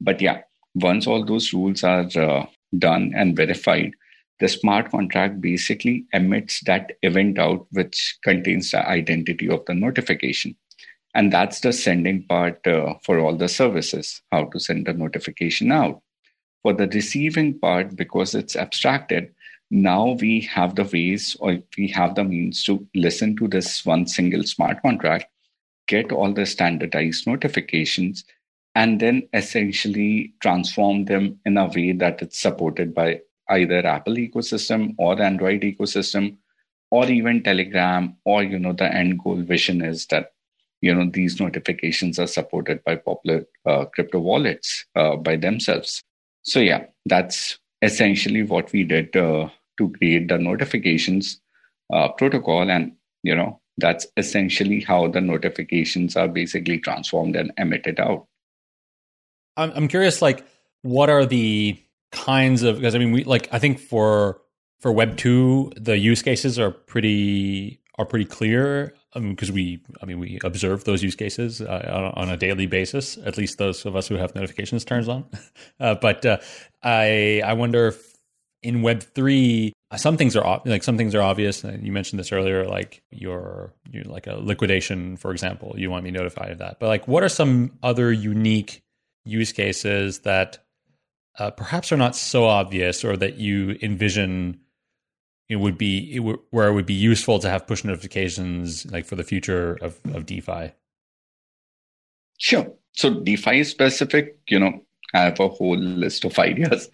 but 0.00 0.20
yeah 0.20 0.40
once 0.74 1.06
all 1.06 1.24
those 1.24 1.52
rules 1.52 1.84
are 1.84 2.06
uh, 2.16 2.46
done 2.78 3.12
and 3.14 3.36
verified 3.36 3.92
the 4.42 4.48
smart 4.48 4.90
contract 4.90 5.40
basically 5.40 6.04
emits 6.12 6.62
that 6.62 6.92
event 7.02 7.38
out, 7.38 7.64
which 7.70 8.18
contains 8.24 8.72
the 8.72 8.84
identity 8.88 9.48
of 9.48 9.64
the 9.66 9.74
notification. 9.74 10.56
And 11.14 11.32
that's 11.32 11.60
the 11.60 11.72
sending 11.72 12.24
part 12.24 12.66
uh, 12.66 12.94
for 13.04 13.20
all 13.20 13.36
the 13.36 13.48
services, 13.48 14.20
how 14.32 14.46
to 14.46 14.58
send 14.58 14.86
the 14.86 14.94
notification 14.94 15.70
out. 15.70 16.02
For 16.62 16.72
the 16.72 16.88
receiving 16.88 17.56
part, 17.56 17.94
because 17.94 18.34
it's 18.34 18.56
abstracted, 18.56 19.32
now 19.72 20.10
we 20.20 20.40
have 20.42 20.74
the 20.74 20.84
ways 20.84 21.34
or 21.40 21.58
we 21.78 21.88
have 21.88 22.14
the 22.14 22.22
means 22.22 22.62
to 22.62 22.86
listen 22.94 23.34
to 23.36 23.48
this 23.48 23.86
one 23.86 24.06
single 24.06 24.42
smart 24.42 24.82
contract, 24.82 25.24
get 25.88 26.12
all 26.12 26.30
the 26.30 26.44
standardized 26.44 27.26
notifications, 27.26 28.22
and 28.74 29.00
then 29.00 29.26
essentially 29.32 30.34
transform 30.40 31.06
them 31.06 31.40
in 31.46 31.56
a 31.56 31.66
way 31.66 31.92
that 31.92 32.20
it's 32.20 32.38
supported 32.38 32.94
by 32.94 33.22
either 33.48 33.86
Apple 33.86 34.14
ecosystem 34.16 34.94
or 34.98 35.20
Android 35.20 35.62
ecosystem, 35.62 36.36
or 36.90 37.06
even 37.06 37.42
Telegram, 37.42 38.14
or 38.26 38.42
you 38.42 38.58
know 38.58 38.74
the 38.74 38.94
end 38.94 39.20
goal 39.24 39.40
vision 39.40 39.80
is 39.80 40.04
that 40.08 40.32
you 40.82 40.94
know 40.94 41.08
these 41.10 41.40
notifications 41.40 42.18
are 42.18 42.26
supported 42.26 42.84
by 42.84 42.96
popular 42.96 43.46
uh, 43.64 43.86
crypto 43.86 44.20
wallets 44.20 44.84
uh, 44.96 45.16
by 45.16 45.36
themselves. 45.36 46.02
So 46.42 46.60
yeah, 46.60 46.84
that's 47.06 47.58
essentially 47.80 48.42
what 48.42 48.70
we 48.72 48.84
did 48.84 49.16
uh, 49.16 49.48
to 49.78 49.90
create 49.90 50.28
the 50.28 50.38
notifications 50.38 51.40
uh, 51.92 52.08
protocol, 52.08 52.70
and 52.70 52.92
you 53.22 53.34
know 53.34 53.60
that's 53.78 54.06
essentially 54.16 54.80
how 54.80 55.08
the 55.08 55.20
notifications 55.20 56.16
are 56.16 56.28
basically 56.28 56.78
transformed 56.78 57.36
and 57.36 57.52
emitted 57.58 58.00
out. 58.00 58.26
I'm 59.56 59.72
I'm 59.72 59.88
curious, 59.88 60.22
like, 60.22 60.46
what 60.82 61.10
are 61.10 61.26
the 61.26 61.78
kinds 62.12 62.62
of 62.62 62.76
because 62.76 62.94
I 62.94 62.98
mean 62.98 63.12
we 63.12 63.24
like 63.24 63.48
I 63.52 63.58
think 63.58 63.78
for 63.78 64.40
for 64.80 64.92
Web 64.92 65.16
two 65.16 65.72
the 65.76 65.96
use 65.96 66.22
cases 66.22 66.58
are 66.58 66.70
pretty 66.70 67.80
are 67.98 68.04
pretty 68.04 68.26
clear 68.26 68.94
because 69.14 69.48
um, 69.48 69.54
we 69.54 69.80
I 70.02 70.06
mean 70.06 70.18
we 70.18 70.38
observe 70.44 70.84
those 70.84 71.02
use 71.02 71.14
cases 71.14 71.60
uh, 71.60 72.12
on, 72.14 72.28
a 72.28 72.36
daily 72.36 72.66
basis 72.66 73.18
at 73.24 73.36
least 73.38 73.58
those 73.58 73.84
of 73.86 73.96
us 73.96 74.08
who 74.08 74.16
have 74.16 74.34
notifications 74.34 74.84
turns 74.84 75.08
on 75.08 75.24
uh, 75.80 75.94
but 75.94 76.24
uh, 76.26 76.38
I 76.82 77.42
I 77.44 77.54
wonder 77.54 77.88
if 77.88 78.11
in 78.62 78.82
Web 78.82 79.02
three 79.02 79.72
some 79.96 80.16
things 80.16 80.36
are 80.36 80.62
like 80.64 80.82
some 80.82 80.96
things 80.96 81.14
are 81.14 81.22
obvious 81.22 81.64
you 81.64 81.92
mentioned 81.92 82.18
this 82.18 82.32
earlier 82.32 82.64
like 82.64 83.02
your 83.10 83.74
you 83.90 84.02
like 84.04 84.26
a 84.26 84.34
liquidation 84.34 85.16
for 85.16 85.32
example 85.32 85.74
you 85.76 85.90
want 85.90 86.04
be 86.04 86.10
notified 86.10 86.50
of 86.50 86.58
that 86.58 86.78
but 86.80 86.86
like 86.86 87.06
what 87.06 87.22
are 87.22 87.28
some 87.28 87.78
other 87.82 88.10
unique 88.10 88.82
use 89.24 89.52
cases 89.52 90.20
that 90.20 90.64
uh, 91.38 91.50
perhaps 91.50 91.92
are 91.92 91.96
not 91.96 92.16
so 92.16 92.44
obvious 92.44 93.04
or 93.04 93.16
that 93.16 93.36
you 93.36 93.76
envision 93.82 94.58
it 95.48 95.56
would 95.56 95.76
be 95.76 96.14
it 96.14 96.18
w- 96.18 96.40
where 96.50 96.68
it 96.68 96.72
would 96.72 96.86
be 96.86 96.94
useful 96.94 97.38
to 97.38 97.48
have 97.48 97.66
push 97.66 97.84
notifications 97.84 98.90
like 98.90 99.04
for 99.04 99.16
the 99.16 99.24
future 99.24 99.78
of, 99.82 100.00
of 100.14 100.24
DeFi? 100.26 100.72
Sure. 102.38 102.72
So 102.92 103.20
DeFi 103.20 103.64
specific, 103.64 104.38
you 104.48 104.58
know, 104.58 104.80
I 105.14 105.22
have 105.22 105.40
a 105.40 105.48
whole 105.48 105.76
list 105.76 106.24
of 106.24 106.38
ideas. 106.38 106.88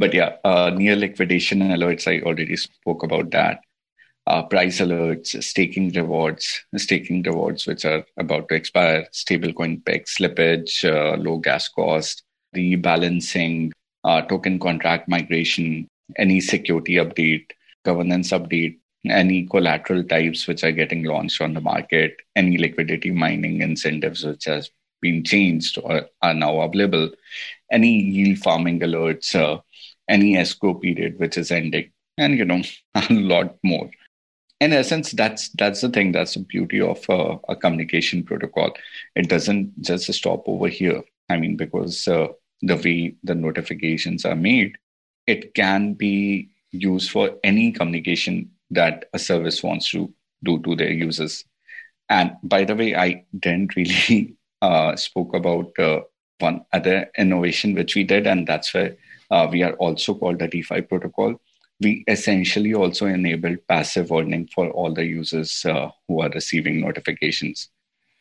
But 0.00 0.14
yeah, 0.14 0.36
uh, 0.44 0.70
near 0.74 0.96
liquidation 0.96 1.60
alerts, 1.60 2.08
I 2.08 2.24
already 2.24 2.56
spoke 2.56 3.02
about 3.02 3.30
that. 3.32 3.60
Uh, 4.26 4.42
price 4.44 4.80
alerts, 4.80 5.42
staking 5.44 5.90
rewards, 5.92 6.64
staking 6.76 7.22
rewards 7.22 7.66
which 7.66 7.84
are 7.84 8.02
about 8.16 8.48
to 8.48 8.54
expire, 8.54 9.06
stablecoin 9.12 9.84
peg 9.84 10.06
slippage, 10.06 10.86
uh, 10.90 11.18
low 11.18 11.36
gas 11.36 11.68
cost, 11.68 12.22
rebalancing, 12.56 13.72
uh, 14.04 14.22
token 14.22 14.58
contract 14.58 15.06
migration, 15.06 15.86
any 16.16 16.40
security 16.40 16.94
update, 16.94 17.50
governance 17.84 18.30
update, 18.30 18.78
any 19.06 19.46
collateral 19.46 20.02
types 20.04 20.46
which 20.46 20.64
are 20.64 20.72
getting 20.72 21.04
launched 21.04 21.42
on 21.42 21.52
the 21.52 21.60
market, 21.60 22.16
any 22.36 22.56
liquidity 22.56 23.10
mining 23.10 23.60
incentives 23.60 24.24
which 24.24 24.46
has 24.46 24.70
been 25.02 25.22
changed 25.24 25.78
or 25.82 26.06
are 26.22 26.34
now 26.34 26.60
available, 26.60 27.10
any 27.70 28.00
yield 28.00 28.38
farming 28.38 28.80
alerts, 28.80 29.34
uh, 29.34 29.60
any 30.10 30.36
escrow 30.36 30.74
period 30.74 31.18
which 31.18 31.38
is 31.38 31.50
ending, 31.50 31.90
and 32.18 32.36
you 32.36 32.44
know 32.44 32.62
a 32.94 33.12
lot 33.12 33.56
more. 33.62 33.90
In 34.60 34.74
essence, 34.74 35.12
that's 35.12 35.48
that's 35.50 35.80
the 35.80 35.88
thing. 35.88 36.12
That's 36.12 36.34
the 36.34 36.40
beauty 36.40 36.80
of 36.80 37.08
uh, 37.08 37.38
a 37.48 37.56
communication 37.56 38.24
protocol. 38.24 38.72
It 39.16 39.28
doesn't 39.28 39.80
just 39.80 40.12
stop 40.12 40.42
over 40.46 40.68
here. 40.68 41.02
I 41.30 41.38
mean, 41.38 41.56
because 41.56 42.06
uh, 42.06 42.28
the 42.60 42.76
way 42.76 43.14
the 43.24 43.34
notifications 43.34 44.24
are 44.26 44.36
made, 44.36 44.76
it 45.26 45.54
can 45.54 45.94
be 45.94 46.50
used 46.72 47.10
for 47.10 47.30
any 47.42 47.72
communication 47.72 48.50
that 48.70 49.06
a 49.14 49.18
service 49.18 49.62
wants 49.62 49.90
to 49.90 50.12
do 50.44 50.60
to 50.62 50.76
their 50.76 50.92
users. 50.92 51.44
And 52.08 52.32
by 52.42 52.64
the 52.64 52.76
way, 52.76 52.94
I 52.94 53.24
didn't 53.38 53.76
really 53.76 54.36
uh, 54.62 54.96
spoke 54.96 55.34
about 55.34 55.78
uh, 55.78 56.00
one 56.38 56.64
other 56.72 57.10
innovation 57.16 57.74
which 57.74 57.94
we 57.94 58.04
did, 58.04 58.26
and 58.26 58.46
that's 58.46 58.74
where 58.74 58.96
uh, 59.30 59.48
we 59.50 59.62
are 59.62 59.74
also 59.74 60.14
called 60.14 60.38
the 60.38 60.48
DeFi 60.48 60.82
protocol. 60.82 61.40
We 61.80 62.04
essentially 62.08 62.74
also 62.74 63.06
enable 63.06 63.56
passive 63.68 64.12
earning 64.12 64.48
for 64.48 64.70
all 64.70 64.92
the 64.92 65.04
users 65.04 65.64
uh, 65.64 65.90
who 66.08 66.20
are 66.20 66.30
receiving 66.30 66.80
notifications, 66.80 67.68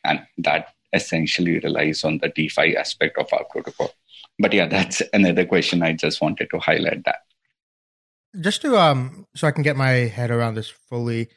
and 0.04 0.22
that 0.38 0.74
essentially 0.93 1.60
relies 1.60 2.04
on 2.04 2.19
the 2.19 2.30
DeFi 2.30 2.78
aspect 2.78 3.17
of 3.17 3.28
our 3.34 3.43
protocol. 3.45 3.91
But 4.38 4.54
yeah, 4.54 4.67
that's 4.67 5.02
another 5.13 5.45
question. 5.45 5.84
I 5.84 5.93
just 5.93 6.22
wanted 6.22 6.50
to 6.52 6.60
highlight 6.60 7.04
that. 7.06 7.24
Just 8.39 8.62
to 8.62 8.78
um, 8.78 9.26
so 9.36 9.48
I 9.48 9.52
can 9.52 9.63
get 9.63 9.76
my 9.76 9.89
head 9.89 10.32
around 10.32 10.56
this 10.56 10.69
fully, 10.69 11.30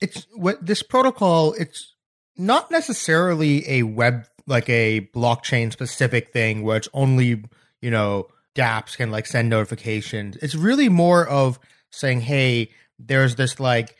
it's 0.00 0.26
what 0.34 0.64
this 0.64 0.82
protocol. 0.82 1.54
It's 1.54 1.94
not 2.36 2.70
necessarily 2.70 3.68
a 3.70 3.84
web 3.84 4.26
like 4.46 4.68
a 4.68 5.08
blockchain 5.14 5.72
specific 5.72 6.32
thing 6.32 6.62
where 6.62 6.76
it's 6.76 6.88
only 6.92 7.44
you 7.80 7.90
know 7.90 8.26
dApps 8.54 8.96
can 8.96 9.10
like 9.10 9.26
send 9.26 9.48
notifications. 9.48 10.36
It's 10.36 10.54
really 10.54 10.88
more 10.88 11.26
of 11.26 11.58
saying, 11.90 12.22
hey, 12.22 12.70
there's 12.98 13.36
this 13.36 13.58
like 13.60 13.96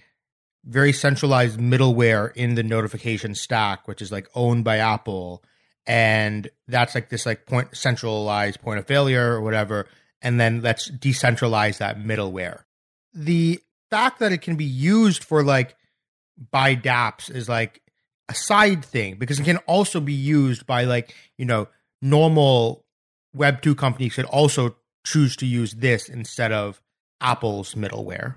very 0.64 0.92
centralized 0.92 1.58
middleware 1.58 2.34
in 2.34 2.54
the 2.54 2.62
notification 2.62 3.34
stack, 3.34 3.86
which 3.86 4.00
is 4.00 4.10
like 4.10 4.28
owned 4.34 4.64
by 4.64 4.78
Apple. 4.78 5.42
And 5.86 6.48
that's 6.66 6.94
like 6.94 7.10
this 7.10 7.26
like 7.26 7.46
point 7.46 7.76
centralized 7.76 8.60
point 8.60 8.78
of 8.78 8.86
failure 8.86 9.32
or 9.32 9.40
whatever. 9.40 9.86
And 10.22 10.40
then 10.40 10.62
let's 10.62 10.90
decentralize 10.90 11.78
that 11.78 11.98
middleware. 11.98 12.62
The 13.12 13.60
fact 13.90 14.20
that 14.20 14.32
it 14.32 14.40
can 14.40 14.56
be 14.56 14.64
used 14.64 15.22
for 15.22 15.42
like 15.42 15.76
by 16.50 16.74
dApps 16.74 17.30
is 17.30 17.48
like 17.48 17.82
a 18.28 18.34
side 18.34 18.84
thing 18.84 19.16
because 19.16 19.38
it 19.38 19.44
can 19.44 19.58
also 19.58 20.00
be 20.00 20.14
used 20.14 20.66
by 20.66 20.84
like, 20.84 21.14
you 21.36 21.44
know, 21.44 21.68
normal 22.00 22.83
Web 23.34 23.62
2 23.62 23.74
companies 23.74 24.12
should 24.12 24.26
also 24.26 24.76
choose 25.04 25.36
to 25.36 25.46
use 25.46 25.74
this 25.74 26.08
instead 26.08 26.52
of 26.52 26.80
Apple's 27.20 27.74
middleware. 27.74 28.36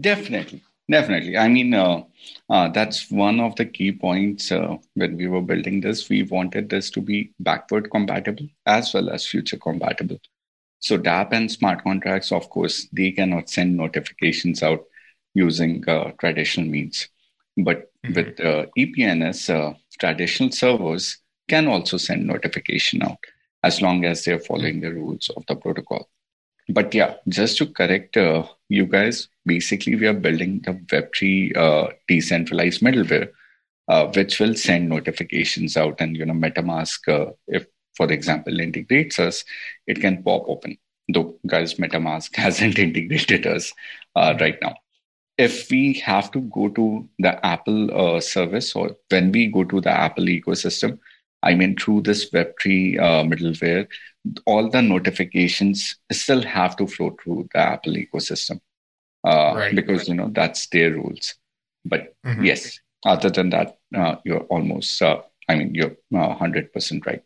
Definitely. 0.00 0.62
Definitely. 0.90 1.36
I 1.36 1.46
mean, 1.48 1.72
uh, 1.72 2.02
uh, 2.48 2.68
that's 2.68 3.10
one 3.10 3.38
of 3.38 3.54
the 3.54 3.64
key 3.64 3.92
points 3.92 4.50
uh, 4.50 4.76
when 4.94 5.16
we 5.16 5.28
were 5.28 5.40
building 5.40 5.80
this. 5.80 6.08
We 6.08 6.24
wanted 6.24 6.68
this 6.68 6.90
to 6.90 7.00
be 7.00 7.32
backward 7.38 7.90
compatible 7.90 8.48
as 8.66 8.92
well 8.92 9.10
as 9.10 9.26
future 9.26 9.56
compatible. 9.56 10.18
So, 10.80 10.98
DApp 10.98 11.32
and 11.32 11.50
smart 11.50 11.84
contracts, 11.84 12.32
of 12.32 12.50
course, 12.50 12.88
they 12.92 13.12
cannot 13.12 13.50
send 13.50 13.76
notifications 13.76 14.62
out 14.64 14.84
using 15.34 15.88
uh, 15.88 16.10
traditional 16.18 16.68
means. 16.68 17.08
But 17.56 17.92
mm-hmm. 18.04 18.14
with 18.14 18.40
uh, 18.40 18.66
EPNS, 18.76 19.50
uh, 19.54 19.74
traditional 19.98 20.50
servers 20.50 21.18
can 21.48 21.68
also 21.68 21.98
send 21.98 22.26
notification 22.26 23.02
out 23.02 23.18
as 23.62 23.82
long 23.82 24.04
as 24.04 24.24
they're 24.24 24.40
following 24.40 24.80
the 24.80 24.92
rules 24.92 25.30
of 25.36 25.44
the 25.46 25.56
protocol. 25.56 26.08
But 26.68 26.94
yeah, 26.94 27.16
just 27.28 27.58
to 27.58 27.66
correct 27.66 28.16
uh, 28.16 28.44
you 28.68 28.86
guys, 28.86 29.28
basically 29.44 29.96
we 29.96 30.06
are 30.06 30.14
building 30.14 30.60
the 30.60 30.72
Web3 30.72 31.56
uh, 31.56 31.88
decentralized 32.06 32.80
middleware, 32.80 33.30
uh, 33.88 34.06
which 34.14 34.38
will 34.38 34.54
send 34.54 34.88
notifications 34.88 35.76
out. 35.76 36.00
And 36.00 36.16
you 36.16 36.24
know, 36.24 36.34
MetaMask, 36.34 37.08
uh, 37.08 37.32
if 37.48 37.66
for 37.96 38.10
example 38.12 38.60
integrates 38.60 39.18
us, 39.18 39.44
it 39.86 40.00
can 40.00 40.22
pop 40.22 40.44
open. 40.46 40.78
Though, 41.12 41.34
guys, 41.46 41.74
MetaMask 41.74 42.36
hasn't 42.36 42.78
integrated 42.78 43.46
us 43.46 43.72
uh, 44.14 44.34
right 44.40 44.58
now 44.62 44.76
if 45.40 45.70
we 45.70 45.94
have 45.94 46.30
to 46.32 46.40
go 46.56 46.68
to 46.68 47.08
the 47.18 47.32
Apple 47.44 47.82
uh, 47.98 48.20
service 48.20 48.76
or 48.76 48.94
when 49.08 49.32
we 49.32 49.46
go 49.46 49.64
to 49.64 49.80
the 49.80 49.90
Apple 49.90 50.24
ecosystem, 50.24 50.98
I 51.42 51.54
mean, 51.54 51.76
through 51.76 52.02
this 52.02 52.30
Web3 52.30 52.98
uh, 52.98 53.24
middleware, 53.24 53.88
all 54.46 54.68
the 54.68 54.82
notifications 54.82 55.96
still 56.12 56.42
have 56.42 56.76
to 56.76 56.86
flow 56.86 57.16
through 57.22 57.48
the 57.52 57.60
Apple 57.60 57.94
ecosystem 57.94 58.60
uh, 59.26 59.54
right. 59.54 59.74
because, 59.74 60.08
you 60.08 60.14
know, 60.14 60.30
that's 60.32 60.66
their 60.68 60.92
rules. 60.92 61.34
But 61.84 62.14
mm-hmm. 62.24 62.44
yes, 62.44 62.78
other 63.04 63.30
than 63.30 63.50
that, 63.50 63.78
uh, 63.94 64.16
you're 64.24 64.42
almost, 64.42 65.00
uh, 65.00 65.22
I 65.48 65.56
mean, 65.56 65.74
you're 65.74 65.96
100% 66.12 66.92
uh, 66.92 67.00
right. 67.06 67.22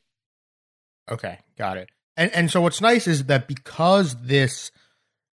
Okay, 1.11 1.39
got 1.59 1.77
it. 1.77 1.91
And, 2.17 2.33
and 2.33 2.51
so 2.51 2.61
what's 2.61 2.81
nice 2.81 3.09
is 3.09 3.25
that 3.25 3.49
because 3.49 4.15
this 4.23 4.71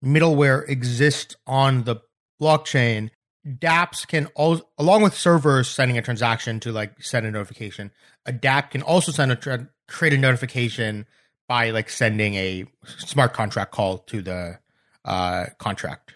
middleware 0.04 0.68
exists 0.68 1.34
on 1.46 1.82
the 1.84 1.96
blockchain, 2.40 3.10
dApps 3.48 4.06
can 4.06 4.26
also, 4.34 4.68
along 4.78 5.02
with 5.02 5.14
servers 5.14 5.68
sending 5.68 5.96
a 5.96 6.02
transaction 6.02 6.60
to 6.60 6.72
like 6.72 7.02
send 7.02 7.26
a 7.26 7.30
notification, 7.30 7.90
a 8.26 8.32
DApp 8.32 8.70
can 8.70 8.82
also 8.82 9.10
send 9.10 9.32
a 9.32 9.36
tra- 9.36 9.68
create 9.88 10.12
a 10.12 10.18
notification 10.18 11.06
by 11.48 11.70
like 11.70 11.88
sending 11.88 12.34
a 12.34 12.64
smart 12.84 13.32
contract 13.32 13.72
call 13.72 13.98
to 13.98 14.20
the 14.22 14.58
uh, 15.04 15.46
contract. 15.58 16.14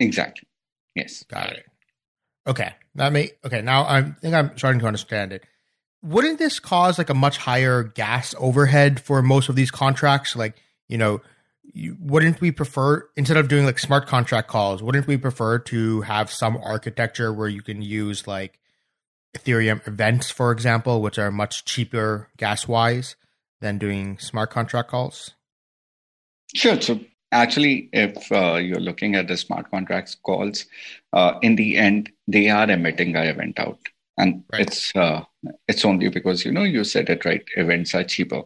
Exactly. 0.00 0.48
Yes. 0.94 1.22
Got 1.24 1.52
it. 1.52 1.66
Okay. 2.46 2.72
That 2.94 3.12
may 3.12 3.30
okay. 3.44 3.62
Now 3.62 3.84
I 3.84 4.02
think 4.02 4.34
I'm 4.34 4.56
starting 4.56 4.80
to 4.80 4.86
understand 4.86 5.32
it. 5.32 5.44
Wouldn't 6.02 6.38
this 6.38 6.58
cause 6.58 6.98
like 6.98 7.10
a 7.10 7.14
much 7.14 7.38
higher 7.38 7.82
gas 7.82 8.34
overhead 8.38 9.00
for 9.00 9.22
most 9.22 9.48
of 9.48 9.56
these 9.56 9.70
contracts? 9.70 10.34
Like, 10.34 10.56
you 10.88 10.98
know, 10.98 11.20
you, 11.62 11.96
wouldn't 12.00 12.40
we 12.40 12.50
prefer 12.50 13.08
instead 13.16 13.36
of 13.36 13.48
doing 13.48 13.64
like 13.64 13.78
smart 13.78 14.06
contract 14.06 14.48
calls 14.48 14.82
wouldn't 14.82 15.06
we 15.06 15.16
prefer 15.16 15.58
to 15.58 16.02
have 16.02 16.30
some 16.30 16.56
architecture 16.62 17.32
where 17.32 17.48
you 17.48 17.62
can 17.62 17.82
use 17.82 18.26
like 18.26 18.58
ethereum 19.36 19.86
events 19.86 20.30
for 20.30 20.52
example 20.52 21.00
which 21.00 21.18
are 21.18 21.30
much 21.30 21.64
cheaper 21.64 22.28
gas 22.36 22.68
wise 22.68 23.16
than 23.60 23.78
doing 23.78 24.18
smart 24.18 24.50
contract 24.50 24.90
calls? 24.90 25.32
Sure. 26.54 26.80
So 26.80 27.00
actually 27.30 27.88
if 27.92 28.30
uh, 28.30 28.56
you're 28.56 28.80
looking 28.80 29.14
at 29.14 29.28
the 29.28 29.36
smart 29.36 29.70
contracts 29.70 30.14
calls 30.14 30.66
uh, 31.14 31.38
in 31.40 31.56
the 31.56 31.78
end 31.78 32.12
they 32.28 32.50
are 32.50 32.68
emitting 32.68 33.16
a 33.16 33.22
event 33.22 33.58
out. 33.58 33.78
And 34.18 34.44
right. 34.52 34.62
it's 34.62 34.94
uh, 34.94 35.24
it's 35.66 35.84
only 35.84 36.08
because 36.08 36.44
you 36.44 36.52
know 36.52 36.62
you 36.62 36.84
said 36.84 37.08
it 37.10 37.24
right 37.24 37.44
events 37.56 37.94
are 37.94 38.04
cheaper. 38.04 38.42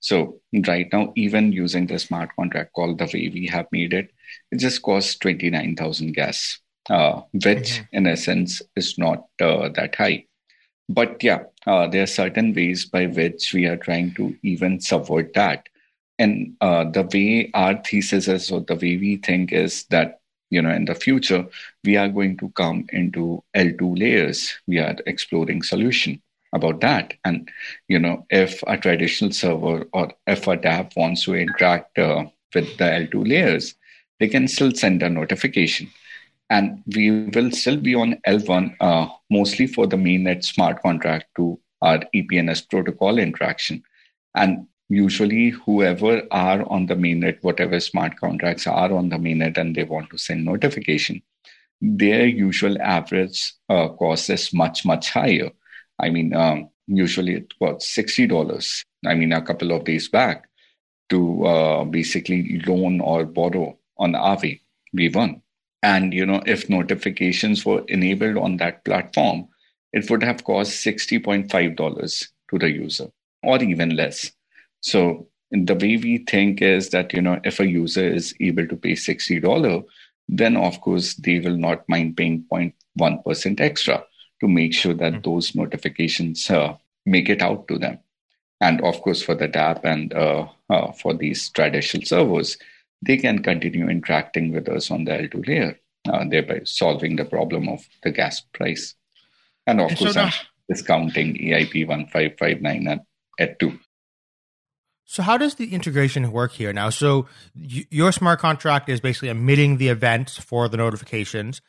So 0.00 0.40
right 0.66 0.88
now 0.92 1.12
even 1.16 1.52
using 1.52 1.86
the 1.86 1.98
smart 1.98 2.30
contract 2.36 2.72
call 2.72 2.94
the 2.94 3.04
way 3.04 3.30
we 3.32 3.46
have 3.46 3.66
made 3.72 3.92
it 3.92 4.10
it 4.50 4.58
just 4.58 4.82
costs 4.82 5.16
29000 5.16 6.12
gas 6.12 6.58
uh, 6.88 7.22
which 7.32 7.44
mm-hmm. 7.44 7.96
in 7.96 8.06
essence 8.06 8.62
is 8.76 8.98
not 8.98 9.26
uh, 9.40 9.68
that 9.70 9.94
high. 9.94 10.24
But 10.88 11.22
yeah 11.22 11.44
uh, 11.66 11.86
there 11.86 12.02
are 12.02 12.06
certain 12.06 12.52
ways 12.52 12.86
by 12.86 13.06
which 13.06 13.52
we 13.54 13.66
are 13.66 13.76
trying 13.76 14.14
to 14.14 14.36
even 14.42 14.80
subvert 14.80 15.34
that. 15.34 15.68
And 16.18 16.56
uh, 16.60 16.84
the 16.84 17.02
way 17.02 17.50
our 17.54 17.80
thesis 17.82 18.28
is 18.28 18.50
or 18.50 18.60
the 18.60 18.74
way 18.74 18.96
we 18.96 19.16
think 19.16 19.52
is 19.52 19.84
that 19.90 20.20
you 20.50 20.60
know 20.60 20.70
in 20.70 20.84
the 20.84 20.96
future 20.96 21.46
we 21.84 21.96
are 21.96 22.08
going 22.08 22.36
to 22.38 22.48
come 22.50 22.86
into 22.92 23.44
l2 23.56 23.98
layers. 23.98 24.52
We 24.66 24.78
are 24.80 24.96
exploring 25.06 25.62
solution 25.62 26.20
about 26.52 26.80
that. 26.80 27.14
And 27.24 27.48
you 27.88 27.98
know 27.98 28.26
if 28.30 28.62
a 28.66 28.76
traditional 28.76 29.32
server 29.32 29.86
or 29.92 30.12
if 30.26 30.46
a 30.46 30.56
dApp 30.56 30.96
wants 30.96 31.24
to 31.24 31.34
interact 31.34 31.98
uh, 31.98 32.24
with 32.54 32.76
the 32.78 32.84
l2 32.84 33.28
layers 33.28 33.74
they 34.18 34.28
can 34.28 34.46
still 34.46 34.72
send 34.72 35.02
a 35.02 35.10
notification. 35.10 35.90
And 36.50 36.82
we 36.94 37.10
will 37.26 37.50
still 37.52 37.76
be 37.76 37.94
on 37.94 38.20
l1 38.26 38.76
uh, 38.80 39.08
mostly 39.30 39.66
for 39.66 39.86
the 39.86 39.96
mainnet 39.96 40.44
smart 40.44 40.82
contract 40.82 41.26
to 41.36 41.58
our 41.82 42.00
epns 42.14 42.68
protocol 42.68 43.18
interaction. 43.18 43.82
And 44.34 44.66
usually 44.88 45.50
whoever 45.50 46.22
are 46.30 46.68
on 46.68 46.86
the 46.86 46.94
mainnet, 46.94 47.38
whatever 47.42 47.80
smart 47.80 48.16
contracts 48.18 48.66
are 48.66 48.92
on 48.92 49.08
the 49.08 49.16
mainnet 49.16 49.56
and 49.56 49.74
they 49.74 49.84
want 49.84 50.10
to 50.10 50.18
send 50.18 50.44
notification, 50.44 51.22
their 51.80 52.26
usual 52.26 52.80
average 52.82 53.54
uh, 53.68 53.88
cost 53.88 54.28
is 54.28 54.52
much, 54.52 54.84
much 54.84 55.10
higher. 55.10 55.50
I 56.00 56.10
mean, 56.10 56.34
um, 56.34 56.70
usually 56.86 57.34
it 57.34 57.52
was 57.60 57.84
$60. 57.84 58.84
I 59.06 59.14
mean, 59.14 59.32
a 59.32 59.42
couple 59.42 59.72
of 59.72 59.84
days 59.84 60.08
back 60.08 60.48
to 61.10 61.44
uh, 61.46 61.84
basically 61.84 62.62
loan 62.66 63.00
or 63.00 63.24
borrow 63.24 63.78
on 63.98 64.12
Aave 64.12 64.60
V1. 64.96 65.40
And, 65.82 66.12
you 66.12 66.26
know, 66.26 66.42
if 66.46 66.68
notifications 66.68 67.64
were 67.64 67.84
enabled 67.88 68.36
on 68.36 68.58
that 68.58 68.84
platform, 68.84 69.48
it 69.92 70.08
would 70.10 70.22
have 70.22 70.44
cost 70.44 70.84
$60.5 70.84 72.28
to 72.50 72.58
the 72.58 72.70
user 72.70 73.08
or 73.42 73.62
even 73.62 73.96
less. 73.96 74.30
So 74.80 75.28
the 75.50 75.74
way 75.74 75.96
we 75.96 76.18
think 76.28 76.62
is 76.62 76.90
that 76.90 77.12
you 77.12 77.20
know 77.20 77.40
if 77.44 77.60
a 77.60 77.66
user 77.66 78.06
is 78.06 78.34
able 78.40 78.66
to 78.68 78.76
pay 78.76 78.94
sixty 78.94 79.40
dollar, 79.40 79.82
then 80.28 80.56
of 80.56 80.80
course 80.80 81.14
they 81.14 81.40
will 81.40 81.56
not 81.56 81.88
mind 81.88 82.16
paying 82.16 82.44
0.1 82.52 83.24
percent 83.24 83.60
extra 83.60 84.04
to 84.40 84.48
make 84.48 84.74
sure 84.74 84.94
that 84.94 85.12
mm-hmm. 85.12 85.30
those 85.30 85.54
notifications 85.54 86.50
uh, 86.50 86.76
make 87.06 87.28
it 87.28 87.42
out 87.42 87.68
to 87.68 87.78
them. 87.78 87.98
And 88.60 88.80
of 88.82 89.00
course, 89.00 89.22
for 89.22 89.34
the 89.34 89.48
DApp 89.48 89.84
and 89.84 90.12
uh, 90.12 90.48
uh, 90.68 90.92
for 90.92 91.14
these 91.14 91.48
traditional 91.50 92.04
servers, 92.04 92.58
they 93.02 93.16
can 93.16 93.42
continue 93.42 93.88
interacting 93.88 94.52
with 94.52 94.68
us 94.68 94.90
on 94.90 95.04
the 95.04 95.12
L2 95.12 95.48
layer, 95.48 95.78
uh, 96.08 96.24
thereby 96.28 96.60
solving 96.64 97.16
the 97.16 97.24
problem 97.24 97.68
of 97.68 97.86
the 98.02 98.10
gas 98.10 98.40
price. 98.52 98.94
And 99.66 99.80
of 99.80 99.90
and 99.90 99.98
course, 99.98 100.14
so 100.14 100.24
now, 100.24 100.32
discounting 100.68 101.34
EIP 101.34 101.86
1559 101.86 102.88
at, 102.88 103.00
at 103.38 103.58
2. 103.58 103.78
So 105.10 105.24
how 105.24 105.36
does 105.36 105.56
the 105.56 105.74
integration 105.74 106.30
work 106.30 106.52
here 106.52 106.72
now? 106.72 106.90
So 106.90 107.26
y- 107.56 107.86
your 107.90 108.12
smart 108.12 108.38
contract 108.38 108.88
is 108.88 109.00
basically 109.00 109.30
emitting 109.30 109.78
the 109.78 109.88
events 109.88 110.38
for 110.38 110.68
the 110.68 110.76
notifications. 110.76 111.62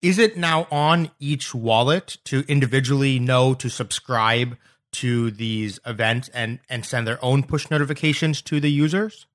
Is 0.00 0.18
it 0.18 0.36
now 0.36 0.68
on 0.70 1.10
each 1.18 1.54
wallet 1.54 2.18
to 2.24 2.44
individually 2.46 3.18
know 3.18 3.54
to 3.54 3.68
subscribe 3.68 4.56
to 4.92 5.30
these 5.30 5.80
events 5.84 6.28
and 6.30 6.60
and 6.68 6.84
send 6.86 7.06
their 7.06 7.22
own 7.24 7.42
push 7.42 7.68
notifications 7.70 8.40
to 8.42 8.60
the 8.60 8.70
users? 8.70 9.26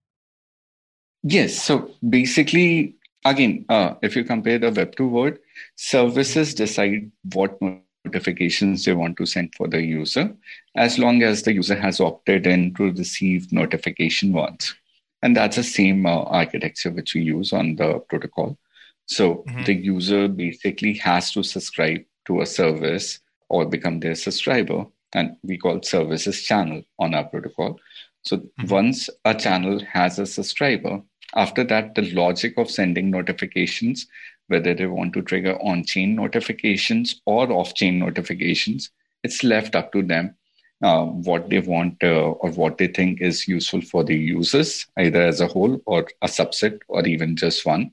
Yes. 1.24 1.62
So 1.62 1.92
basically, 2.08 2.96
again, 3.26 3.66
uh, 3.70 3.96
if 4.02 4.16
you 4.16 4.24
compare 4.24 4.60
the 4.60 4.72
Web2 4.72 5.10
world, 5.10 5.38
services 5.76 6.54
decide 6.54 7.12
what 7.34 7.58
notifications 8.06 8.84
they 8.86 8.94
want 8.94 9.18
to 9.18 9.26
send 9.26 9.54
for 9.56 9.68
the 9.68 9.82
user, 9.82 10.36
as 10.76 11.00
long 11.00 11.24
as 11.24 11.44
the 11.44 11.54
user 11.54 11.76
has 11.76 12.00
opted 12.00 12.46
in 12.46 12.74
to 12.76 12.92
receive 12.92 13.52
notification 13.52 14.34
once. 14.34 14.76
And 15.22 15.38
that's 15.38 15.56
the 15.56 15.64
same 15.64 16.06
uh, 16.06 16.24
architecture 16.24 16.92
which 16.92 17.14
we 17.14 17.22
use 17.22 17.54
on 17.54 17.78
the 17.78 18.00
protocol. 18.10 18.58
So 19.06 19.44
mm-hmm. 19.48 19.64
the 19.64 19.74
user 19.74 20.28
basically 20.28 20.94
has 20.96 21.32
to 21.34 21.44
subscribe 21.44 22.02
to 22.26 22.42
a 22.42 22.46
service 22.46 23.20
or 23.50 23.66
become 23.66 24.00
their 24.00 24.16
subscriber, 24.16 24.86
and 25.14 25.36
we 25.44 25.58
call 25.58 25.82
services 25.84 26.42
channel 26.44 26.84
on 27.00 27.14
our 27.14 27.26
protocol. 27.26 27.80
So 28.24 28.38
mm-hmm. 28.38 28.68
once 28.68 29.10
a 29.26 29.36
channel 29.36 29.84
has 29.86 30.20
a 30.20 30.26
subscriber, 30.26 31.02
after 31.36 31.64
that, 31.66 31.96
the 31.96 32.14
logic 32.14 32.58
of 32.58 32.70
sending 32.70 33.10
notifications 33.10 34.08
whether 34.48 34.74
they 34.74 34.86
want 34.86 35.14
to 35.14 35.22
trigger 35.22 35.58
on 35.62 35.84
chain 35.84 36.16
notifications 36.16 37.22
or 37.26 37.52
off 37.52 37.74
chain 37.74 38.00
notifications. 38.00 38.92
It's 39.24 39.44
left 39.44 39.76
up 39.76 39.92
to 39.94 40.04
them 40.04 40.36
uh, 40.84 41.06
what 41.06 41.50
they 41.50 41.60
want 41.60 42.04
uh, 42.04 42.32
or 42.32 42.52
what 42.52 42.78
they 42.78 42.88
think 42.88 43.22
is 43.22 43.48
useful 43.48 43.82
for 43.82 44.04
the 44.04 44.16
users, 44.16 44.86
either 44.98 45.22
as 45.22 45.40
a 45.40 45.48
whole 45.48 45.82
or 45.86 46.08
a 46.22 46.28
subset 46.28 46.80
or 46.88 47.06
even 47.08 47.36
just 47.36 47.66
one. 47.66 47.92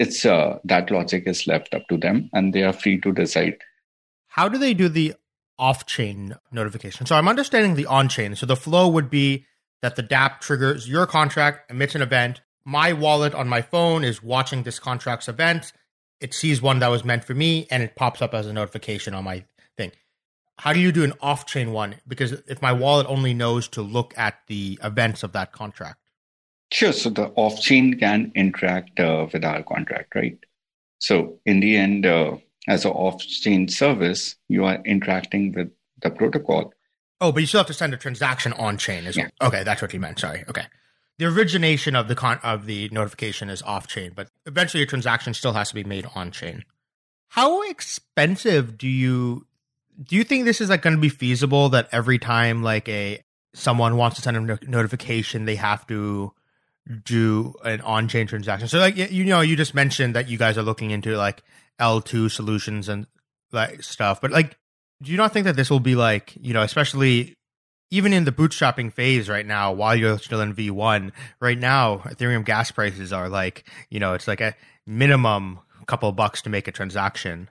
It's 0.00 0.24
uh, 0.24 0.58
that 0.64 0.90
logic 0.90 1.24
is 1.26 1.46
left 1.46 1.74
up 1.74 1.86
to 1.90 1.96
them, 1.96 2.28
and 2.32 2.52
they 2.52 2.64
are 2.64 2.72
free 2.72 3.00
to 3.02 3.12
decide. 3.12 3.58
How 4.26 4.48
do 4.48 4.58
they 4.58 4.74
do 4.74 4.88
the 4.88 5.14
off-chain 5.58 6.34
notification? 6.50 7.06
So 7.06 7.14
I'm 7.14 7.28
understanding 7.28 7.74
the 7.74 7.86
on-chain. 7.86 8.34
So 8.34 8.46
the 8.46 8.56
flow 8.56 8.88
would 8.88 9.10
be 9.10 9.46
that 9.82 9.96
the 9.96 10.02
DApp 10.02 10.40
triggers 10.40 10.88
your 10.88 11.06
contract, 11.06 11.70
emits 11.70 11.94
an 11.94 12.02
event. 12.02 12.40
My 12.64 12.92
wallet 12.92 13.34
on 13.34 13.48
my 13.48 13.62
phone 13.62 14.02
is 14.02 14.22
watching 14.22 14.64
this 14.64 14.78
contract's 14.78 15.28
event 15.28 15.72
it 16.20 16.34
sees 16.34 16.60
one 16.60 16.78
that 16.80 16.88
was 16.88 17.04
meant 17.04 17.24
for 17.24 17.34
me 17.34 17.66
and 17.70 17.82
it 17.82 17.96
pops 17.96 18.22
up 18.22 18.34
as 18.34 18.46
a 18.46 18.52
notification 18.52 19.14
on 19.14 19.24
my 19.24 19.44
thing. 19.76 19.90
How 20.58 20.72
do 20.74 20.80
you 20.80 20.92
do 20.92 21.02
an 21.02 21.14
off 21.20 21.46
chain 21.46 21.72
one? 21.72 21.96
Because 22.06 22.32
if 22.46 22.60
my 22.60 22.72
wallet 22.72 23.06
only 23.08 23.32
knows 23.32 23.66
to 23.68 23.82
look 23.82 24.12
at 24.16 24.38
the 24.46 24.78
events 24.84 25.22
of 25.22 25.32
that 25.32 25.52
contract. 25.52 25.98
Sure. 26.72 26.92
So 26.92 27.10
the 27.10 27.32
off 27.36 27.60
chain 27.60 27.98
can 27.98 28.32
interact 28.34 29.00
uh, 29.00 29.26
with 29.32 29.44
our 29.44 29.62
contract, 29.62 30.14
right? 30.14 30.38
So 30.98 31.38
in 31.44 31.60
the 31.60 31.76
end, 31.76 32.06
uh, 32.06 32.36
as 32.68 32.84
an 32.84 32.92
off 32.92 33.20
chain 33.20 33.68
service, 33.68 34.36
you 34.48 34.64
are 34.64 34.80
interacting 34.84 35.52
with 35.52 35.70
the 36.02 36.10
protocol. 36.10 36.72
Oh, 37.20 37.32
but 37.32 37.40
you 37.40 37.46
still 37.46 37.60
have 37.60 37.66
to 37.66 37.74
send 37.74 37.92
a 37.92 37.96
transaction 37.96 38.52
on 38.54 38.78
chain 38.78 39.06
as 39.06 39.16
yeah. 39.16 39.28
well. 39.40 39.48
Okay, 39.48 39.64
that's 39.64 39.82
what 39.82 39.92
you 39.92 40.00
meant. 40.00 40.18
Sorry. 40.18 40.44
Okay 40.48 40.64
the 41.20 41.26
origination 41.26 41.94
of 41.94 42.08
the 42.08 42.14
con- 42.14 42.40
of 42.42 42.64
the 42.64 42.88
notification 42.88 43.50
is 43.50 43.60
off 43.62 43.86
chain, 43.86 44.10
but 44.16 44.30
eventually 44.46 44.82
a 44.82 44.86
transaction 44.86 45.34
still 45.34 45.52
has 45.52 45.68
to 45.68 45.74
be 45.74 45.84
made 45.84 46.06
on 46.14 46.30
chain. 46.30 46.64
How 47.28 47.62
expensive 47.68 48.78
do 48.78 48.88
you 48.88 49.46
do 50.02 50.16
you 50.16 50.24
think 50.24 50.46
this 50.46 50.62
is 50.62 50.70
like 50.70 50.80
going 50.80 50.96
to 50.96 51.00
be 51.00 51.10
feasible 51.10 51.68
that 51.68 51.90
every 51.92 52.18
time 52.18 52.62
like 52.62 52.88
a 52.88 53.22
someone 53.52 53.98
wants 53.98 54.16
to 54.16 54.22
send 54.22 54.38
a 54.38 54.40
no- 54.40 54.58
notification 54.66 55.44
they 55.44 55.56
have 55.56 55.86
to 55.88 56.32
do 57.04 57.54
an 57.64 57.80
on-chain 57.82 58.26
transaction. 58.26 58.68
So 58.68 58.78
like 58.78 58.96
you 58.96 59.24
know 59.24 59.40
you 59.40 59.56
just 59.56 59.74
mentioned 59.74 60.14
that 60.14 60.28
you 60.28 60.38
guys 60.38 60.58
are 60.58 60.62
looking 60.62 60.90
into 60.90 61.16
like 61.16 61.42
L2 61.80 62.30
solutions 62.30 62.88
and 62.88 63.06
like 63.52 63.82
stuff, 63.82 64.20
but 64.20 64.30
like 64.30 64.56
do 65.02 65.10
you 65.10 65.16
not 65.16 65.32
think 65.32 65.44
that 65.46 65.56
this 65.56 65.70
will 65.70 65.80
be 65.80 65.94
like, 65.94 66.34
you 66.40 66.52
know, 66.52 66.62
especially 66.62 67.34
even 67.90 68.12
in 68.12 68.24
the 68.24 68.32
bootstrapping 68.32 68.92
phase 68.92 69.28
right 69.28 69.46
now, 69.46 69.72
while 69.72 69.96
you're 69.96 70.18
still 70.18 70.40
in 70.40 70.54
V1, 70.54 71.10
right 71.40 71.58
now, 71.58 71.98
Ethereum 71.98 72.44
gas 72.44 72.70
prices 72.70 73.12
are 73.12 73.28
like, 73.28 73.64
you 73.88 73.98
know, 73.98 74.14
it's 74.14 74.28
like 74.28 74.40
a 74.40 74.54
minimum 74.86 75.58
couple 75.86 76.12
bucks 76.12 76.42
to 76.42 76.50
make 76.50 76.68
a 76.68 76.72
transaction. 76.72 77.48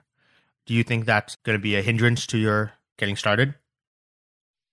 Do 0.66 0.74
you 0.74 0.82
think 0.82 1.04
that's 1.04 1.36
going 1.36 1.58
to 1.58 1.62
be 1.62 1.76
a 1.76 1.82
hindrance 1.82 2.26
to 2.28 2.38
your 2.38 2.72
getting 2.98 3.16
started? 3.16 3.54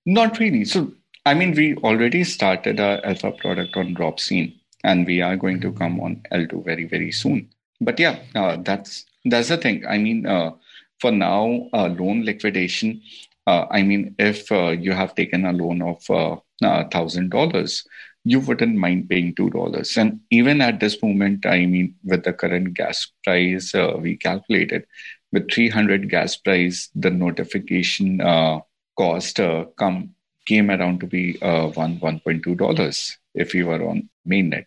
Not 0.05 0.39
really. 0.39 0.63
So, 0.63 0.93
I 1.27 1.33
mean, 1.33 1.53
we 1.53 1.75
already 1.75 2.23
started 2.23 2.79
our 2.79 3.05
alpha 3.05 3.31
product 3.31 3.75
on 3.75 3.95
Ropsten, 3.95 4.53
and 4.83 5.05
we 5.05 5.21
are 5.21 5.35
going 5.35 5.59
to 5.61 5.71
come 5.73 5.99
on 5.99 6.21
L2 6.31 6.63
very, 6.63 6.85
very 6.85 7.11
soon. 7.11 7.49
But 7.81 7.99
yeah, 7.99 8.19
uh, 8.35 8.57
that's 8.57 9.05
that's 9.25 9.49
the 9.49 9.57
thing. 9.57 9.85
I 9.85 9.97
mean, 9.97 10.25
uh, 10.25 10.51
for 10.99 11.11
now, 11.11 11.69
uh, 11.73 11.87
loan 11.89 12.23
liquidation 12.23 13.01
uh, 13.47 13.65
I 13.71 13.81
mean, 13.81 14.13
if 14.19 14.51
uh, 14.51 14.71
you 14.71 14.91
have 14.91 15.15
taken 15.15 15.45
a 15.45 15.53
loan 15.53 15.81
of 15.81 16.03
$1,000, 16.03 16.61
uh, 16.61 17.89
you 18.25 18.41
wouldn't 18.41 18.75
mind 18.75 19.09
paying 19.09 19.33
$2. 19.35 19.97
And 19.97 20.19
even 20.31 20.59
at 20.59 20.81
this 20.81 21.01
moment, 21.01 21.45
I 21.45 21.65
mean, 21.65 21.95
with 22.03 22.25
the 22.25 22.33
current 22.33 22.73
gas 22.73 23.07
price, 23.23 23.73
we 23.73 24.17
calculated 24.17 24.85
with 25.31 25.49
300 25.49 26.09
gas 26.09 26.35
price, 26.35 26.89
the 26.93 27.09
notification 27.09 28.19
cost 28.97 29.39
come 29.77 30.09
came 30.47 30.71
around 30.71 30.99
to 31.01 31.07
be 31.07 31.39
uh, 31.41 31.67
one 31.69 31.99
$1.2 31.99 33.17
if 33.35 33.53
you 33.53 33.67
were 33.67 33.83
on 33.87 34.09
mainnet. 34.27 34.65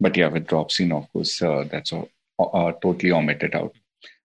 But 0.00 0.16
yeah, 0.16 0.28
with 0.28 0.46
Ropsten, 0.46 0.92
of 0.92 1.12
course, 1.12 1.38
that's 1.70 1.92
all, 1.92 2.08
totally 2.82 3.12
omitted 3.12 3.54
out. 3.54 3.74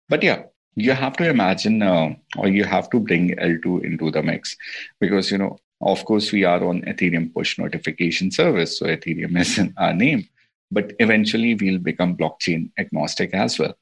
But 0.07 0.23
yeah, 0.23 0.43
you 0.75 0.93
have 0.93 1.15
to 1.17 1.29
imagine 1.29 1.81
uh, 1.81 2.15
or 2.38 2.47
you 2.47 2.63
have 2.63 2.89
to 2.89 2.99
bring 2.99 3.35
L2 3.35 3.83
into 3.83 4.12
the 4.12 4.23
mix 4.23 4.55
because, 4.99 5.31
you 5.31 5.38
know, 5.38 5.57
of 5.81 6.03
course, 6.05 6.31
we 6.31 6.43
are 6.43 6.63
on 6.63 6.81
Ethereum 6.81 7.33
push 7.33 7.57
notification 7.57 8.31
service. 8.31 8.77
So 8.79 8.85
Ethereum 8.85 9.39
is 9.41 9.57
in 9.57 9.73
our 9.77 9.93
name, 9.93 10.27
but 10.71 10.93
eventually 10.99 11.55
we'll 11.55 11.79
become 11.79 12.17
blockchain 12.17 12.71
agnostic 12.77 13.33
as 13.33 13.59
well. 13.59 13.75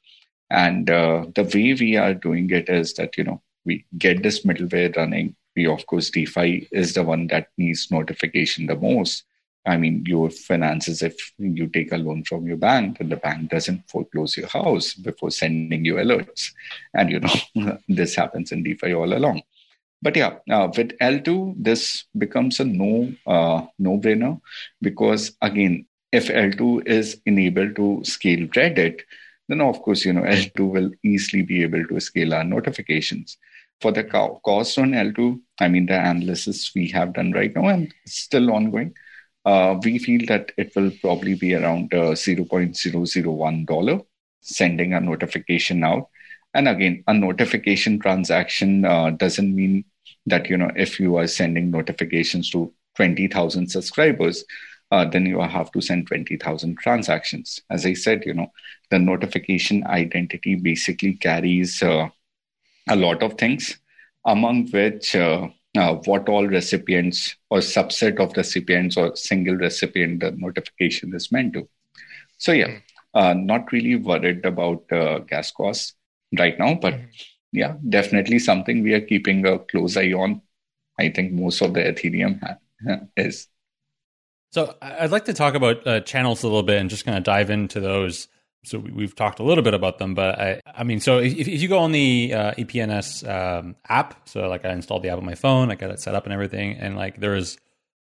And 0.49 0.89
uh, 0.89 1.25
the 1.35 1.43
way 1.43 1.73
we 1.73 1.97
are 1.97 2.13
doing 2.13 2.49
it 2.51 2.69
is 2.69 2.93
that, 2.95 3.17
you 3.17 3.23
know, 3.23 3.41
we 3.65 3.85
get 3.97 4.23
this 4.23 4.45
middleware 4.45 4.95
running. 4.95 5.35
Of 5.65 5.85
course, 5.85 6.09
DeFi 6.09 6.67
is 6.71 6.93
the 6.93 7.03
one 7.03 7.27
that 7.27 7.47
needs 7.57 7.89
notification 7.91 8.67
the 8.67 8.75
most. 8.75 9.23
I 9.65 9.75
mean, 9.75 10.03
your 10.07 10.29
finances, 10.29 11.01
if 11.01 11.15
you 11.37 11.67
take 11.67 11.91
a 11.91 11.97
loan 11.97 12.23
from 12.23 12.47
your 12.47 12.57
bank 12.57 13.01
and 13.01 13.11
the 13.11 13.17
bank 13.17 13.49
doesn't 13.49 13.89
foreclose 13.89 14.37
your 14.37 14.47
house 14.47 14.93
before 14.93 15.29
sending 15.29 15.83
you 15.83 15.95
alerts. 15.95 16.51
And, 16.93 17.11
you 17.11 17.19
know, 17.19 17.77
this 17.89 18.15
happens 18.15 18.51
in 18.51 18.63
DeFi 18.63 18.93
all 18.93 19.13
along. 19.13 19.41
But 20.01 20.15
yeah, 20.15 20.35
uh, 20.49 20.69
with 20.75 20.97
L2, 20.99 21.55
this 21.57 22.05
becomes 22.17 22.59
a 22.59 22.65
no 22.65 23.13
uh, 23.25 23.65
no 23.79 23.97
brainer 23.97 24.39
because 24.81 25.35
again, 25.41 25.87
if 26.11 26.27
L2 26.27 26.87
is 26.87 27.19
enabled 27.25 27.75
to 27.77 28.01
scale 28.03 28.47
Reddit, 28.49 29.01
then 29.47 29.61
of 29.61 29.81
course, 29.81 30.05
you 30.05 30.13
know, 30.13 30.21
L2 30.21 30.69
will 30.69 30.91
easily 31.03 31.41
be 31.41 31.63
able 31.63 31.85
to 31.87 31.99
scale 31.99 32.33
our 32.33 32.43
notifications. 32.43 33.37
For 33.81 33.91
the 33.91 34.03
cost 34.03 34.77
on 34.77 34.91
L2, 34.91 35.39
I 35.59 35.67
mean, 35.67 35.87
the 35.87 35.99
analysis 35.99 36.71
we 36.75 36.87
have 36.89 37.13
done 37.13 37.31
right 37.31 37.55
now 37.55 37.67
and 37.67 37.93
still 38.05 38.51
ongoing, 38.51 38.93
uh, 39.45 39.79
we 39.83 39.97
feel 39.97 40.25
that 40.27 40.51
it 40.57 40.73
will 40.75 40.91
probably 41.01 41.35
be 41.35 41.55
around 41.55 41.93
uh, 41.93 42.11
$0.001 42.11 44.05
sending 44.41 44.93
a 44.93 44.99
notification 44.99 45.83
out. 45.83 46.09
And 46.53 46.67
again, 46.67 47.03
a 47.07 47.13
notification 47.13 47.99
transaction 47.99 48.85
uh, 48.85 49.11
doesn't 49.11 49.55
mean 49.55 49.85
that, 50.25 50.49
you 50.49 50.57
know, 50.57 50.71
if 50.75 50.99
you 50.99 51.17
are 51.17 51.27
sending 51.27 51.71
notifications 51.71 52.49
to 52.51 52.73
20,000 52.95 53.67
subscribers, 53.69 54.43
uh, 54.91 55.05
then 55.05 55.25
you 55.25 55.39
have 55.41 55.71
to 55.71 55.81
send 55.81 56.07
20,000 56.07 56.77
transactions. 56.77 57.61
As 57.69 57.85
I 57.85 57.93
said, 57.93 58.23
you 58.25 58.33
know, 58.33 58.51
the 58.89 58.99
notification 58.99 59.85
identity 59.85 60.55
basically 60.55 61.13
carries 61.15 61.83
uh, 61.83 62.07
a 62.89 62.95
lot 62.95 63.21
of 63.21 63.33
things, 63.37 63.77
among 64.27 64.67
which 64.69 65.15
uh, 65.15 65.47
uh, 65.75 65.95
what 66.05 66.29
all 66.29 66.45
recipients 66.45 67.35
or 67.49 67.59
subset 67.59 68.19
of 68.19 68.35
recipients 68.37 68.97
or 68.97 69.15
single 69.15 69.55
recipient 69.55 70.19
the 70.19 70.31
notification 70.31 71.15
is 71.15 71.31
meant 71.31 71.53
to. 71.53 71.67
So 72.37 72.51
yeah, 72.51 72.67
hmm. 72.67 72.77
uh, 73.13 73.33
not 73.33 73.71
really 73.71 73.95
worried 73.95 74.45
about 74.45 74.83
uh, 74.91 75.19
gas 75.19 75.51
costs 75.51 75.93
right 76.37 76.57
now, 76.59 76.75
but 76.75 76.93
mm-hmm. 76.93 77.07
yeah, 77.51 77.75
definitely 77.89 78.39
something 78.39 78.83
we 78.83 78.93
are 78.93 79.01
keeping 79.01 79.45
a 79.45 79.59
close 79.59 79.97
eye 79.97 80.13
on. 80.13 80.41
I 80.99 81.09
think 81.09 81.31
most 81.31 81.61
of 81.61 81.73
the 81.73 81.81
Ethereum 81.81 82.41
ha- 82.41 82.99
is. 83.15 83.47
So 84.51 84.75
I'd 84.81 85.11
like 85.11 85.25
to 85.25 85.33
talk 85.33 85.53
about 85.53 85.85
uh, 85.85 85.99
channels 86.01 86.43
a 86.43 86.47
little 86.47 86.63
bit 86.63 86.79
and 86.79 86.89
just 86.89 87.05
kind 87.05 87.17
of 87.17 87.23
dive 87.23 87.49
into 87.49 87.79
those. 87.79 88.27
So 88.67 88.79
we've 88.79 89.15
talked 89.15 89.39
a 89.39 89.43
little 89.43 89.63
bit 89.63 89.73
about 89.73 89.97
them, 89.97 90.13
but 90.13 90.39
I, 90.39 90.61
I 90.65 90.83
mean, 90.83 90.99
so 90.99 91.19
if, 91.19 91.33
if 91.33 91.61
you 91.61 91.67
go 91.67 91.79
on 91.79 91.91
the 91.91 92.33
uh, 92.33 92.51
EPNS 92.53 93.27
um, 93.27 93.75
app, 93.87 94.27
so 94.27 94.47
like 94.49 94.65
I 94.65 94.71
installed 94.71 95.03
the 95.03 95.09
app 95.09 95.17
on 95.17 95.25
my 95.25 95.35
phone, 95.35 95.71
I 95.71 95.75
got 95.75 95.89
it 95.91 95.99
set 95.99 96.15
up 96.15 96.25
and 96.25 96.33
everything, 96.33 96.77
and 96.77 96.95
like 96.95 97.19
there's 97.19 97.57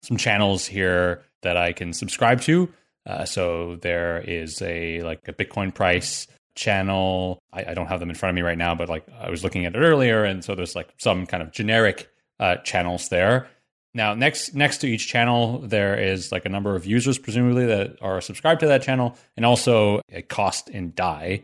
some 0.04 0.18
channels 0.18 0.66
here 0.66 1.24
that 1.42 1.58
I 1.58 1.74
can 1.74 1.94
subscribe 1.94 2.42
to. 2.42 2.72
Uh, 3.06 3.26
so 3.26 3.78
there 3.82 4.20
is 4.20 4.62
a 4.62 5.02
like 5.02 5.28
a 5.28 5.34
Bitcoin 5.34 5.74
price 5.74 6.28
channel. 6.56 7.40
I, 7.52 7.66
I, 7.72 7.74
don't 7.74 7.88
have 7.88 8.00
them 8.00 8.10
in 8.10 8.16
front 8.16 8.32
of 8.32 8.36
me 8.36 8.42
right 8.44 8.58
now, 8.58 8.76
but 8.76 8.88
like 8.88 9.06
I 9.20 9.30
was 9.30 9.44
looking 9.44 9.66
at 9.66 9.76
it 9.76 9.80
earlier, 9.80 10.24
and 10.24 10.44
so 10.44 10.56
there's 10.56 10.76
like 10.76 10.94
some 10.98 11.26
kind 11.26 11.44
of 11.44 11.52
generic 11.52 12.10
uh, 12.40 12.58
channels 12.58 13.10
there. 13.10 13.48
Now, 13.94 14.16
next 14.16 14.56
next 14.56 14.80
to 14.80 14.88
each 14.88 15.08
channel, 15.08 15.60
there 15.60 16.00
is 16.00 16.32
like 16.32 16.46
a 16.46 16.50
number 16.50 16.76
of 16.76 16.86
users, 16.86 17.18
presumably 17.20 17.66
that 17.68 17.98
are 18.02 18.22
subscribed 18.22 18.62
to 18.62 18.68
that 18.68 18.82
channel, 18.82 19.16
and 19.38 19.46
also 19.46 20.02
a 20.12 20.22
cost 20.22 20.70
in 20.70 20.94
Dai. 20.96 21.44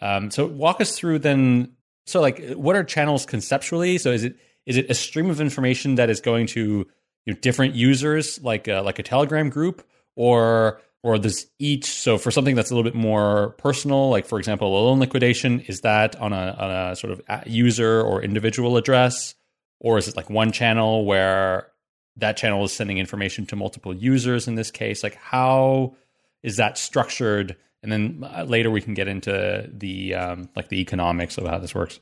Um, 0.00 0.30
so, 0.30 0.46
walk 0.46 0.80
us 0.80 0.96
through 0.96 1.20
then. 1.20 1.72
So, 2.06 2.20
like, 2.20 2.52
what 2.52 2.76
are 2.76 2.84
channels 2.84 3.26
conceptually? 3.26 3.98
So, 3.98 4.10
is 4.10 4.24
it 4.24 4.36
is 4.64 4.76
it 4.78 4.90
a 4.90 4.94
stream 4.94 5.28
of 5.28 5.40
information 5.40 5.96
that 5.96 6.08
is 6.08 6.20
going 6.20 6.46
to 6.48 6.86
you 7.24 7.32
know, 7.32 7.38
different 7.40 7.74
users, 7.74 8.42
like 8.42 8.68
a, 8.68 8.80
like 8.80 8.98
a 8.98 9.02
Telegram 9.02 9.50
group, 9.50 9.86
or 10.14 10.80
or 11.06 11.18
does 11.18 11.46
each 11.60 11.84
so 11.84 12.18
for 12.18 12.32
something 12.32 12.56
that's 12.56 12.72
a 12.72 12.74
little 12.74 12.90
bit 12.90 12.98
more 12.98 13.50
personal 13.58 14.10
like 14.10 14.26
for 14.26 14.40
example 14.40 14.76
a 14.76 14.80
loan 14.86 14.98
liquidation 14.98 15.60
is 15.60 15.82
that 15.82 16.16
on 16.16 16.32
a, 16.32 16.56
on 16.58 16.70
a 16.70 16.96
sort 16.96 17.12
of 17.12 17.22
user 17.46 18.02
or 18.02 18.22
individual 18.22 18.76
address 18.76 19.35
or 19.80 19.98
is 19.98 20.08
it 20.08 20.16
like 20.16 20.30
one 20.30 20.52
channel 20.52 21.04
where 21.04 21.68
that 22.16 22.36
channel 22.36 22.64
is 22.64 22.72
sending 22.72 22.98
information 22.98 23.46
to 23.46 23.56
multiple 23.56 23.94
users 23.94 24.48
in 24.48 24.54
this 24.54 24.70
case? 24.70 25.02
Like 25.02 25.16
how 25.16 25.96
is 26.42 26.56
that 26.56 26.78
structured? 26.78 27.56
And 27.82 27.92
then 27.92 28.24
uh, 28.24 28.44
later 28.44 28.70
we 28.70 28.80
can 28.80 28.94
get 28.94 29.08
into 29.08 29.68
the 29.72 30.14
um, 30.14 30.48
like 30.56 30.68
the 30.68 30.80
economics 30.80 31.38
of 31.38 31.46
how 31.46 31.58
this 31.58 31.74
works. 31.74 32.00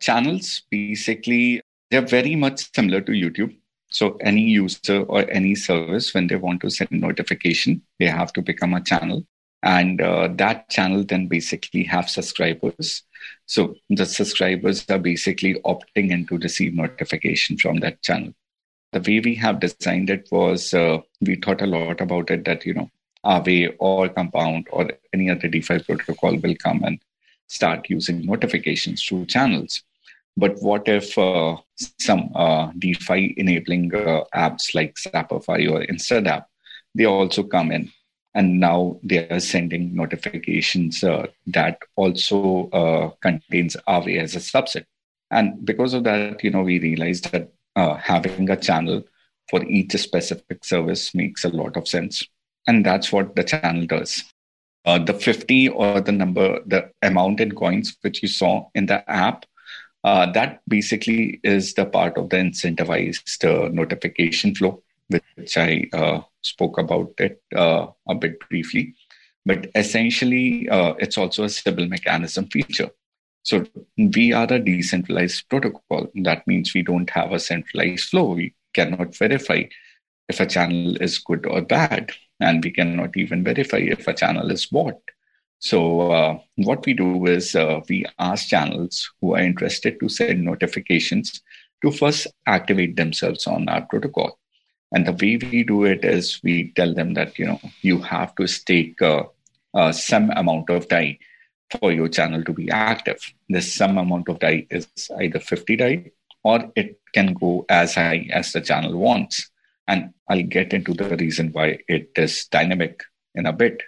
Channels 0.00 0.62
basically 0.70 1.62
they're 1.90 2.06
very 2.06 2.34
much 2.34 2.72
similar 2.74 3.00
to 3.00 3.12
youtube. 3.12 3.56
So 3.88 4.16
any 4.20 4.42
user 4.42 5.02
or 5.02 5.30
any 5.30 5.54
service, 5.54 6.12
when 6.12 6.26
they 6.26 6.36
want 6.36 6.60
to 6.62 6.70
send 6.70 6.90
notification, 6.90 7.82
they 7.98 8.06
have 8.06 8.32
to 8.34 8.42
become 8.42 8.74
a 8.74 8.80
channel. 8.80 9.24
And 9.66 10.00
uh, 10.00 10.28
that 10.36 10.70
channel 10.70 11.02
then 11.02 11.26
basically 11.26 11.82
have 11.82 12.08
subscribers. 12.08 13.02
So 13.46 13.74
the 13.90 14.06
subscribers 14.06 14.88
are 14.88 15.00
basically 15.00 15.54
opting 15.64 16.10
in 16.12 16.24
to 16.26 16.38
receive 16.38 16.72
notification 16.72 17.58
from 17.58 17.78
that 17.80 18.00
channel. 18.00 18.32
The 18.92 19.00
way 19.00 19.18
we 19.18 19.34
have 19.34 19.58
designed 19.58 20.08
it 20.08 20.28
was 20.30 20.72
uh, 20.72 20.98
we 21.20 21.34
thought 21.34 21.62
a 21.62 21.66
lot 21.66 22.00
about 22.00 22.30
it 22.30 22.44
that, 22.44 22.64
you 22.64 22.74
know, 22.74 22.88
Aave 23.24 23.74
or 23.80 24.08
Compound 24.08 24.68
or 24.70 24.88
any 25.12 25.30
other 25.30 25.48
DeFi 25.48 25.80
protocol 25.80 26.36
will 26.36 26.54
come 26.54 26.84
and 26.84 27.00
start 27.48 27.90
using 27.90 28.24
notifications 28.24 29.02
through 29.02 29.26
channels. 29.26 29.82
But 30.36 30.62
what 30.62 30.86
if 30.86 31.18
uh, 31.18 31.56
some 31.98 32.30
uh, 32.36 32.70
DeFi 32.78 33.34
enabling 33.36 33.92
uh, 33.96 34.22
apps 34.32 34.76
like 34.76 34.94
Zapify 34.94 35.68
or 35.68 35.84
InstaDApp, 35.84 36.44
they 36.94 37.06
also 37.06 37.42
come 37.42 37.72
in 37.72 37.90
and 38.36 38.60
now 38.60 39.00
they 39.02 39.26
are 39.28 39.40
sending 39.40 39.96
notifications 39.96 41.02
uh, 41.02 41.26
that 41.46 41.78
also 41.96 42.68
uh, 42.68 43.08
contains 43.22 43.78
Aave 43.88 44.20
as 44.22 44.36
a 44.36 44.40
subset. 44.40 44.84
And 45.30 45.64
because 45.64 45.94
of 45.94 46.04
that, 46.04 46.44
you 46.44 46.50
know, 46.50 46.62
we 46.62 46.78
realized 46.78 47.32
that 47.32 47.50
uh, 47.76 47.94
having 47.94 48.50
a 48.50 48.56
channel 48.56 49.04
for 49.48 49.64
each 49.64 49.92
specific 49.92 50.64
service 50.66 51.14
makes 51.14 51.44
a 51.44 51.48
lot 51.48 51.78
of 51.78 51.88
sense. 51.88 52.28
And 52.66 52.84
that's 52.84 53.10
what 53.10 53.34
the 53.36 53.44
channel 53.44 53.86
does. 53.86 54.22
Uh, 54.84 54.98
the 54.98 55.14
50 55.14 55.70
or 55.70 56.02
the 56.02 56.12
number, 56.12 56.60
the 56.66 56.90
amount 57.00 57.40
in 57.40 57.52
coins 57.52 57.96
which 58.02 58.22
you 58.22 58.28
saw 58.28 58.68
in 58.74 58.84
the 58.84 59.08
app 59.10 59.46
uh, 60.04 60.30
that 60.32 60.60
basically 60.68 61.40
is 61.42 61.72
the 61.74 61.86
part 61.86 62.18
of 62.18 62.28
the 62.28 62.36
incentivized 62.36 63.44
uh, 63.44 63.68
notification 63.70 64.54
flow, 64.54 64.82
which 65.08 65.56
I 65.56 65.88
spoke 66.46 66.78
about 66.78 67.12
it 67.18 67.42
uh, 67.54 67.86
a 68.08 68.14
bit 68.14 68.38
briefly. 68.48 68.94
But 69.44 69.70
essentially, 69.74 70.68
uh, 70.68 70.94
it's 70.98 71.18
also 71.18 71.44
a 71.44 71.48
Sybil 71.48 71.86
mechanism 71.86 72.46
feature. 72.48 72.90
So 73.42 73.64
we 73.96 74.32
are 74.32 74.52
a 74.52 74.58
decentralized 74.58 75.48
protocol. 75.48 76.10
That 76.22 76.46
means 76.48 76.74
we 76.74 76.82
don't 76.82 77.08
have 77.10 77.32
a 77.32 77.38
centralized 77.38 78.08
flow. 78.10 78.34
We 78.34 78.54
cannot 78.74 79.16
verify 79.16 79.62
if 80.28 80.40
a 80.40 80.46
channel 80.46 80.96
is 81.00 81.18
good 81.18 81.46
or 81.46 81.62
bad, 81.62 82.10
and 82.40 82.64
we 82.64 82.72
cannot 82.72 83.16
even 83.16 83.44
verify 83.44 83.78
if 83.78 84.08
a 84.08 84.14
channel 84.14 84.50
is 84.50 84.66
bought. 84.66 85.00
So 85.60 86.10
uh, 86.10 86.38
what 86.56 86.84
we 86.84 86.92
do 86.94 87.26
is 87.26 87.54
uh, 87.54 87.80
we 87.88 88.04
ask 88.18 88.48
channels 88.48 89.08
who 89.20 89.36
are 89.36 89.40
interested 89.40 90.00
to 90.00 90.08
send 90.08 90.44
notifications 90.44 91.40
to 91.84 91.92
first 91.92 92.26
activate 92.46 92.96
themselves 92.96 93.46
on 93.46 93.68
our 93.68 93.82
protocol. 93.82 94.38
And 94.92 95.06
the 95.06 95.12
way 95.12 95.36
we 95.36 95.64
do 95.64 95.84
it 95.84 96.04
is 96.04 96.40
we 96.42 96.72
tell 96.76 96.94
them 96.94 97.14
that 97.14 97.38
you 97.38 97.46
know 97.46 97.60
you 97.82 98.00
have 98.00 98.34
to 98.36 98.46
stake 98.46 99.02
uh, 99.02 99.24
uh 99.74 99.92
some 99.92 100.30
amount 100.30 100.70
of 100.70 100.88
Dai 100.88 101.18
for 101.80 101.92
your 101.92 102.08
channel 102.08 102.44
to 102.44 102.52
be 102.52 102.70
active. 102.70 103.20
This 103.48 103.74
some 103.74 103.98
amount 103.98 104.28
of 104.28 104.38
Dai 104.38 104.66
is 104.70 104.88
either 105.20 105.40
50 105.40 105.76
Dai 105.76 106.10
or 106.44 106.70
it 106.76 107.00
can 107.12 107.34
go 107.34 107.64
as 107.68 107.94
high 107.94 108.28
as 108.32 108.52
the 108.52 108.60
channel 108.60 108.96
wants. 108.96 109.50
And 109.88 110.12
I'll 110.28 110.42
get 110.42 110.72
into 110.72 110.94
the 110.94 111.16
reason 111.16 111.50
why 111.52 111.78
it 111.88 112.10
is 112.16 112.46
dynamic 112.46 113.02
in 113.34 113.46
a 113.46 113.52
bit. 113.52 113.82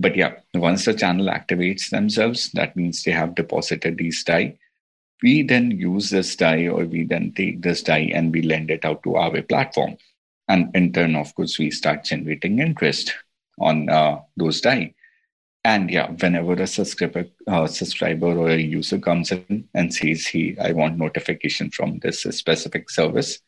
But 0.00 0.16
yeah, 0.16 0.34
once 0.54 0.84
the 0.84 0.94
channel 0.94 1.26
activates 1.26 1.90
themselves, 1.90 2.50
that 2.52 2.76
means 2.76 3.02
they 3.02 3.10
have 3.10 3.34
deposited 3.34 3.98
these 3.98 4.22
Dai. 4.22 4.58
We 5.22 5.42
then 5.42 5.72
use 5.72 6.10
this 6.10 6.36
Dai 6.36 6.68
or 6.68 6.84
we 6.84 7.02
then 7.04 7.32
take 7.34 7.62
this 7.62 7.82
Dai 7.82 8.10
and 8.14 8.32
we 8.32 8.42
lend 8.42 8.70
it 8.70 8.84
out 8.84 9.02
to 9.02 9.16
our 9.16 9.42
platform. 9.42 9.96
And 10.48 10.74
in 10.74 10.92
turn, 10.92 11.14
of 11.16 11.34
course, 11.34 11.58
we 11.58 11.70
start 11.70 12.04
generating 12.04 12.58
interest 12.58 13.14
on 13.60 13.88
uh, 13.88 14.20
those 14.36 14.60
Dai. 14.60 14.94
And 15.64 15.90
yeah, 15.90 16.10
whenever 16.10 16.54
a 16.54 16.66
subscriber, 16.66 17.26
uh, 17.46 17.66
subscriber 17.66 18.28
or 18.28 18.50
a 18.50 18.56
user 18.56 18.98
comes 18.98 19.32
in 19.32 19.68
and 19.74 19.92
says, 19.92 20.26
"Hey, 20.26 20.56
I 20.60 20.72
want 20.72 20.96
notification 20.98 21.70
from 21.70 21.98
this 21.98 22.22
specific 22.22 22.88
service," 22.88 23.40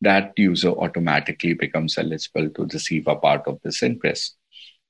that 0.00 0.32
user 0.36 0.70
automatically 0.70 1.54
becomes 1.54 1.98
eligible 1.98 2.48
to 2.50 2.66
receive 2.66 3.06
a 3.08 3.16
part 3.16 3.46
of 3.46 3.60
this 3.62 3.82
interest. 3.82 4.36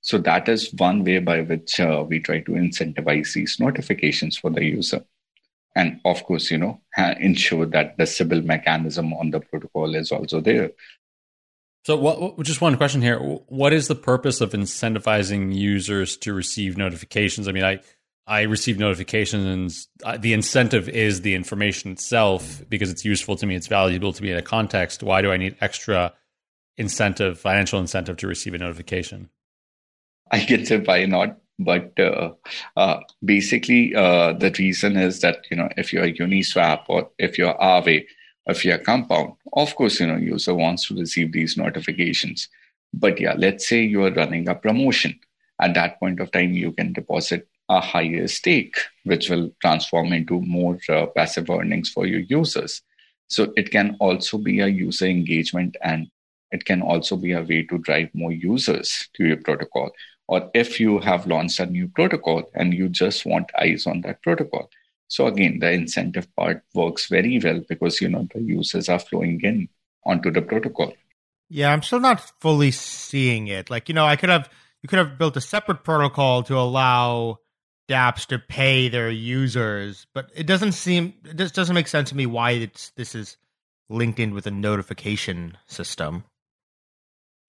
So 0.03 0.19
that 0.19 0.49
is 0.49 0.73
one 0.75 1.03
way 1.03 1.19
by 1.19 1.41
which 1.41 1.81
uh, 1.81 2.05
we 2.09 2.21
try 2.21 2.41
to 2.41 2.53
incentivize 2.53 3.33
these 3.35 3.59
notifications 3.59 4.37
for 4.39 4.51
the 4.51 4.64
user. 4.64 5.05
And 5.75 6.01
of 6.05 6.23
course, 6.25 6.51
you 6.51 6.59
know, 6.59 6.81
ha- 6.95 7.17
ensure 7.19 7.67
that 7.67 7.97
the 7.99 8.07
Sybil 8.07 8.43
mechanism 8.43 9.12
on 9.12 9.31
the 9.31 9.41
protocol 9.41 9.95
is 9.95 10.12
also 10.12 10.41
there. 10.41 10.71
So, 11.87 11.97
what, 11.97 12.43
just 12.43 12.61
one 12.61 12.76
question 12.76 13.01
here: 13.01 13.20
What 13.20 13.72
is 13.72 13.87
the 13.87 13.95
purpose 13.95 14.41
of 14.41 14.51
incentivizing 14.51 15.55
users 15.55 16.16
to 16.16 16.34
receive 16.34 16.76
notifications? 16.76 17.47
I 17.47 17.53
mean, 17.53 17.62
I 17.62 17.78
I 18.26 18.43
receive 18.43 18.76
notifications, 18.76 19.87
and 20.05 20.20
the 20.20 20.32
incentive 20.32 20.89
is 20.89 21.20
the 21.20 21.37
information 21.37 21.93
itself 21.93 22.61
because 22.68 22.91
it's 22.91 23.05
useful 23.05 23.37
to 23.37 23.47
me, 23.47 23.55
it's 23.55 23.68
valuable 23.68 24.12
to 24.12 24.20
me 24.20 24.32
in 24.32 24.37
a 24.37 24.43
context. 24.43 25.05
Why 25.05 25.22
do 25.22 25.30
I 25.30 25.37
need 25.37 25.55
extra 25.61 26.12
incentive, 26.76 27.39
financial 27.39 27.78
incentive, 27.78 28.16
to 28.16 28.26
receive 28.26 28.55
a 28.55 28.59
notification? 28.59 29.30
I 30.32 30.41
can 30.41 30.66
say 30.66 30.78
why 30.78 31.05
not. 31.05 31.39
But 31.61 31.93
uh, 32.01 32.32
uh, 32.76 32.99
basically, 33.24 33.95
uh, 33.95 34.32
the 34.32 34.53
reason 34.59 34.97
is 34.97 35.20
that 35.20 35.47
you 35.53 35.57
know 35.57 35.68
if 35.76 35.93
you're 35.93 36.03
a 36.03 36.12
Uniswap 36.12 36.87
or 36.89 37.11
if 37.16 37.39
you're 37.39 37.55
Aave, 37.55 38.07
if 38.47 38.65
you're 38.65 38.79
Compound, 38.79 39.35
of 39.53 39.75
course 39.75 40.01
you 40.01 40.07
know 40.07 40.17
user 40.17 40.55
wants 40.55 40.89
to 40.89 40.95
receive 40.95 41.33
these 41.33 41.57
notifications. 41.57 42.49
But 42.93 43.21
yeah, 43.21 43.35
let's 43.37 43.69
say 43.69 43.83
you 43.83 44.05
are 44.05 44.13
running 44.13 44.49
a 44.49 44.55
promotion. 44.55 45.19
At 45.61 45.75
that 45.75 45.99
point 45.99 46.21
of 46.21 46.31
time, 46.33 46.53
you 46.53 46.73
can 46.73 46.93
deposit 46.93 47.49
a 47.69 47.81
higher 47.81 48.29
stake, 48.29 48.77
which 49.05 49.29
will 49.29 49.51
transform 49.61 50.13
into 50.13 50.41
more 50.43 50.79
uh, 50.89 51.07
passive 51.07 51.51
earnings 51.51 51.91
for 51.91 52.07
your 52.07 52.21
users. 52.21 52.83
So 53.29 53.53
it 53.57 53.71
can 53.71 53.97
also 54.01 54.39
be 54.39 54.61
a 54.61 54.69
user 54.69 55.07
engagement 55.07 55.77
and 55.83 56.07
it 56.53 56.65
can 56.65 56.81
also 56.81 57.17
be 57.17 57.33
a 57.33 57.43
way 57.43 57.65
to 57.65 57.79
drive 57.79 58.11
more 58.15 58.33
users 58.33 59.09
to 59.15 59.25
your 59.27 59.39
protocol 59.39 59.91
or 60.29 60.51
if 60.55 60.81
you 60.81 60.99
have 61.01 61.27
launched 61.27 61.61
a 61.61 61.67
new 61.67 61.89
protocol 61.89 62.43
and 62.55 62.75
you 62.75 62.89
just 62.89 63.27
want 63.27 63.51
eyes 63.59 63.87
on 63.87 64.01
that 64.03 64.23
protocol. 64.23 64.71
So 65.09 65.27
again, 65.27 65.59
the 65.61 65.71
incentive 65.71 66.35
part 66.35 66.65
works 66.75 67.09
very 67.09 67.41
well 67.43 67.63
because 67.69 68.01
you 68.01 68.09
know 68.09 68.27
the 68.35 68.43
users 68.43 68.89
are 68.89 68.99
flowing 68.99 69.41
in 69.43 69.69
onto 70.05 70.31
the 70.31 70.43
protocol. 70.43 70.93
Yeah, 71.49 71.73
I'm 71.73 71.83
still 71.83 72.01
not 72.01 72.33
fully 72.41 72.73
seeing 72.73 73.47
it. 73.47 73.71
Like, 73.71 73.89
you 73.89 73.95
know, 73.95 74.05
I 74.05 74.17
could 74.17 74.31
have 74.31 74.51
you 74.83 74.89
could 74.89 74.99
have 74.99 75.19
built 75.19 75.37
a 75.37 75.41
separate 75.41 75.85
protocol 75.85 76.43
to 76.45 76.57
allow 76.57 77.39
dApps 77.89 78.27
to 78.27 78.39
pay 78.39 78.89
their 78.89 79.11
users, 79.11 80.07
but 80.13 80.31
it 80.35 80.47
doesn't 80.47 80.73
seem 80.73 81.15
it 81.25 81.37
just 81.37 81.55
doesn't 81.55 81.75
make 81.75 81.89
sense 81.89 82.11
to 82.11 82.17
me 82.17 82.27
why 82.27 82.53
it's 82.53 82.91
this 82.91 83.15
is 83.15 83.37
linked 83.89 84.19
in 84.19 84.35
with 84.35 84.47
a 84.47 84.51
notification 84.51 85.57
system? 85.67 86.25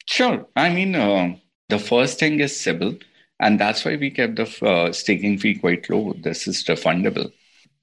Sure. 0.05 0.47
I 0.55 0.69
mean, 0.69 0.95
uh, 0.95 1.35
the 1.69 1.79
first 1.79 2.19
thing 2.19 2.39
is 2.39 2.59
Sybil, 2.59 2.97
and 3.39 3.59
that's 3.59 3.83
why 3.83 3.95
we 3.95 4.11
kept 4.11 4.35
the 4.35 4.65
uh, 4.65 4.91
staking 4.91 5.37
fee 5.37 5.55
quite 5.55 5.89
low. 5.89 6.13
This 6.17 6.47
is 6.47 6.63
refundable. 6.63 7.31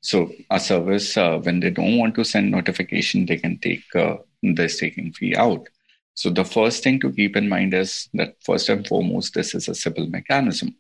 So 0.05 0.31
a 0.51 0.61
service, 0.61 1.17
uh, 1.17 1.39
when 1.39 1.61
they 1.61 1.71
don't 1.71 1.97
want 1.97 2.15
to 2.17 2.25
send 2.25 2.51
notification, 2.51 3.25
they 3.25 3.39
can 3.39 3.59
take 3.59 3.85
uh, 3.97 4.17
the 4.43 4.69
staking 4.69 5.13
fee 5.13 5.35
out. 5.35 5.67
So 6.13 6.29
the 6.29 6.45
first 6.45 6.85
thing 6.85 7.01
to 7.01 7.11
keep 7.11 7.37
in 7.37 7.49
mind 7.49 7.73
is 7.73 8.11
that 8.13 8.37
first 8.45 8.69
and 8.69 8.87
foremost, 8.87 9.33
this 9.33 9.55
is 9.55 9.67
a 9.67 9.75
Sybil 9.75 10.07
mechanism. 10.07 10.77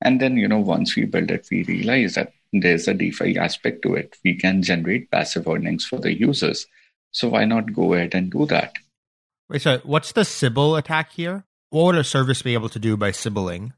And 0.00 0.20
then, 0.20 0.36
you 0.36 0.46
know, 0.46 0.60
once 0.60 0.94
we 0.94 1.04
build 1.04 1.32
it, 1.32 1.48
we 1.50 1.64
realize 1.64 2.14
that 2.14 2.32
there's 2.52 2.86
a 2.86 2.94
DeFi 2.94 3.36
aspect 3.36 3.82
to 3.82 3.96
it. 3.96 4.16
We 4.24 4.36
can 4.36 4.62
generate 4.62 5.10
passive 5.10 5.48
earnings 5.48 5.84
for 5.84 5.98
the 5.98 6.16
users. 6.16 6.64
So 7.10 7.28
why 7.28 7.46
not 7.46 7.72
go 7.72 7.94
ahead 7.94 8.14
and 8.14 8.30
do 8.30 8.46
that? 8.46 8.74
Wait, 9.48 9.62
so 9.62 9.80
what's 9.82 10.12
the 10.12 10.24
Sybil 10.24 10.76
attack 10.76 11.10
here? 11.10 11.44
What 11.70 11.86
would 11.86 11.96
a 11.96 12.04
service 12.04 12.40
be 12.40 12.54
able 12.54 12.68
to 12.68 12.78
do 12.78 12.96
by 12.96 13.10
Sybiling? 13.10 13.72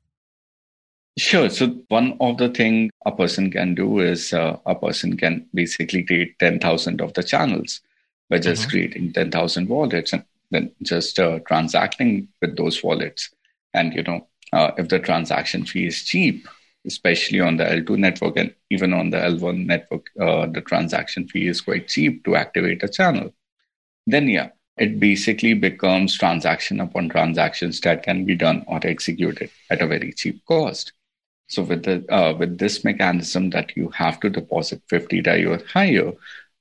Sure. 1.19 1.51
So 1.51 1.67
one 1.89 2.17
of 2.21 2.39
the 2.39 2.49
thing 2.49 2.91
a 3.05 3.13
person 3.13 3.51
can 3.51 3.75
do 3.75 4.01
is 4.01 4.33
uh, 4.33 4.57
a 4.65 4.75
person 4.75 5.17
can 5.17 5.47
basically 5.53 6.05
create 6.05 6.39
10,000 6.39 7.01
of 7.03 7.13
the 7.13 7.23
channels 7.23 7.81
by 8.31 8.39
just 8.39 8.63
mm-hmm. 8.63 8.71
creating 8.71 9.13
10,000 9.13 9.69
wallets 9.69 10.15
and 10.15 10.25
then 10.51 10.73
just 10.83 11.19
uh, 11.19 11.41
transacting 11.47 12.29
with 12.41 12.57
those 12.57 12.83
wallets. 12.83 13.31
And, 13.75 13.93
you 13.93 14.03
know, 14.03 14.27
uh, 14.55 14.71
if 14.79 14.89
the 14.89 14.99
transaction 14.99 15.67
fee 15.67 15.87
is 15.87 16.03
cheap, 16.03 16.49
especially 16.87 17.41
on 17.41 17.59
the 17.59 17.65
L2 17.65 17.99
network 17.99 18.37
and 18.39 18.55
even 18.71 18.95
on 18.95 19.11
the 19.11 19.19
L1 19.19 19.67
network, 19.67 20.11
uh, 20.19 20.47
the 20.47 20.63
transaction 20.63 21.29
fee 21.29 21.47
is 21.47 21.61
quite 21.61 21.89
cheap 21.89 22.25
to 22.25 22.37
activate 22.37 22.83
a 22.83 22.89
channel. 22.89 23.33
Then, 24.07 24.29
yeah, 24.29 24.49
it 24.79 24.99
basically 24.99 25.55
becomes 25.55 26.17
transaction 26.17 26.81
upon 26.81 27.11
transactions 27.11 27.81
that 27.83 28.03
can 28.03 28.25
be 28.25 28.35
done 28.35 28.65
or 28.67 28.81
executed 28.83 29.51
at 29.71 29.83
a 29.83 29.87
very 29.87 30.13
cheap 30.13 30.45
cost. 30.47 30.93
So 31.53 31.63
with 31.63 31.83
the 31.83 32.03
uh, 32.11 32.33
with 32.33 32.57
this 32.57 32.83
mechanism 32.83 33.51
that 33.51 33.77
you 33.77 33.91
have 33.91 34.19
to 34.21 34.31
deposit 34.31 34.81
50 34.89 35.21
DAI 35.21 35.45
or 35.45 35.61
higher, 35.71 36.13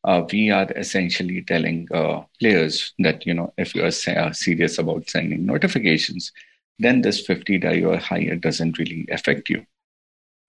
uh, 0.04 0.24
we 0.30 0.52
are 0.52 0.70
essentially 0.76 1.42
telling 1.44 1.88
uh, 1.94 2.24
players 2.42 2.92
that 3.00 3.26
you 3.26 3.34
know 3.34 3.54
if 3.58 3.74
you 3.74 3.84
are 3.84 4.18
uh, 4.18 4.34
serious 4.34 4.78
about 4.78 5.10
sending 5.10 5.46
notifications, 5.46 6.34
then 6.78 7.04
this 7.04 7.26
50 7.26 7.60
DAI 7.60 7.84
or 7.86 7.98
higher 8.00 8.36
doesn't 8.36 8.78
really 8.80 9.08
affect 9.10 9.50
you. 9.50 9.66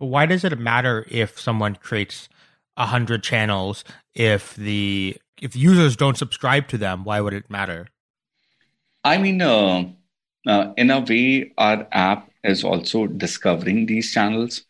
But 0.01 0.07
why 0.07 0.27
does 0.27 0.43
it 0.43 0.59
matter 0.59 1.07
if 1.09 1.39
someone 1.39 1.77
creates 1.77 2.29
hundred 2.77 3.23
channels 3.23 3.85
if 4.13 4.57
the 4.57 5.17
if 5.41 5.55
users 5.55 5.95
don't 5.95 6.19
subscribe 6.19 6.67
to 6.67 6.79
them? 6.79 7.05
Why 7.05 7.21
would 7.21 7.33
it 7.33 7.49
matter? 7.49 7.87
I 9.05 9.19
mean, 9.19 9.41
uh, 9.41 9.85
uh, 10.49 10.73
in 10.77 10.91
a 10.91 10.99
way, 10.99 11.53
our 11.57 11.87
app 11.93 12.32
is 12.45 12.65
also 12.65 13.07
discovering 13.07 13.87
these 13.87 14.13
channels, 14.13 14.65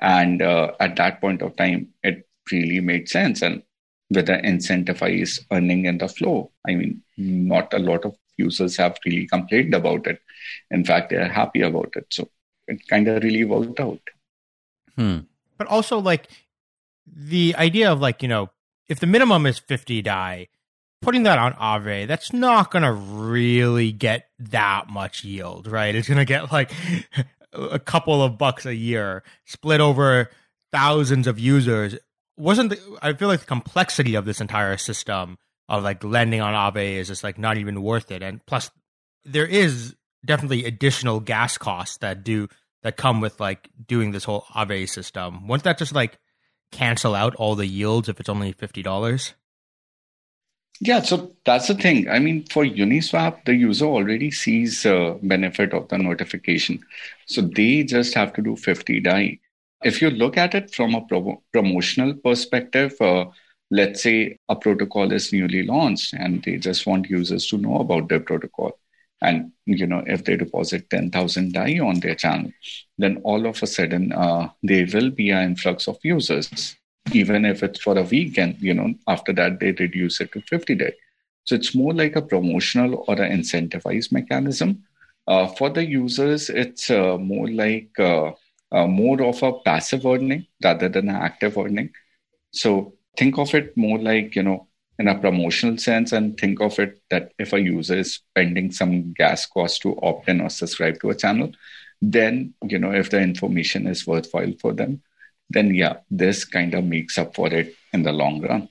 and 0.00 0.42
uh, 0.42 0.72
at 0.80 0.96
that 0.96 1.20
point 1.20 1.42
of 1.42 1.56
time, 1.56 1.88
it 2.02 2.26
really 2.52 2.80
made 2.80 3.08
sense. 3.08 3.42
And 3.42 3.62
with 4.10 4.26
the 4.26 4.34
incentivized 4.34 5.40
earning 5.50 5.86
in 5.86 5.98
the 5.98 6.08
flow, 6.08 6.50
I 6.68 6.74
mean, 6.74 7.02
not 7.16 7.72
a 7.72 7.78
lot 7.78 8.04
of 8.04 8.16
users 8.36 8.76
have 8.76 8.98
really 9.04 9.26
complained 9.26 9.74
about 9.74 10.06
it. 10.06 10.20
In 10.70 10.84
fact, 10.84 11.10
they're 11.10 11.28
happy 11.28 11.62
about 11.62 11.92
it. 11.96 12.06
So 12.10 12.28
it 12.66 12.86
kind 12.88 13.08
of 13.08 13.22
really 13.22 13.44
worked 13.44 13.80
out. 13.80 14.00
Hmm. 14.96 15.20
But 15.56 15.68
also, 15.68 15.98
like 15.98 16.28
the 17.06 17.54
idea 17.56 17.90
of 17.90 18.00
like 18.00 18.22
you 18.22 18.28
know, 18.28 18.50
if 18.88 19.00
the 19.00 19.06
minimum 19.06 19.46
is 19.46 19.58
fifty 19.58 20.02
DAI, 20.02 20.48
putting 21.04 21.24
that 21.24 21.38
on 21.38 21.52
Aave, 21.54 22.08
that's 22.08 22.32
not 22.32 22.70
gonna 22.70 22.92
really 22.92 23.92
get 23.92 24.28
that 24.38 24.88
much 24.88 25.24
yield, 25.24 25.66
right? 25.66 25.94
It's 25.94 26.08
gonna 26.08 26.24
get 26.24 26.50
like 26.50 26.72
a 27.52 27.78
couple 27.78 28.22
of 28.22 28.38
bucks 28.38 28.66
a 28.66 28.74
year 28.74 29.22
split 29.44 29.80
over 29.80 30.30
thousands 30.72 31.26
of 31.26 31.38
users. 31.38 31.96
Wasn't 32.36 32.70
the, 32.70 32.98
I 33.00 33.12
feel 33.12 33.28
like 33.28 33.40
the 33.40 33.46
complexity 33.46 34.16
of 34.16 34.24
this 34.24 34.40
entire 34.40 34.76
system 34.76 35.38
of 35.68 35.84
like 35.84 36.02
lending 36.02 36.40
on 36.40 36.54
Aave 36.54 36.98
is 36.98 37.08
just 37.08 37.22
like 37.22 37.38
not 37.38 37.58
even 37.58 37.82
worth 37.82 38.10
it, 38.10 38.22
and 38.22 38.44
plus 38.46 38.70
there 39.24 39.46
is 39.46 39.94
definitely 40.24 40.64
additional 40.64 41.20
gas 41.20 41.58
costs 41.58 41.98
that 41.98 42.24
do 42.24 42.48
that 42.82 42.96
come 42.96 43.20
with 43.20 43.40
like 43.40 43.68
doing 43.86 44.10
this 44.12 44.24
whole 44.24 44.46
Aave 44.54 44.88
system. 44.88 45.46
Won't 45.46 45.64
that 45.64 45.78
just 45.78 45.94
like 45.94 46.18
cancel 46.72 47.14
out 47.14 47.34
all 47.36 47.54
the 47.54 47.66
yields 47.66 48.08
if 48.08 48.20
it's 48.20 48.28
only 48.28 48.52
fifty 48.52 48.82
dollars? 48.82 49.34
Yeah, 50.80 51.02
so 51.02 51.32
that's 51.44 51.68
the 51.68 51.74
thing. 51.74 52.08
I 52.08 52.18
mean, 52.18 52.44
for 52.46 52.64
Uniswap, 52.64 53.44
the 53.44 53.54
user 53.54 53.86
already 53.86 54.30
sees 54.30 54.84
uh, 54.84 55.14
benefit 55.22 55.72
of 55.72 55.88
the 55.88 55.98
notification, 55.98 56.80
so 57.26 57.42
they 57.42 57.84
just 57.84 58.14
have 58.14 58.32
to 58.34 58.42
do 58.42 58.56
fifty 58.56 59.00
DAI. 59.00 59.38
If 59.84 60.02
you 60.02 60.10
look 60.10 60.36
at 60.36 60.54
it 60.54 60.74
from 60.74 60.94
a 60.94 61.02
pro- 61.02 61.42
promotional 61.52 62.14
perspective, 62.14 62.94
uh, 63.00 63.26
let's 63.70 64.02
say 64.02 64.38
a 64.48 64.56
protocol 64.56 65.12
is 65.12 65.32
newly 65.32 65.62
launched 65.64 66.12
and 66.14 66.42
they 66.42 66.56
just 66.58 66.86
want 66.86 67.08
users 67.08 67.46
to 67.48 67.58
know 67.58 67.76
about 67.78 68.08
their 68.08 68.20
protocol 68.20 68.78
and 69.22 69.50
you 69.64 69.86
know 69.86 70.02
if 70.06 70.24
they 70.24 70.36
deposit 70.36 70.88
10000 70.90 71.52
DAI 71.54 71.78
on 71.80 71.98
their 72.00 72.14
channel 72.14 72.50
then 72.98 73.16
all 73.24 73.46
of 73.46 73.62
a 73.62 73.66
sudden 73.66 74.12
uh, 74.12 74.48
there 74.62 74.86
will 74.92 75.10
be 75.10 75.30
an 75.30 75.44
influx 75.44 75.88
of 75.88 75.96
users 76.02 76.76
even 77.12 77.44
if 77.44 77.62
it's 77.62 77.80
for 77.80 77.98
a 77.98 78.02
week 78.02 78.38
and 78.38 78.56
you 78.60 78.74
know 78.74 78.94
after 79.06 79.32
that 79.32 79.60
they 79.60 79.72
reduce 79.72 80.20
it 80.20 80.32
to 80.32 80.40
50 80.42 80.74
DAI. 80.74 80.92
So 81.44 81.54
it's 81.54 81.74
more 81.74 81.92
like 81.92 82.16
a 82.16 82.22
promotional 82.22 83.04
or 83.06 83.20
an 83.20 83.40
incentivized 83.40 84.12
mechanism. 84.12 84.84
Uh, 85.26 85.46
for 85.46 85.70
the 85.70 85.84
users 85.84 86.50
it's 86.50 86.90
uh, 86.90 87.16
more 87.18 87.48
like 87.48 87.90
uh, 87.98 88.32
uh, 88.72 88.86
more 88.86 89.22
of 89.22 89.42
a 89.42 89.52
passive 89.60 90.04
earning 90.04 90.46
rather 90.62 90.88
than 90.88 91.08
an 91.08 91.16
active 91.16 91.56
earning. 91.56 91.90
So 92.52 92.94
think 93.16 93.38
of 93.38 93.54
it 93.54 93.76
more 93.76 93.98
like 93.98 94.34
you 94.36 94.42
know 94.42 94.68
in 94.98 95.08
a 95.08 95.18
promotional 95.18 95.76
sense 95.78 96.12
and 96.12 96.38
think 96.38 96.60
of 96.60 96.78
it 96.78 97.00
that 97.10 97.32
if 97.38 97.52
a 97.52 97.60
user 97.60 97.98
is 97.98 98.14
spending 98.14 98.70
some 98.70 99.12
gas 99.12 99.46
cost 99.46 99.82
to 99.82 99.98
opt 100.02 100.28
in 100.28 100.40
or 100.40 100.48
subscribe 100.48 101.00
to 101.00 101.10
a 101.10 101.14
channel 101.14 101.50
then 102.00 102.54
you 102.64 102.78
know 102.78 102.92
if 102.92 103.10
the 103.10 103.20
information 103.20 103.86
is 103.86 104.06
worthwhile 104.06 104.52
for 104.60 104.72
them 104.72 105.02
then 105.50 105.74
yeah 105.74 105.98
this 106.10 106.44
kind 106.44 106.74
of 106.74 106.84
makes 106.84 107.18
up 107.18 107.34
for 107.34 107.52
it 107.52 107.74
in 107.92 108.02
the 108.02 108.12
long 108.12 108.40
run. 108.40 108.68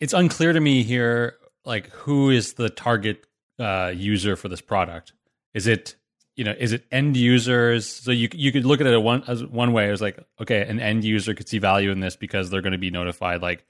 It's 0.00 0.12
unclear 0.12 0.52
to 0.52 0.60
me 0.60 0.82
here 0.82 1.36
like 1.64 1.90
who 1.90 2.30
is 2.30 2.54
the 2.54 2.70
target 2.70 3.26
uh, 3.58 3.92
user 3.94 4.36
for 4.36 4.48
this 4.48 4.60
product. 4.60 5.12
Is 5.54 5.66
it 5.66 5.96
you 6.36 6.44
know 6.44 6.54
is 6.58 6.72
it 6.72 6.84
end 6.90 7.16
users? 7.16 7.86
So 7.86 8.10
you 8.10 8.28
you 8.32 8.52
could 8.52 8.64
look 8.64 8.80
at 8.80 8.86
it 8.86 9.02
one 9.02 9.24
as 9.26 9.44
one 9.44 9.72
way. 9.72 9.90
It's 9.90 10.02
like 10.02 10.18
okay 10.40 10.62
an 10.62 10.80
end 10.80 11.04
user 11.04 11.34
could 11.34 11.48
see 11.48 11.58
value 11.58 11.90
in 11.90 12.00
this 12.00 12.16
because 12.16 12.50
they're 12.50 12.62
going 12.62 12.72
to 12.72 12.78
be 12.78 12.90
notified 12.90 13.42
like 13.42 13.64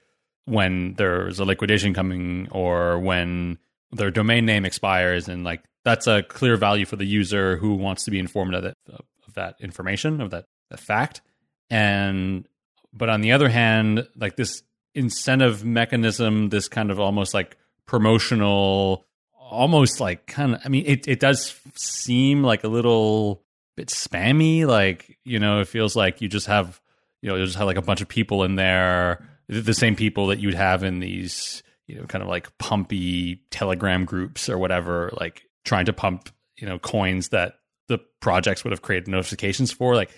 when 0.45 0.93
there's 0.93 1.39
a 1.39 1.45
liquidation 1.45 1.93
coming 1.93 2.47
or 2.51 2.99
when 2.99 3.57
their 3.91 4.11
domain 4.11 4.45
name 4.45 4.65
expires. 4.65 5.27
And 5.27 5.43
like 5.43 5.63
that's 5.83 6.07
a 6.07 6.23
clear 6.23 6.57
value 6.57 6.85
for 6.85 6.95
the 6.95 7.05
user 7.05 7.57
who 7.57 7.75
wants 7.75 8.03
to 8.05 8.11
be 8.11 8.19
informed 8.19 8.53
of 8.53 8.63
that 8.63 8.75
of 8.89 9.33
that 9.35 9.55
information 9.59 10.21
of 10.21 10.31
that, 10.31 10.45
that 10.69 10.79
fact 10.79 11.21
and 11.69 12.47
but 12.93 13.09
on 13.09 13.21
the 13.21 13.31
other 13.31 13.49
hand 13.49 14.07
like 14.15 14.35
this 14.35 14.63
incentive 14.95 15.63
mechanism 15.63 16.49
this 16.49 16.67
kind 16.67 16.89
of 16.91 16.99
almost 16.99 17.33
like 17.33 17.57
promotional 17.85 19.05
almost 19.37 19.99
like 19.99 20.25
kind 20.27 20.55
of 20.55 20.61
i 20.65 20.69
mean 20.69 20.83
it, 20.85 21.07
it 21.07 21.19
does 21.19 21.59
seem 21.75 22.43
like 22.43 22.63
a 22.63 22.67
little 22.67 23.43
bit 23.77 23.87
spammy. 23.87 24.65
Like 24.65 25.17
you 25.23 25.39
know 25.39 25.61
it 25.61 25.69
feels 25.69 25.95
like 25.95 26.19
you 26.19 26.27
just 26.27 26.47
have 26.47 26.81
you 27.21 27.29
know 27.29 27.37
you 27.37 27.45
just 27.45 27.57
have 27.57 27.67
like 27.67 27.77
a 27.77 27.81
bunch 27.81 28.01
of 28.01 28.09
people 28.09 28.43
in 28.43 28.55
there 28.55 29.23
the 29.47 29.73
same 29.73 29.95
people 29.95 30.27
that 30.27 30.39
you'd 30.39 30.55
have 30.55 30.83
in 30.83 30.99
these 30.99 31.63
you 31.85 31.95
know 31.95 32.03
kind 32.05 32.21
of 32.21 32.27
like 32.27 32.57
pumpy 32.57 33.39
telegram 33.49 34.03
groups 34.03 34.49
or 34.49 34.57
whatever 34.57 35.13
like 35.17 35.43
trying 35.63 35.85
to 35.85 35.93
pump 35.93 36.29
you 36.57 36.67
know 36.67 36.77
coins 36.77 37.29
that 37.29 37.59
the 37.87 37.99
projects 38.19 38.65
would 38.65 38.71
have 38.71 38.81
created 38.81 39.07
notifications 39.07 39.71
for. 39.71 39.95
Like 39.95 40.11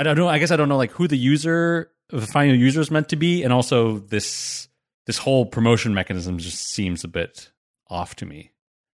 i 0.00 0.02
don't 0.02 0.16
know 0.16 0.28
i 0.28 0.38
guess 0.38 0.50
i 0.50 0.56
don't 0.56 0.68
know 0.68 0.76
like 0.76 0.90
who 0.92 1.06
the 1.06 1.16
user 1.16 1.90
the 2.08 2.26
final 2.26 2.54
user 2.54 2.80
is 2.80 2.90
meant 2.90 3.08
to 3.08 3.16
be 3.16 3.42
and 3.42 3.52
also 3.52 3.98
this 3.98 4.68
this 5.06 5.18
whole 5.18 5.46
promotion 5.46 5.94
mechanism 5.94 6.38
just 6.38 6.58
seems 6.58 7.04
a 7.04 7.08
bit 7.08 7.50
off 7.88 8.16
to 8.16 8.26
me 8.26 8.50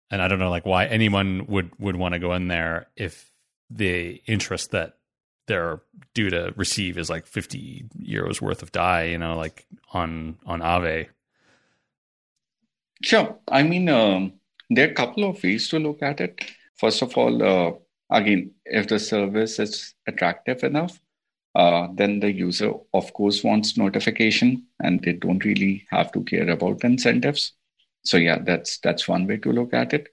and 0.09 0.21
i 0.21 0.27
don't 0.27 0.39
know 0.39 0.49
like 0.49 0.65
why 0.65 0.85
anyone 0.85 1.45
would 1.47 1.71
would 1.79 1.95
want 1.95 2.13
to 2.13 2.19
go 2.19 2.33
in 2.33 2.47
there 2.47 2.87
if 2.95 3.31
the 3.69 4.21
interest 4.27 4.71
that 4.71 4.97
they're 5.47 5.81
due 6.13 6.29
to 6.29 6.53
receive 6.55 6.97
is 6.97 7.09
like 7.09 7.25
50 7.25 7.85
euros 7.99 8.39
worth 8.39 8.61
of 8.61 8.71
DAI, 8.71 9.05
you 9.05 9.17
know, 9.17 9.35
like 9.35 9.65
on 9.91 10.37
on 10.45 10.61
Aave 10.61 11.07
Sure. 13.03 13.39
I 13.47 13.63
mean, 13.63 13.89
um, 13.89 14.33
there 14.69 14.87
are 14.87 14.91
a 14.91 14.95
couple 14.95 15.27
of 15.27 15.41
ways 15.43 15.67
to 15.69 15.79
look 15.79 16.03
at 16.03 16.21
it. 16.21 16.39
First 16.75 17.01
of 17.01 17.17
all, 17.17 17.41
uh, 17.43 17.71
again, 18.11 18.51
if 18.65 18.87
the 18.87 18.99
service 18.99 19.59
is 19.59 19.95
attractive 20.07 20.63
enough, 20.63 20.99
uh, 21.55 21.87
then 21.93 22.19
the 22.19 22.31
user, 22.31 22.73
of 22.93 23.11
course, 23.13 23.43
wants 23.43 23.77
notification 23.77 24.65
and 24.81 25.01
they 25.01 25.13
don't 25.13 25.43
really 25.43 25.85
have 25.89 26.11
to 26.13 26.23
care 26.23 26.49
about 26.49 26.83
incentives. 26.83 27.53
So 28.03 28.17
yeah, 28.17 28.39
that's 28.39 28.79
that's 28.79 29.07
one 29.07 29.27
way 29.27 29.37
to 29.37 29.51
look 29.51 29.73
at 29.73 29.93
it. 29.93 30.07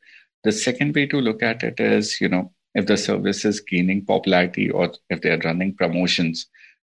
The 0.44 0.52
second 0.52 0.94
way 0.94 1.06
to 1.06 1.20
look 1.20 1.42
at 1.42 1.62
it 1.62 1.80
is, 1.80 2.20
you 2.20 2.28
know, 2.28 2.52
if 2.74 2.86
the 2.86 2.96
service 2.96 3.44
is 3.44 3.60
gaining 3.60 4.04
popularity 4.04 4.70
or 4.70 4.92
if 5.10 5.20
they're 5.20 5.40
running 5.44 5.74
promotions, 5.74 6.46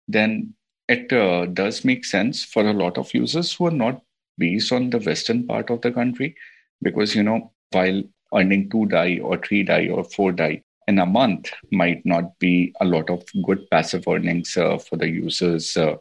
then 0.08 0.54
it 0.88 1.12
uh, 1.12 1.46
does 1.46 1.84
make 1.84 2.04
sense 2.04 2.44
for 2.44 2.66
a 2.66 2.72
lot 2.72 2.98
of 2.98 3.12
users 3.12 3.52
who 3.52 3.66
are 3.66 3.78
not 3.84 4.02
based 4.38 4.72
on 4.72 4.90
the 4.90 4.98
western 4.98 5.46
part 5.46 5.70
of 5.70 5.80
the 5.80 5.90
country, 5.90 6.36
because 6.82 7.14
you 7.14 7.22
know, 7.22 7.52
while 7.72 8.02
earning 8.34 8.70
two 8.70 8.86
DAI 8.86 9.18
or 9.18 9.38
three 9.38 9.62
DAI 9.62 9.88
or 9.88 10.04
four 10.04 10.32
DAI 10.32 10.62
in 10.88 10.98
a 10.98 11.06
month 11.06 11.50
might 11.72 12.04
not 12.04 12.38
be 12.38 12.72
a 12.80 12.84
lot 12.84 13.10
of 13.10 13.24
good 13.44 13.68
passive 13.70 14.06
earnings 14.06 14.56
uh, 14.56 14.78
for 14.78 14.96
the 14.96 15.08
users 15.08 15.76
uh, 15.76 15.96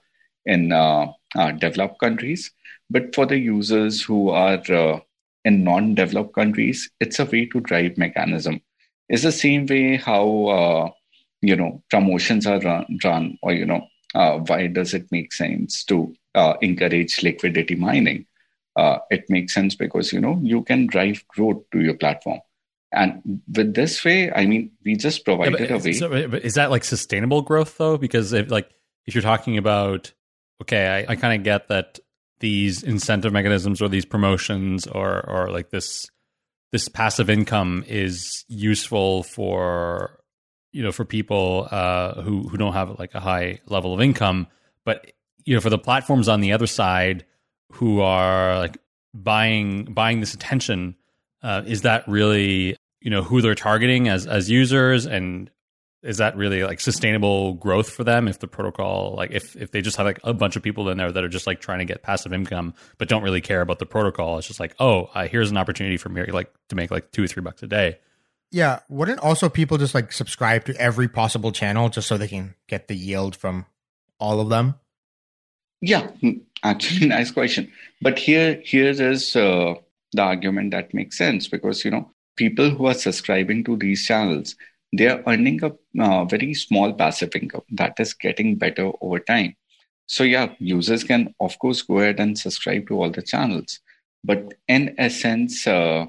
in 0.46 0.72
uh, 0.72 1.08
uh, 1.36 1.52
developed 1.52 2.00
countries. 2.00 2.52
But 2.90 3.16
for 3.16 3.26
the 3.26 3.38
users 3.38 4.02
who 4.02 4.30
are 4.30 4.62
uh, 4.72 5.00
in 5.44 5.64
non-developed 5.64 6.36
countries, 6.36 6.90
it's 7.00 7.20
a 7.20 7.26
way 7.26 7.48
to 7.48 7.60
drive 7.62 7.98
mechanism. 7.98 8.62
It's 9.10 9.24
the 9.24 9.32
same 9.32 9.66
way 9.66 9.98
how 9.98 10.94
you 11.42 11.56
know 11.56 11.84
promotions 11.92 12.48
are 12.48 12.60
run, 12.60 13.00
run 13.04 13.38
or 13.44 13.54
you 13.54 13.66
know 13.66 13.88
why 14.14 14.68
does 14.68 14.96
it 14.96 15.12
make 15.12 15.32
sense 15.34 15.84
to 15.86 16.16
encourage 16.62 17.22
liquidity 17.22 17.76
mining? 17.76 18.26
it 19.12 19.26
makes 19.30 19.54
sense 19.54 19.76
because 19.76 20.12
you 20.12 20.20
know 20.20 20.40
you 20.42 20.64
can 20.64 20.88
drive 20.88 21.24
growth 21.28 21.62
to 21.72 21.82
your 21.82 21.94
platform 21.94 22.40
and 22.96 23.42
with 23.54 23.76
this 23.76 24.04
way, 24.04 24.32
I 24.32 24.46
mean, 24.46 24.72
we 24.84 24.96
just 24.96 25.26
provided 25.26 25.60
yeah, 25.60 25.76
a 25.76 25.80
way. 25.80 25.94
So, 25.94 26.12
is 26.14 26.54
that 26.54 26.72
like 26.72 26.84
sustainable 26.84 27.42
growth 27.42 27.78
though? 27.78 27.98
Because 27.98 28.34
if 28.34 28.50
like 28.50 28.70
if 29.06 29.14
you're 29.14 29.22
talking 29.22 29.58
about, 29.58 30.14
okay, 30.62 31.06
I, 31.08 31.14
I 31.14 31.16
kind 31.16 31.40
of 31.40 31.44
get 31.44 31.68
that 31.68 32.00
these 32.40 32.84
incentive 32.84 33.34
mechanisms 33.34 33.82
or 33.82 33.90
these 33.90 34.06
promotions 34.06 34.88
or 34.88 35.30
or 35.30 35.50
like 35.52 35.70
this 35.70 36.06
this 36.72 36.88
passive 36.90 37.30
income 37.30 37.84
is 37.88 38.46
useful 38.48 39.24
for 39.24 40.20
you 40.72 40.84
know 40.84 40.92
for 40.92 41.06
people 41.06 41.68
uh, 41.72 42.22
who 42.22 42.48
who 42.48 42.58
don't 42.58 42.74
have 42.74 42.98
like 42.98 43.14
a 43.14 43.20
high 43.20 43.60
level 43.68 43.94
of 43.94 44.02
income, 44.02 44.48
but 44.86 45.12
you 45.44 45.54
know 45.54 45.62
for 45.62 45.70
the 45.70 45.78
platforms 45.78 46.30
on 46.30 46.42
the 46.42 46.54
other 46.54 46.68
side 46.68 47.26
who 47.74 48.02
are 48.02 48.58
like 48.58 48.78
buying 49.14 49.86
buying 49.86 50.22
this 50.22 50.34
attention. 50.34 50.96
Uh, 51.44 51.62
is 51.68 51.84
that 51.84 52.08
really 52.08 52.76
you 53.06 53.12
know 53.12 53.22
who 53.22 53.40
they're 53.40 53.56
targeting 53.56 54.10
as 54.10 54.26
as 54.26 54.50
users 54.50 55.06
and 55.06 55.52
is 56.02 56.18
that 56.18 56.36
really 56.36 56.64
like 56.64 56.80
sustainable 56.80 57.54
growth 57.54 57.90
for 57.90 58.04
them 58.04 58.28
if 58.28 58.40
the 58.40 58.48
protocol 58.48 59.14
like 59.16 59.30
if 59.32 59.56
if 59.56 59.72
they 59.72 59.80
just 59.80 59.96
have 59.96 60.08
like 60.08 60.20
a 60.24 60.34
bunch 60.34 60.56
of 60.56 60.64
people 60.64 60.90
in 60.90 60.98
there 60.98 61.12
that 61.12 61.24
are 61.24 61.30
just 61.30 61.46
like 61.46 61.62
trying 61.62 61.80
to 61.80 61.86
get 61.86 62.02
passive 62.02 62.34
income 62.34 62.74
but 62.98 63.08
don't 63.08 63.22
really 63.22 63.42
care 63.42 63.62
about 63.62 63.78
the 63.78 63.86
protocol? 63.86 64.40
It's 64.40 64.48
just 64.48 64.60
like 64.60 64.76
oh 64.80 65.04
uh, 65.14 65.28
here's 65.28 65.52
an 65.52 65.58
opportunity 65.58 65.98
for 65.98 66.10
me 66.10 66.26
like 66.26 66.52
to 66.70 66.76
make 66.76 66.90
like 66.90 67.12
two 67.12 67.24
or 67.24 67.28
three 67.28 67.44
bucks 67.44 67.62
a 67.62 67.68
day. 67.68 68.00
Yeah. 68.52 68.80
Wouldn't 68.90 69.20
also 69.20 69.50
people 69.50 69.78
just 69.78 69.94
like 69.94 70.12
subscribe 70.12 70.66
to 70.66 70.76
every 70.78 71.08
possible 71.08 71.52
channel 71.52 71.90
just 71.90 72.08
so 72.08 72.18
they 72.18 72.28
can 72.28 72.56
get 72.68 72.88
the 72.88 72.96
yield 72.96 73.36
from 73.36 73.68
all 74.20 74.40
of 74.40 74.50
them? 74.50 74.76
Yeah. 75.80 76.08
Hmm, 76.22 76.38
actually 76.64 77.08
nice 77.18 77.30
question. 77.30 77.72
But 78.02 78.18
here 78.18 78.62
here 78.66 78.90
is 78.90 79.36
uh, 79.36 79.76
the 80.14 80.22
argument 80.24 80.72
that 80.72 80.92
makes 80.94 81.20
sense 81.20 81.48
because 81.48 81.86
you 81.86 81.92
know 81.92 82.10
people 82.36 82.70
who 82.70 82.86
are 82.88 82.94
subscribing 82.94 83.64
to 83.66 83.78
these 83.78 84.06
channels, 84.06 84.56
they 84.96 85.08
are 85.08 85.24
earning 85.28 85.62
a 85.64 85.72
uh, 86.02 86.26
very 86.26 86.54
small 86.54 86.94
passive 86.94 87.36
income 87.36 87.64
that 87.72 88.00
is 88.00 88.14
getting 88.14 88.56
better 88.56 88.92
over 89.02 89.20
time. 89.20 89.56
So, 90.08 90.24
yeah, 90.24 90.54
users 90.60 91.04
can, 91.04 91.34
of 91.40 91.58
course, 91.60 91.82
go 91.82 92.00
ahead 92.00 92.20
and 92.20 92.38
subscribe 92.38 92.88
to 92.88 93.02
all 93.02 93.10
the 93.10 93.22
channels. 93.22 93.80
But 94.24 94.54
in 94.68 94.96
essence, 94.98 95.66
uh, 95.68 96.06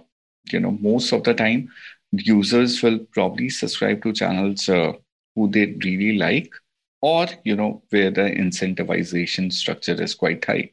you 0.52 0.60
know, 0.60 0.72
most 0.72 1.12
of 1.12 1.24
the 1.24 1.34
time, 1.34 1.70
users 2.12 2.82
will 2.82 3.00
probably 3.12 3.48
subscribe 3.48 4.02
to 4.02 4.12
channels 4.12 4.68
uh, 4.68 4.92
who 5.34 5.50
they 5.50 5.66
really 5.84 6.18
like 6.18 6.52
or, 7.00 7.26
you 7.44 7.56
know, 7.56 7.82
where 7.90 8.10
the 8.10 8.22
incentivization 8.22 9.52
structure 9.52 10.00
is 10.02 10.14
quite 10.14 10.44
high. 10.44 10.70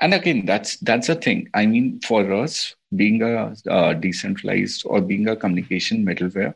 And 0.00 0.12
again, 0.12 0.44
that's 0.44 0.76
that's 0.78 1.08
a 1.08 1.14
thing. 1.14 1.48
I 1.54 1.64
mean, 1.66 2.00
for 2.00 2.30
us, 2.32 2.74
being 2.94 3.22
a 3.22 3.54
uh, 3.68 3.94
decentralized 3.94 4.82
or 4.86 5.00
being 5.00 5.26
a 5.28 5.36
communication 5.36 6.04
middleware, 6.04 6.54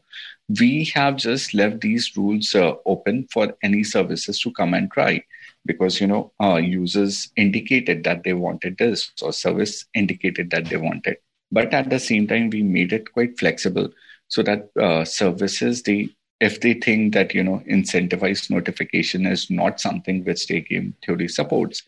we 0.58 0.84
have 0.94 1.16
just 1.16 1.54
left 1.54 1.80
these 1.80 2.16
rules 2.16 2.54
uh, 2.54 2.74
open 2.86 3.26
for 3.32 3.54
any 3.62 3.84
services 3.84 4.40
to 4.40 4.52
come 4.52 4.74
and 4.74 4.90
try 4.90 5.22
because 5.66 6.00
you 6.00 6.06
know 6.06 6.32
uh, 6.42 6.56
users 6.56 7.30
indicated 7.36 8.04
that 8.04 8.24
they 8.24 8.32
wanted 8.32 8.76
this 8.78 9.12
or 9.22 9.32
service 9.32 9.84
indicated 9.94 10.50
that 10.50 10.66
they 10.66 10.76
wanted 10.76 11.16
but 11.52 11.72
at 11.74 11.90
the 11.90 11.98
same 11.98 12.26
time 12.26 12.50
we 12.50 12.62
made 12.62 12.92
it 12.92 13.12
quite 13.12 13.38
flexible 13.38 13.88
so 14.28 14.42
that 14.42 14.70
uh, 14.80 15.04
services 15.04 15.82
they 15.82 16.08
if 16.40 16.60
they 16.60 16.72
think 16.72 17.12
that 17.12 17.34
you 17.34 17.44
know 17.44 17.62
incentivized 17.70 18.50
notification 18.50 19.26
is 19.26 19.50
not 19.50 19.80
something 19.80 20.24
which 20.24 20.46
their 20.46 20.60
game 20.60 20.94
theory 21.04 21.28
supports 21.28 21.82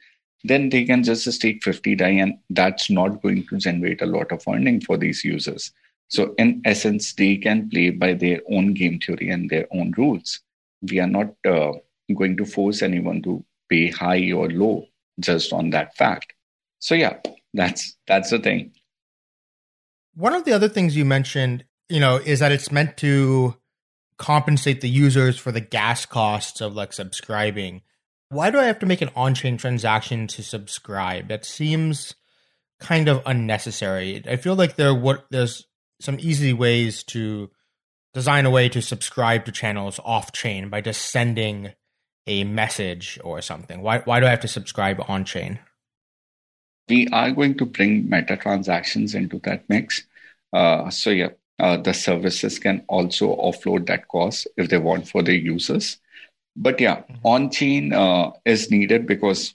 then 0.44 0.70
they 0.70 0.84
can 0.84 1.04
just 1.04 1.30
stake 1.30 1.62
50 1.62 1.94
DAI 1.96 2.08
and 2.08 2.38
that's 2.50 2.90
not 2.90 3.22
going 3.22 3.46
to 3.46 3.58
generate 3.58 4.02
a 4.02 4.06
lot 4.06 4.32
of 4.32 4.42
earning 4.48 4.80
for 4.80 4.96
these 4.96 5.24
users. 5.24 5.72
So 6.08 6.34
in 6.36 6.60
essence, 6.64 7.14
they 7.14 7.36
can 7.36 7.70
play 7.70 7.90
by 7.90 8.14
their 8.14 8.40
own 8.50 8.74
game 8.74 8.98
theory 8.98 9.30
and 9.30 9.48
their 9.48 9.66
own 9.72 9.92
rules. 9.96 10.40
We 10.82 11.00
are 11.00 11.06
not 11.06 11.34
uh, 11.46 11.72
going 12.14 12.36
to 12.36 12.44
force 12.44 12.82
anyone 12.82 13.22
to 13.22 13.44
pay 13.70 13.90
high 13.90 14.32
or 14.32 14.50
low 14.50 14.86
just 15.20 15.52
on 15.52 15.70
that 15.70 15.96
fact. 15.96 16.34
So 16.80 16.94
yeah, 16.94 17.18
that's 17.54 17.96
that's 18.06 18.30
the 18.30 18.38
thing. 18.38 18.72
One 20.14 20.34
of 20.34 20.44
the 20.44 20.52
other 20.52 20.68
things 20.68 20.96
you 20.96 21.04
mentioned, 21.04 21.64
you 21.88 22.00
know, 22.00 22.16
is 22.16 22.40
that 22.40 22.52
it's 22.52 22.70
meant 22.70 22.96
to 22.98 23.56
compensate 24.18 24.80
the 24.80 24.88
users 24.88 25.38
for 25.38 25.52
the 25.52 25.60
gas 25.60 26.04
costs 26.04 26.60
of 26.60 26.74
like 26.74 26.92
subscribing 26.92 27.82
why 28.32 28.50
do 28.50 28.58
I 28.58 28.64
have 28.64 28.78
to 28.80 28.86
make 28.86 29.02
an 29.02 29.10
on 29.14 29.34
chain 29.34 29.56
transaction 29.56 30.26
to 30.28 30.42
subscribe? 30.42 31.28
That 31.28 31.44
seems 31.44 32.14
kind 32.80 33.08
of 33.08 33.22
unnecessary. 33.26 34.22
I 34.26 34.36
feel 34.36 34.54
like 34.54 34.76
there 34.76 34.94
what 34.94 35.26
there's 35.30 35.66
some 36.00 36.18
easy 36.18 36.52
ways 36.52 37.02
to 37.04 37.50
design 38.14 38.46
a 38.46 38.50
way 38.50 38.68
to 38.70 38.82
subscribe 38.82 39.44
to 39.44 39.52
channels 39.52 40.00
off 40.04 40.32
chain 40.32 40.68
by 40.68 40.80
just 40.80 41.10
sending 41.10 41.72
a 42.26 42.44
message 42.44 43.18
or 43.22 43.40
something. 43.42 43.82
Why 43.82 43.98
why 43.98 44.20
do 44.20 44.26
I 44.26 44.30
have 44.30 44.40
to 44.40 44.48
subscribe 44.48 45.02
on 45.08 45.24
chain? 45.24 45.58
We 46.88 47.08
are 47.08 47.30
going 47.30 47.58
to 47.58 47.66
bring 47.66 48.08
meta 48.08 48.36
transactions 48.36 49.14
into 49.14 49.40
that 49.44 49.64
mix. 49.68 50.04
Uh, 50.52 50.90
so 50.90 51.10
yeah, 51.10 51.30
uh, 51.58 51.76
the 51.76 51.94
services 51.94 52.58
can 52.58 52.84
also 52.88 53.36
offload 53.36 53.86
that 53.86 54.08
cost 54.08 54.48
if 54.56 54.68
they 54.68 54.78
want 54.78 55.08
for 55.08 55.22
their 55.22 55.34
users. 55.34 55.98
But 56.56 56.80
yeah, 56.80 57.00
mm-hmm. 57.00 57.26
on 57.26 57.50
chain 57.50 57.92
uh, 57.92 58.32
is 58.44 58.70
needed 58.70 59.06
because, 59.06 59.54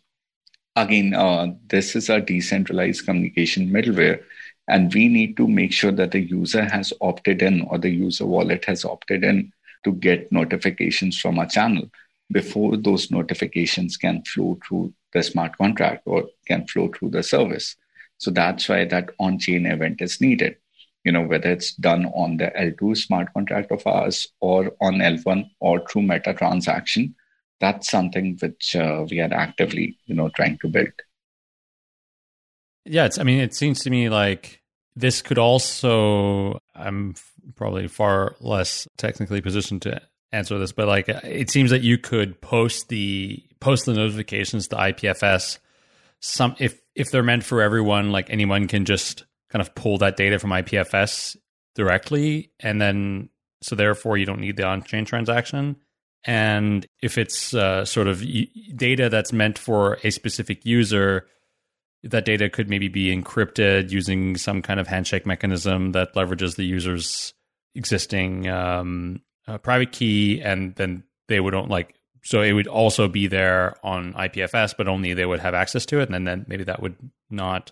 again, 0.76 1.14
uh, 1.14 1.48
this 1.68 1.96
is 1.96 2.10
a 2.10 2.22
decentralized 2.22 3.06
communication 3.06 3.70
middleware. 3.70 4.24
And 4.68 4.94
we 4.94 5.08
need 5.08 5.38
to 5.38 5.48
make 5.48 5.72
sure 5.72 5.94
that 5.94 6.12
the 6.12 6.20
user 6.20 6.66
has 6.66 6.92
opted 7.00 7.42
in 7.42 7.62
or 7.62 7.78
the 7.78 7.90
user 7.90 8.26
wallet 8.26 8.66
has 8.66 8.84
opted 8.84 9.24
in 9.24 9.54
to 9.86 9.94
get 9.94 10.32
notifications 10.32 11.18
from 11.20 11.40
a 11.40 11.48
channel 11.48 11.90
before 12.32 12.76
those 12.76 13.10
notifications 13.10 13.96
can 13.96 14.22
flow 14.24 14.60
through 14.68 14.94
the 15.14 15.24
smart 15.24 15.58
contract 15.58 16.02
or 16.06 16.26
can 16.46 16.68
flow 16.68 16.90
through 16.90 17.12
the 17.12 17.24
service. 17.24 17.78
So 18.18 18.32
that's 18.32 18.68
why 18.68 18.84
that 18.86 19.12
on 19.20 19.40
chain 19.40 19.66
event 19.66 20.02
is 20.02 20.20
needed 20.20 20.58
you 21.08 21.14
know, 21.14 21.22
whether 21.22 21.50
it's 21.50 21.74
done 21.76 22.06
on 22.08 22.36
the 22.36 22.52
L2 22.60 22.98
smart 22.98 23.34
contract 23.34 23.72
of 23.72 23.88
ours 23.88 24.28
or 24.42 24.74
on 24.82 24.96
L1 24.96 25.50
or 25.62 25.80
through 25.88 26.02
meta 26.02 26.34
transaction, 26.34 27.16
that's 27.62 27.90
something 27.90 28.38
which 28.42 28.76
uh, 28.76 29.06
we 29.10 29.22
are 29.22 29.34
actively, 29.34 29.98
you 30.06 30.14
know, 30.14 30.28
trying 30.36 30.58
to 30.58 30.68
build. 30.68 30.92
Yeah, 32.84 33.06
it's, 33.06 33.20
I 33.20 33.24
mean, 33.24 33.40
it 33.40 33.56
seems 33.56 33.80
to 33.84 33.90
me 33.90 34.10
like 34.10 34.62
this 34.98 35.22
could 35.22 35.38
also, 35.38 36.62
I'm 36.76 37.16
probably 37.56 37.88
far 37.88 38.36
less 38.42 38.86
technically 38.98 39.40
positioned 39.40 39.84
to 39.84 40.02
answer 40.34 40.60
this, 40.60 40.74
but 40.74 40.90
like 40.90 41.08
it 41.08 41.50
seems 41.50 41.72
that 41.72 41.84
you 41.84 41.98
could 41.98 42.42
post 42.42 42.90
the 42.90 43.42
post 43.62 43.86
the 43.86 43.94
notifications 43.94 44.68
to 44.68 44.76
IPFS. 44.76 45.60
Some 46.20 46.58
if 46.60 46.82
if 46.96 47.12
they're 47.12 47.24
meant 47.24 47.46
for 47.46 47.62
everyone, 47.62 48.12
like 48.12 48.30
anyone 48.30 48.68
can 48.68 48.84
just 48.84 49.24
kind 49.50 49.62
of 49.62 49.74
pull 49.76 49.98
that 50.00 50.18
data 50.18 50.40
from 50.40 50.52
IPFS 50.52 51.36
directly, 51.76 52.52
and 52.60 52.82
then 52.82 53.30
so 53.62 53.76
therefore 53.76 54.18
you 54.18 54.26
don't 54.26 54.40
need 54.40 54.58
the 54.58 54.66
on-chain 54.66 55.06
transaction. 55.06 55.76
And 56.26 56.86
if 57.02 57.18
it's 57.18 57.54
uh, 57.54 57.86
sort 57.86 58.08
of 58.08 58.24
data 58.76 59.10
that's 59.10 59.32
meant 59.32 59.58
for 59.58 59.98
a 60.04 60.12
specific 60.12 60.66
user, 60.66 61.28
that 62.04 62.26
data 62.26 62.50
could 62.50 62.70
maybe 62.70 62.88
be 62.88 63.16
encrypted 63.16 63.92
using 63.92 64.36
some 64.38 64.62
kind 64.62 64.80
of 64.80 64.88
handshake 64.88 65.26
mechanism 65.26 65.94
that 65.94 66.14
leverages 66.16 66.56
the 66.56 66.66
user's 66.66 67.34
existing 67.76 68.50
um, 68.50 69.22
uh, 69.48 69.58
private 69.58 69.92
key, 69.92 70.42
and 70.42 70.76
then 70.76 71.04
they 71.28 71.40
would 71.40 71.54
not 71.54 71.70
like 71.70 71.96
so 72.24 72.42
it 72.42 72.52
would 72.52 72.68
also 72.68 73.08
be 73.08 73.28
there 73.28 73.76
on 73.84 74.14
IPFS, 74.14 74.76
but 74.78 74.90
only 74.90 75.14
they 75.14 75.26
would 75.26 75.40
have 75.40 75.54
access 75.54 75.86
to 75.86 76.00
it, 76.00 76.10
and 76.10 76.14
then, 76.14 76.26
then 76.26 76.46
maybe 76.50 76.66
that 76.66 76.82
would 76.82 76.96
not 77.30 77.72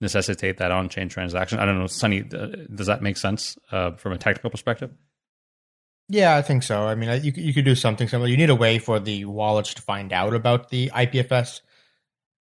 necessitate 0.00 0.58
that 0.58 0.70
on-chain 0.70 1.08
transaction. 1.08 1.58
I 1.58 1.64
don't 1.64 1.78
know, 1.78 1.86
Sunny, 1.86 2.20
uh, 2.20 2.46
does 2.74 2.86
that 2.86 3.02
make 3.02 3.16
sense 3.16 3.58
uh, 3.70 3.92
from 3.92 4.12
a 4.12 4.18
technical 4.18 4.50
perspective? 4.50 4.90
Yeah, 6.08 6.36
I 6.36 6.42
think 6.42 6.64
so. 6.64 6.88
I 6.88 6.96
mean, 6.96 7.22
you 7.22 7.32
you 7.36 7.54
could 7.54 7.64
do 7.64 7.76
something 7.76 8.08
similar. 8.08 8.28
You 8.28 8.36
need 8.36 8.50
a 8.50 8.54
way 8.56 8.80
for 8.80 8.98
the 8.98 9.26
wallets 9.26 9.74
to 9.74 9.82
find 9.82 10.12
out 10.12 10.34
about 10.34 10.68
the 10.70 10.90
IPFS 10.90 11.60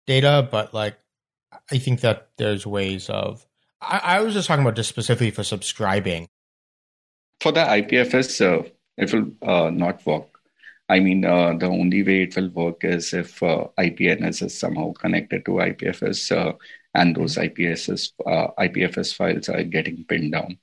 data, 0.08 0.48
but 0.50 0.74
like, 0.74 0.98
I 1.72 1.78
think 1.78 2.02
that 2.02 2.30
there's 2.38 2.66
ways 2.66 3.12
of. 3.12 3.46
I, 3.80 4.02
I 4.04 4.22
was 4.22 4.34
just 4.34 4.48
talking 4.48 4.66
about 4.66 4.76
just 4.76 4.90
specifically 4.90 5.30
for 5.30 5.44
subscribing. 5.44 6.28
For 7.42 7.52
the 7.52 7.60
IPFS, 7.60 8.42
uh, 8.42 8.68
it 8.98 9.14
will 9.14 9.32
uh, 9.48 9.70
not 9.70 10.04
work. 10.04 10.40
I 10.90 11.00
mean, 11.00 11.24
uh, 11.24 11.54
the 11.54 11.68
only 11.68 12.02
way 12.02 12.24
it 12.24 12.36
will 12.36 12.50
work 12.50 12.84
is 12.84 13.14
if 13.14 13.44
uh, 13.44 13.68
IPNS 13.78 14.42
is 14.42 14.58
somehow 14.58 14.94
connected 14.94 15.46
to 15.46 15.52
IPFS, 15.52 16.36
uh, 16.36 16.54
and 16.94 17.16
those 17.16 17.36
IPFS 17.36 18.12
uh, 18.26 18.48
IPFS 18.60 19.16
files 19.16 19.50
are 19.50 19.64
getting 19.64 20.04
pinned 20.06 20.32
down. 20.32 20.58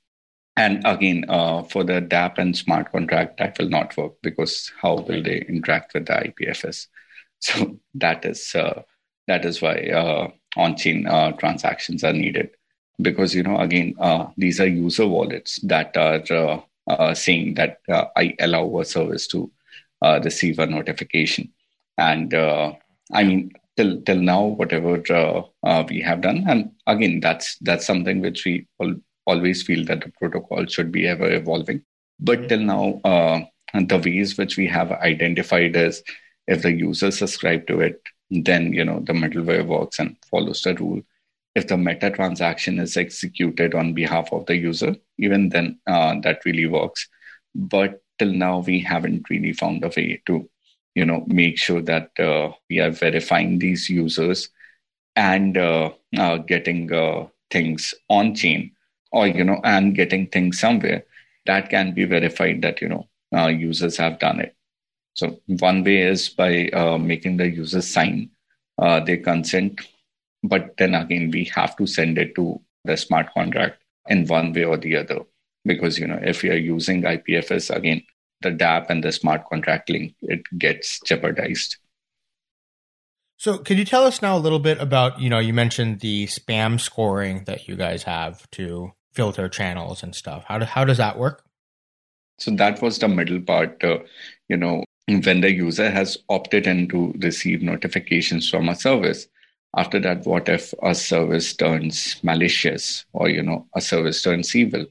And 0.57 0.83
again, 0.87 1.27
uh, 1.29 1.63
for 1.65 1.85
the 1.85 2.01
DApp 2.01 2.39
and 2.39 2.57
smart 2.57 2.91
contract, 2.91 3.39
that 3.39 3.59
will 3.59 3.69
not 3.69 3.97
work 3.97 4.15
because 4.23 4.73
how 4.81 4.95
will 4.95 5.23
they 5.23 5.45
interact 5.49 5.95
with 5.95 6.07
the 6.07 6.15
IPFS? 6.15 6.89
So 7.39 7.79
that 7.93 8.25
is 8.25 8.55
uh, 8.55 8.81
that 9.27 9.45
is 9.45 9.61
why 9.61 9.75
uh, 9.91 10.31
on-chain 10.57 11.07
uh, 11.07 11.33
transactions 11.33 12.03
are 12.03 12.15
needed. 12.15 12.49
Because 13.01 13.35
you 13.35 13.43
know, 13.43 13.59
again, 13.59 13.95
uh, 14.01 14.29
these 14.39 14.59
are 14.59 14.67
user 14.67 15.07
wallets 15.07 15.61
that 15.65 15.95
are 15.99 17.15
saying 17.15 17.55
that 17.55 17.81
I 18.17 18.35
allow 18.41 18.79
a 18.81 18.87
service 18.87 19.27
to 19.29 19.51
receive 20.25 20.59
a 20.59 20.67
notification, 20.67 21.53
and 21.99 22.35
I 22.35 23.23
mean, 23.23 23.53
till 23.77 24.01
till 24.03 24.17
now, 24.21 24.45
whatever 24.45 24.93
we 25.89 26.01
have 26.01 26.21
done, 26.21 26.45
and 26.49 26.73
again, 26.87 27.21
that's 27.21 27.57
that's 27.61 27.87
something 27.87 28.21
which 28.21 28.45
we 28.45 28.67
all 28.79 28.95
always 29.27 29.63
feel 29.63 29.85
that 29.87 30.03
the 30.03 30.13
protocol 30.19 30.67
should 30.67 30.93
be 30.93 31.07
ever 31.07 31.31
evolving. 31.31 31.83
But 32.21 32.49
till 32.49 32.61
now, 32.61 33.01
uh, 33.05 33.41
the 33.75 33.99
ways 33.99 34.39
which 34.39 34.57
we 34.57 34.67
have 34.69 34.93
identified 34.93 35.77
is 35.77 36.03
if 36.47 36.63
the 36.63 36.73
user 36.73 37.11
subscribe 37.11 37.67
to 37.67 37.81
it, 37.81 38.01
then 38.31 38.73
you 38.73 38.85
know 38.85 39.01
the 39.01 39.13
middleware 39.13 39.67
works 39.67 39.99
and 39.99 40.17
follows 40.31 40.63
the 40.63 40.75
rule. 40.75 41.03
If 41.55 41.69
the 41.69 41.77
meta 41.77 42.11
transaction 42.11 42.79
is 42.79 42.97
executed 42.97 43.75
on 43.75 43.95
behalf 43.95 44.33
of 44.33 44.47
the 44.47 44.57
user, 44.57 44.97
even 45.19 45.49
then 45.49 45.79
uh, 45.87 46.17
that 46.23 46.45
really 46.45 46.67
works. 46.67 47.09
But 47.55 48.03
till 48.19 48.33
now, 48.33 48.59
we 48.61 48.81
haven't 48.81 49.29
really 49.31 49.53
found 49.53 49.85
a 49.85 49.89
way 49.89 50.23
to, 50.27 50.49
you 50.97 51.05
know, 51.05 51.25
make 51.29 51.59
sure 51.59 51.83
that 51.83 52.11
uh, 52.19 52.53
we 52.69 52.81
are 52.81 52.91
verifying 52.91 53.59
these 53.59 53.89
users 53.89 54.49
and 55.15 55.57
uh, 55.57 55.91
uh 56.19 56.37
getting 56.39 56.91
things 57.51 57.95
on 58.11 58.35
chain 58.35 58.71
or 59.13 59.27
you 59.27 59.45
know 59.45 59.61
and 59.65 59.95
getting 59.95 60.27
things 60.27 60.59
somewhere 60.59 61.05
that 61.47 61.71
can 61.71 61.95
be 61.95 62.05
verified 62.05 62.61
that 62.63 62.81
you 62.83 62.89
know 62.89 63.07
uh, 63.37 63.47
users 63.47 63.97
have 63.97 64.19
done 64.19 64.41
it. 64.41 64.55
So 65.15 65.41
one 65.47 65.85
way 65.85 66.03
is 66.03 66.29
by 66.29 66.69
uh, 66.69 66.99
making 66.99 67.39
the 67.39 67.49
users 67.49 67.89
sign 67.89 68.31
uh, 68.79 69.01
their 69.01 69.19
consent 69.19 69.81
but 70.43 70.77
then 70.77 70.95
again 70.95 71.31
we 71.31 71.45
have 71.55 71.77
to 71.77 71.87
send 71.87 72.19
it 72.19 72.35
to 72.35 72.61
the 72.85 72.97
smart 72.97 73.33
contract 73.33 73.83
in 74.09 74.27
one 74.27 74.53
way 74.53 74.65
or 74.65 74.77
the 74.77 74.97
other 74.97 75.21
because 75.65 75.99
you 75.99 76.07
know 76.07 76.21
if 76.23 76.45
you 76.45 76.53
are 76.53 76.65
using 76.75 77.03
ipfs 77.03 77.75
again 77.75 78.03
the 78.47 78.57
dApp 78.65 78.87
and 78.89 79.05
the 79.05 79.13
smart 79.13 79.49
contract 79.51 79.91
link 79.91 80.15
it 80.23 80.43
gets 80.59 81.01
jeopardized 81.01 81.77
so, 83.39 83.59
could 83.59 83.79
you 83.79 83.85
tell 83.85 84.05
us 84.05 84.23
now 84.23 84.37
a 84.37 84.41
little 84.41 84.59
bit 84.59 84.81
about, 84.81 85.21
you 85.21 85.29
know, 85.29 85.39
you 85.39 85.53
mentioned 85.53 86.01
the 86.01 86.27
spam 86.27 86.81
scoring 86.81 87.45
that 87.45 87.69
you 87.69 87.77
guys 87.77 88.05
have 88.05 88.51
to 88.53 88.93
filter 89.13 89.49
channels 89.49 90.03
and 90.03 90.15
stuff. 90.15 90.45
How 90.47 90.59
do, 90.59 90.65
how 90.65 90.85
does 90.85 90.99
that 90.99 91.19
work? 91.19 91.45
So 92.39 92.51
that 92.53 92.81
was 92.81 92.99
the 92.99 93.09
middle 93.09 93.41
part. 93.41 93.83
Uh, 93.83 93.99
you 94.49 94.57
know, 94.57 94.85
when 95.07 95.41
the 95.41 95.53
user 95.53 95.91
has 95.91 96.19
opted 96.29 96.67
in 96.67 96.89
to 96.89 97.15
receive 97.19 97.63
notifications 97.63 98.49
from 98.49 98.69
a 98.69 98.75
service, 98.75 99.27
after 99.77 100.01
that, 100.01 100.27
what 100.27 100.49
if 100.49 100.73
a 100.83 100.95
service 100.95 101.55
turns 101.55 102.17
malicious, 102.23 103.05
or 103.13 103.29
you 103.29 103.43
know, 103.43 103.67
a 103.75 103.81
service 103.81 104.23
turns 104.23 104.57
evil, 104.57 104.87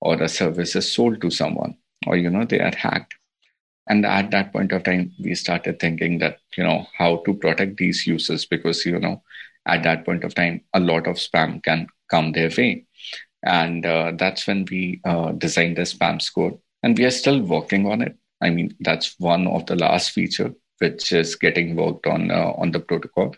or 0.00 0.22
a 0.22 0.28
service 0.28 0.76
is 0.76 0.90
sold 0.90 1.20
to 1.22 1.30
someone, 1.30 1.76
or 2.06 2.16
you 2.16 2.30
know, 2.30 2.44
they 2.44 2.60
are 2.60 2.74
hacked? 2.76 3.14
and 3.88 4.04
at 4.04 4.30
that 4.30 4.52
point 4.52 4.72
of 4.72 4.82
time 4.84 5.12
we 5.22 5.34
started 5.34 5.78
thinking 5.78 6.18
that 6.18 6.38
you 6.56 6.64
know 6.64 6.86
how 6.98 7.16
to 7.24 7.34
protect 7.34 7.76
these 7.76 8.06
users 8.06 8.44
because 8.46 8.84
you 8.84 8.98
know 8.98 9.22
at 9.66 9.82
that 9.82 10.04
point 10.04 10.24
of 10.24 10.34
time 10.34 10.60
a 10.74 10.80
lot 10.80 11.06
of 11.06 11.16
spam 11.16 11.62
can 11.62 11.86
come 12.10 12.32
their 12.32 12.50
way. 12.56 12.84
And 13.42 13.84
uh, 13.86 14.12
that's 14.18 14.46
when 14.46 14.66
we 14.70 15.00
uh, 15.04 15.32
designed 15.32 15.76
the 15.76 15.82
spam 15.82 16.20
score. 16.20 16.58
And 16.82 16.96
we 16.98 17.04
are 17.04 17.10
still 17.10 17.40
working 17.42 17.86
on 17.86 18.02
it. 18.02 18.16
I 18.42 18.50
mean 18.50 18.74
that's 18.80 19.14
one 19.18 19.46
of 19.46 19.66
the 19.66 19.76
last 19.76 20.10
feature 20.10 20.52
which 20.78 21.12
is 21.12 21.36
getting 21.36 21.74
worked 21.76 22.06
on 22.06 22.30
uh, 22.30 22.52
on 22.58 22.72
the 22.72 22.80
protocol 22.80 23.34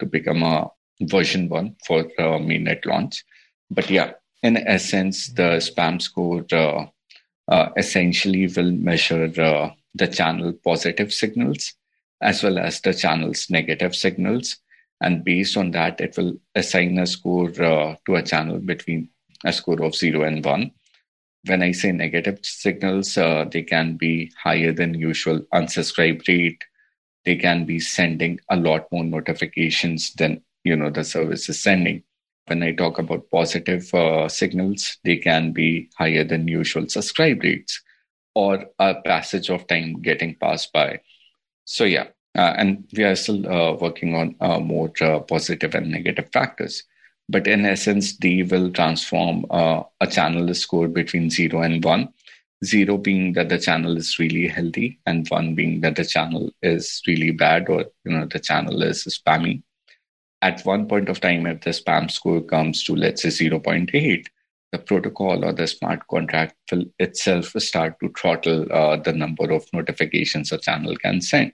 to 0.00 0.06
become 0.06 0.42
a 0.42 0.70
version 1.02 1.48
one 1.48 1.76
for 1.86 2.00
uh, 2.18 2.38
mainnet 2.38 2.84
launch. 2.86 3.24
But 3.70 3.90
yeah 3.90 4.12
in 4.42 4.56
essence 4.56 5.28
the 5.28 5.58
spam 5.68 6.02
score 6.02 6.42
uh, 7.52 7.54
uh, 7.54 7.72
essentially 7.76 8.46
will 8.46 8.72
measure 8.72 9.28
the 9.28 10.06
channel 10.08 10.52
positive 10.64 11.12
signals 11.12 11.74
as 12.22 12.42
well 12.42 12.58
as 12.58 12.80
the 12.80 12.94
channel's 12.94 13.50
negative 13.50 13.94
signals. 13.94 14.56
And 15.02 15.24
based 15.24 15.56
on 15.56 15.72
that, 15.72 16.00
it 16.00 16.16
will 16.16 16.38
assign 16.54 16.98
a 16.98 17.06
score 17.06 17.50
uh, 17.62 17.96
to 18.06 18.14
a 18.14 18.22
channel 18.22 18.58
between 18.58 19.10
a 19.44 19.52
score 19.52 19.82
of 19.82 19.96
zero 19.96 20.22
and 20.22 20.44
one. 20.44 20.70
When 21.44 21.62
I 21.62 21.72
say 21.72 21.90
negative 21.90 22.38
signals, 22.42 23.18
uh, 23.18 23.44
they 23.50 23.64
can 23.64 23.96
be 23.96 24.32
higher 24.42 24.72
than 24.72 24.94
usual 24.94 25.40
unsubscribe 25.52 26.26
rate. 26.28 26.62
They 27.24 27.36
can 27.36 27.66
be 27.66 27.80
sending 27.80 28.38
a 28.48 28.56
lot 28.56 28.90
more 28.92 29.04
notifications 29.04 30.12
than 30.14 30.42
you 30.62 30.76
know 30.76 30.90
the 30.90 31.04
service 31.04 31.48
is 31.48 31.60
sending. 31.60 32.04
When 32.52 32.62
I 32.62 32.72
talk 32.72 32.98
about 32.98 33.30
positive 33.30 33.94
uh, 33.94 34.28
signals, 34.28 34.98
they 35.04 35.16
can 35.16 35.52
be 35.52 35.88
higher 35.96 36.22
than 36.22 36.46
usual 36.46 36.86
subscribe 36.86 37.42
rates 37.42 37.80
or 38.34 38.66
a 38.78 38.94
passage 38.96 39.48
of 39.48 39.66
time 39.66 40.02
getting 40.02 40.34
passed 40.34 40.70
by. 40.70 41.00
So, 41.64 41.84
yeah, 41.84 42.08
uh, 42.36 42.52
and 42.58 42.84
we 42.94 43.04
are 43.04 43.16
still 43.16 43.50
uh, 43.50 43.72
working 43.76 44.14
on 44.14 44.36
uh, 44.42 44.60
more 44.60 44.92
uh, 45.00 45.20
positive 45.20 45.74
and 45.74 45.90
negative 45.90 46.28
factors. 46.30 46.82
But 47.26 47.46
in 47.46 47.64
essence, 47.64 48.18
they 48.18 48.42
will 48.42 48.70
transform 48.70 49.46
uh, 49.48 49.84
a 50.02 50.06
channel 50.06 50.52
score 50.52 50.88
between 50.88 51.30
zero 51.30 51.62
and 51.62 51.82
one. 51.82 52.12
Zero 52.62 52.98
being 52.98 53.32
that 53.32 53.48
the 53.48 53.58
channel 53.58 53.96
is 53.96 54.18
really 54.18 54.46
healthy, 54.46 55.00
and 55.06 55.26
one 55.30 55.54
being 55.54 55.80
that 55.80 55.96
the 55.96 56.04
channel 56.04 56.50
is 56.60 57.00
really 57.06 57.30
bad, 57.30 57.70
or 57.70 57.86
you 58.04 58.12
know 58.12 58.26
the 58.26 58.38
channel 58.38 58.82
is 58.82 59.04
spammy. 59.04 59.62
At 60.42 60.62
one 60.62 60.88
point 60.88 61.08
of 61.08 61.20
time, 61.20 61.46
if 61.46 61.60
the 61.60 61.70
spam 61.70 62.10
score 62.10 62.42
comes 62.42 62.82
to 62.84 62.96
let's 62.96 63.22
say 63.22 63.30
zero 63.30 63.60
point 63.60 63.90
eight, 63.94 64.28
the 64.72 64.78
protocol 64.78 65.44
or 65.44 65.52
the 65.52 65.68
smart 65.68 66.06
contract 66.08 66.56
will 66.72 66.84
itself 66.98 67.52
start 67.58 68.00
to 68.00 68.12
throttle 68.18 68.66
uh, 68.72 68.96
the 68.96 69.12
number 69.12 69.52
of 69.52 69.64
notifications 69.72 70.50
a 70.50 70.58
channel 70.58 70.96
can 70.96 71.20
send. 71.20 71.52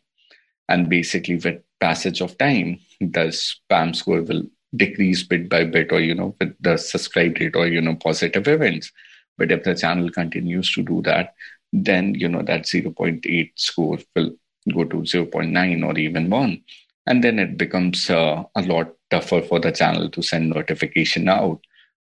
And 0.70 0.88
basically, 0.88 1.36
with 1.36 1.62
passage 1.80 2.22
of 2.22 2.38
time, 2.38 2.80
the 2.98 3.28
spam 3.28 3.94
score 3.94 4.22
will 4.22 4.44
decrease 4.74 5.22
bit 5.22 5.50
by 5.50 5.64
bit, 5.64 5.92
or 5.92 6.00
you 6.00 6.14
know, 6.14 6.34
with 6.40 6.54
the 6.60 6.78
subscribe 6.78 7.38
rate 7.38 7.56
or 7.56 7.66
you 7.66 7.82
know, 7.82 7.96
positive 7.96 8.48
events. 8.48 8.90
But 9.36 9.52
if 9.52 9.64
the 9.64 9.74
channel 9.74 10.10
continues 10.10 10.72
to 10.72 10.82
do 10.82 11.02
that, 11.02 11.34
then 11.72 12.14
you 12.14 12.28
know 12.28 12.42
that 12.42 12.62
0.8 12.62 13.52
score 13.54 13.98
will 14.16 14.32
go 14.72 14.84
to 14.84 14.96
0.9 14.96 15.86
or 15.86 15.98
even 15.98 16.30
1 16.30 16.62
and 17.08 17.24
then 17.24 17.38
it 17.38 17.56
becomes 17.56 18.10
uh, 18.10 18.44
a 18.54 18.62
lot 18.62 18.94
tougher 19.10 19.40
for 19.40 19.58
the 19.58 19.72
channel 19.72 20.10
to 20.10 20.22
send 20.22 20.50
notification 20.50 21.26
out 21.28 21.58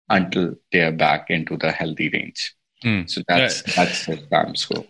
until 0.10 0.54
they 0.72 0.82
are 0.82 0.92
back 0.92 1.30
into 1.30 1.56
the 1.56 1.72
healthy 1.72 2.10
range. 2.10 2.54
Mm. 2.84 3.10
So 3.10 3.22
that's 3.28 3.64
yeah. 3.66 3.74
that's 3.76 4.06
the 4.06 4.18
spam 4.18 4.58
score. 4.58 4.86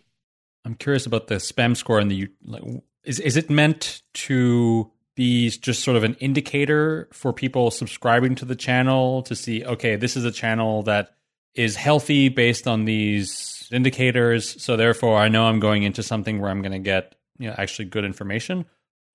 I'm 0.66 0.76
curious 0.76 1.06
about 1.06 1.28
the 1.28 1.36
spam 1.36 1.78
score 1.78 2.00
and 2.00 2.10
the 2.10 2.28
like, 2.44 2.64
is 3.04 3.20
is 3.20 3.38
it 3.38 3.50
meant 3.50 4.02
to 4.26 4.92
be 5.16 5.50
just 5.50 5.84
sort 5.84 5.96
of 5.96 6.04
an 6.04 6.16
indicator 6.16 7.08
for 7.14 7.32
people 7.32 7.72
subscribing 7.72 8.36
to 8.36 8.46
the 8.46 8.56
channel 8.56 9.24
to 9.24 9.36
see 9.36 9.66
okay 9.66 9.96
this 9.96 10.16
is 10.16 10.26
a 10.26 10.32
channel 10.32 10.84
that 10.84 11.16
is 11.56 11.76
healthy 11.76 12.30
based 12.30 12.68
on 12.68 12.86
these 12.86 13.68
indicators 13.72 14.62
so 14.62 14.78
therefore 14.78 15.18
I 15.18 15.28
know 15.28 15.46
I'm 15.46 15.60
going 15.60 15.82
into 15.82 16.04
something 16.04 16.40
where 16.40 16.52
I'm 16.52 16.62
going 16.62 16.74
to 16.74 16.80
get 16.80 17.16
you 17.40 17.48
know 17.48 17.56
actually 17.58 17.86
good 17.86 18.06
information 18.06 18.66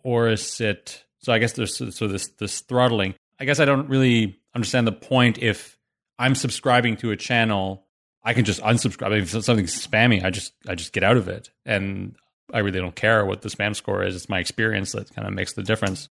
or 0.02 0.28
is 0.28 0.60
it 0.60 1.04
so 1.18 1.32
I 1.32 1.38
guess 1.38 1.52
there's 1.52 1.76
so 1.76 2.08
this 2.08 2.28
this 2.38 2.60
throttling 2.60 3.14
I 3.38 3.44
guess 3.44 3.60
I 3.60 3.64
don't 3.64 3.88
really 3.88 4.38
understand 4.54 4.86
the 4.86 4.92
point 4.92 5.38
if 5.38 5.76
I'm 6.18 6.34
subscribing 6.36 6.96
to 6.98 7.10
a 7.10 7.16
channel, 7.16 7.86
I 8.22 8.34
can 8.34 8.44
just 8.44 8.60
unsubscribe. 8.60 9.20
If 9.20 9.30
something's 9.44 9.86
spammy, 9.86 10.22
I 10.22 10.30
just 10.30 10.52
I 10.68 10.76
just 10.76 10.92
get 10.92 11.02
out 11.02 11.16
of 11.16 11.26
it, 11.26 11.50
and 11.66 12.14
I 12.52 12.60
really 12.60 12.78
don't 12.78 12.94
care 12.94 13.26
what 13.26 13.42
the 13.42 13.48
spam 13.48 13.74
score 13.74 14.04
is. 14.04 14.14
It's 14.14 14.28
my 14.28 14.38
experience 14.38 14.92
that 14.92 15.12
kind 15.12 15.26
of 15.26 15.34
makes 15.34 15.54
the 15.54 15.64
difference. 15.64 16.08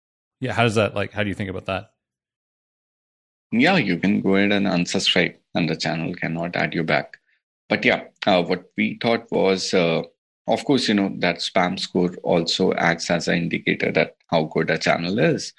Yeah, 0.41 0.53
how 0.53 0.65
does 0.65 0.75
that 0.75 0.95
like? 0.95 1.13
How 1.13 1.23
do 1.23 1.31
you 1.31 1.35
think 1.35 1.49
about 1.49 1.65
that? 1.67 1.93
yeah, 3.53 3.77
you 3.77 3.99
can 3.99 4.21
go 4.21 4.37
ahead 4.37 4.53
and 4.53 4.67
unsubscribe, 4.67 5.37
and 5.55 5.69
the 5.69 5.77
channel 5.77 6.15
cannot 6.15 6.57
add 6.57 6.75
you 6.75 6.83
back. 6.83 7.19
But 7.69 7.85
yeah, 7.85 8.05
uh, 8.27 8.43
what 8.43 8.71
we 8.77 8.99
thought 9.01 9.31
was, 9.31 9.73
uh, 9.73 10.03
of 10.47 10.65
course, 10.65 10.89
you 10.89 10.95
know, 10.95 11.15
that 11.19 11.37
spam 11.37 11.79
score 11.79 12.15
also 12.23 12.73
acts 12.75 13.11
as 13.11 13.29
an 13.29 13.39
indicator 13.39 13.91
that 13.93 14.17
how 14.29 14.45
good 14.45 14.71
a 14.71 14.79
channel 14.79 15.19
is. 15.19 15.53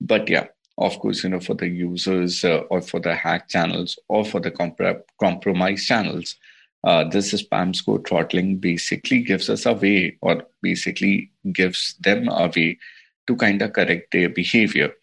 But 0.00 0.28
yeah, 0.28 0.46
of 0.78 0.98
course, 0.98 1.22
you 1.22 1.30
know, 1.30 1.40
for 1.40 1.54
the 1.54 1.68
users 1.68 2.42
uh, 2.44 2.62
or 2.70 2.80
for 2.80 3.00
the 3.00 3.14
hack 3.14 3.48
channels 3.48 3.98
or 4.08 4.24
for 4.24 4.40
the 4.40 4.50
comp- 4.50 5.04
compromised 5.20 5.86
channels, 5.86 6.36
uh, 6.84 7.04
this 7.04 7.34
spam 7.34 7.76
score 7.76 8.00
throttling 8.00 8.56
basically 8.56 9.22
gives 9.22 9.50
us 9.50 9.66
a 9.66 9.74
way 9.74 10.16
or 10.22 10.42
basically 10.62 11.30
gives 11.52 11.94
them 12.00 12.28
a 12.28 12.50
way 12.56 12.78
to 13.26 13.36
kind 13.36 13.60
of 13.60 13.74
correct 13.74 14.12
their 14.12 14.30
behavior. 14.30 14.94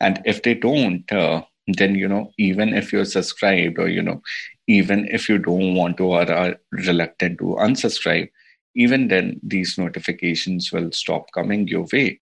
And 0.00 0.22
if 0.24 0.42
they 0.42 0.54
don't, 0.54 1.10
uh, 1.12 1.42
then, 1.66 1.94
you 1.96 2.08
know, 2.08 2.32
even 2.38 2.72
if 2.72 2.92
you're 2.92 3.04
subscribed 3.04 3.78
or, 3.78 3.88
you 3.88 4.02
know, 4.02 4.22
even 4.66 5.06
if 5.10 5.28
you 5.28 5.36
don't 5.36 5.74
want 5.74 5.98
to 5.98 6.04
or 6.04 6.30
are 6.30 6.56
reluctant 6.72 7.38
to 7.38 7.56
unsubscribe, 7.60 8.30
even 8.76 9.08
then 9.08 9.40
these 9.42 9.78
notifications 9.78 10.70
will 10.70 10.92
stop 10.92 11.32
coming 11.32 11.66
your 11.66 11.86
way, 11.92 12.20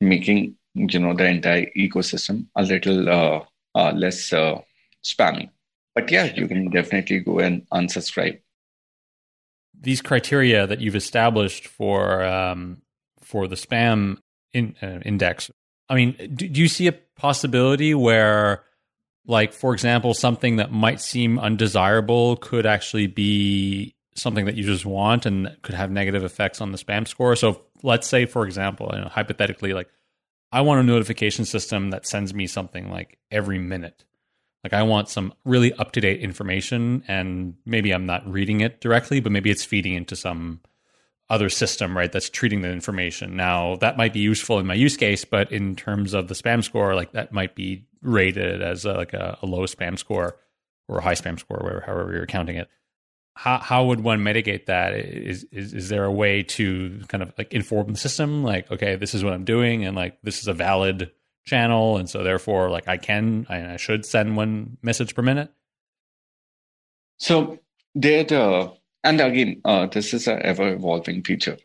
making 0.00 0.56
you 0.74 0.98
know 0.98 1.14
the 1.14 1.26
entire 1.26 1.66
ecosystem 1.76 2.46
a 2.56 2.62
little 2.62 3.08
uh, 3.08 3.40
uh, 3.74 3.92
less 3.92 4.32
uh, 4.32 4.60
spammy. 5.04 5.50
But 5.94 6.10
yeah, 6.10 6.32
you 6.34 6.46
can 6.46 6.70
definitely 6.70 7.20
go 7.20 7.40
and 7.40 7.68
unsubscribe. 7.70 8.40
These 9.78 10.00
criteria 10.00 10.66
that 10.66 10.80
you've 10.80 10.96
established 10.96 11.66
for 11.66 12.24
um, 12.24 12.82
for 13.20 13.48
the 13.48 13.56
spam 13.56 14.18
in, 14.52 14.76
uh, 14.80 15.00
index. 15.04 15.50
I 15.88 15.96
mean, 15.96 16.16
do, 16.34 16.48
do 16.48 16.60
you 16.60 16.68
see 16.68 16.86
a 16.86 16.92
possibility 16.92 17.94
where 17.94 18.64
like 19.26 19.52
for 19.52 19.72
example 19.72 20.14
something 20.14 20.56
that 20.56 20.70
might 20.70 21.00
seem 21.00 21.38
undesirable 21.38 22.36
could 22.36 22.64
actually 22.64 23.08
be 23.08 23.95
something 24.18 24.46
that 24.46 24.56
you 24.56 24.64
just 24.64 24.86
want 24.86 25.26
and 25.26 25.56
could 25.62 25.74
have 25.74 25.90
negative 25.90 26.24
effects 26.24 26.60
on 26.60 26.72
the 26.72 26.78
spam 26.78 27.06
score 27.06 27.36
so 27.36 27.62
let's 27.82 28.06
say 28.06 28.26
for 28.26 28.46
example 28.46 28.90
you 28.92 29.00
know, 29.00 29.08
hypothetically 29.08 29.72
like 29.72 29.88
i 30.52 30.60
want 30.60 30.80
a 30.80 30.82
notification 30.82 31.44
system 31.44 31.90
that 31.90 32.06
sends 32.06 32.34
me 32.34 32.46
something 32.46 32.90
like 32.90 33.18
every 33.30 33.58
minute 33.58 34.04
like 34.64 34.72
i 34.72 34.82
want 34.82 35.08
some 35.08 35.32
really 35.44 35.72
up 35.74 35.92
to 35.92 36.00
date 36.00 36.20
information 36.20 37.02
and 37.08 37.54
maybe 37.64 37.92
i'm 37.92 38.06
not 38.06 38.26
reading 38.26 38.60
it 38.60 38.80
directly 38.80 39.20
but 39.20 39.32
maybe 39.32 39.50
it's 39.50 39.64
feeding 39.64 39.94
into 39.94 40.16
some 40.16 40.60
other 41.28 41.48
system, 41.48 41.96
right, 41.96 42.10
that's 42.10 42.30
treating 42.30 42.60
the 42.60 42.70
information. 42.70 43.36
Now, 43.36 43.76
that 43.76 43.96
might 43.96 44.12
be 44.12 44.20
useful 44.20 44.58
in 44.58 44.66
my 44.66 44.74
use 44.74 44.96
case, 44.96 45.24
but 45.24 45.50
in 45.50 45.74
terms 45.74 46.14
of 46.14 46.28
the 46.28 46.34
spam 46.34 46.62
score, 46.62 46.94
like 46.94 47.12
that 47.12 47.32
might 47.32 47.54
be 47.54 47.86
rated 48.00 48.62
as 48.62 48.84
a, 48.84 48.92
like 48.92 49.12
a, 49.12 49.38
a, 49.42 49.46
low 49.46 49.62
spam 49.62 49.98
score 49.98 50.36
or 50.88 50.98
a 50.98 51.02
high 51.02 51.14
spam 51.14 51.38
score, 51.38 51.58
whatever, 51.58 51.82
however 51.84 52.12
you're 52.12 52.26
counting 52.26 52.56
it. 52.56 52.68
How 53.36 53.58
how 53.58 53.84
would 53.84 54.00
one 54.00 54.22
mitigate 54.22 54.66
that? 54.66 54.94
Is 54.94 55.44
is 55.52 55.74
is 55.74 55.88
there 55.90 56.04
a 56.04 56.12
way 56.12 56.42
to 56.42 57.00
kind 57.08 57.22
of 57.22 57.32
like 57.36 57.52
inform 57.52 57.92
the 57.92 57.98
system, 57.98 58.42
like, 58.42 58.70
okay, 58.70 58.96
this 58.96 59.14
is 59.14 59.22
what 59.22 59.34
I'm 59.34 59.44
doing, 59.44 59.84
and 59.84 59.94
like 59.94 60.18
this 60.22 60.40
is 60.40 60.48
a 60.48 60.54
valid 60.54 61.10
channel, 61.44 61.98
and 61.98 62.08
so 62.08 62.24
therefore, 62.24 62.70
like 62.70 62.88
I 62.88 62.96
can, 62.96 63.46
I, 63.48 63.74
I 63.74 63.76
should 63.76 64.06
send 64.06 64.36
one 64.36 64.78
message 64.82 65.14
per 65.14 65.22
minute. 65.22 65.50
So 67.18 67.58
there, 67.94 68.24
the 68.24 68.72
and 69.04 69.20
again, 69.20 69.60
uh, 69.64 69.86
this 69.86 70.14
is 70.14 70.26
an 70.26 70.40
ever 70.42 70.72
evolving 70.72 71.22
feature. 71.22 71.58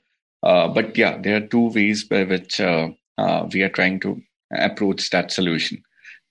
Uh, 0.43 0.67
but 0.67 0.97
yeah, 0.97 1.17
there 1.21 1.37
are 1.37 1.47
two 1.47 1.69
ways 1.69 2.03
by 2.03 2.23
which 2.23 2.59
uh, 2.59 2.89
uh 3.17 3.47
we 3.53 3.63
are 3.63 3.69
trying 3.69 3.99
to 4.01 4.21
approach 4.51 5.09
that 5.11 5.31
solution. 5.31 5.81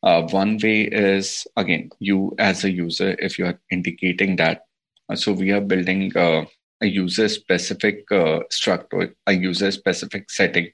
Uh, 0.02 0.22
one 0.28 0.58
way 0.62 0.82
is, 0.82 1.46
again, 1.56 1.90
you 1.98 2.34
as 2.38 2.64
a 2.64 2.70
user, 2.70 3.16
if 3.18 3.38
you 3.38 3.46
are 3.46 3.60
indicating 3.70 4.36
that. 4.36 4.66
Uh, 5.10 5.16
so 5.16 5.32
we 5.32 5.50
are 5.50 5.60
building 5.60 6.12
a 6.16 6.46
user 6.80 7.28
specific 7.28 8.06
structure, 8.50 9.14
a 9.26 9.32
user 9.32 9.70
specific 9.70 10.30
setting 10.30 10.70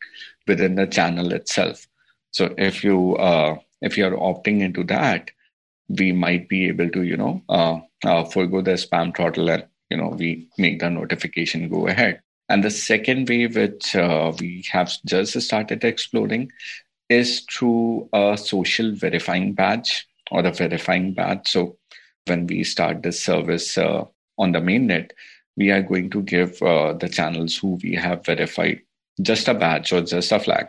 within 0.46 0.74
the 0.74 0.86
channel 0.86 1.32
itself. 1.32 1.86
So 2.32 2.54
if 2.58 2.84
you 2.84 3.16
if 3.80 3.96
you 3.98 4.06
are 4.06 4.12
opting 4.12 4.60
into 4.60 4.84
that, 4.84 5.30
we 5.88 6.12
might 6.12 6.48
be 6.48 6.68
able 6.68 6.90
to, 6.90 7.02
you 7.02 7.16
know, 7.16 7.42
forego 8.30 8.60
the 8.62 8.72
spam 8.72 9.16
throttle 9.16 9.50
and 9.50 9.64
you 9.90 9.96
know 9.96 10.08
we 10.08 10.48
make 10.58 10.80
the 10.80 10.90
notification 10.90 11.68
go 11.68 11.86
ahead 11.86 12.20
and 12.48 12.62
the 12.62 12.70
second 12.70 13.28
way 13.28 13.46
which 13.46 13.94
uh, 13.96 14.32
we 14.40 14.64
have 14.70 14.92
just 15.04 15.40
started 15.40 15.84
exploring 15.84 16.50
is 17.08 17.40
through 17.50 18.08
a 18.12 18.36
social 18.36 18.94
verifying 18.94 19.52
badge 19.52 20.06
or 20.30 20.44
a 20.44 20.52
verifying 20.52 21.12
badge 21.12 21.48
so 21.48 21.76
when 22.26 22.46
we 22.46 22.64
start 22.64 23.02
this 23.02 23.22
service 23.22 23.78
uh, 23.78 24.04
on 24.38 24.52
the 24.52 24.58
mainnet 24.58 25.10
we 25.56 25.70
are 25.70 25.82
going 25.82 26.10
to 26.10 26.22
give 26.22 26.60
uh, 26.62 26.92
the 26.94 27.08
channels 27.08 27.56
who 27.56 27.78
we 27.82 27.94
have 27.94 28.24
verified 28.24 28.80
just 29.22 29.48
a 29.48 29.54
badge 29.54 29.92
or 29.92 30.02
just 30.02 30.32
a 30.32 30.38
flag 30.38 30.68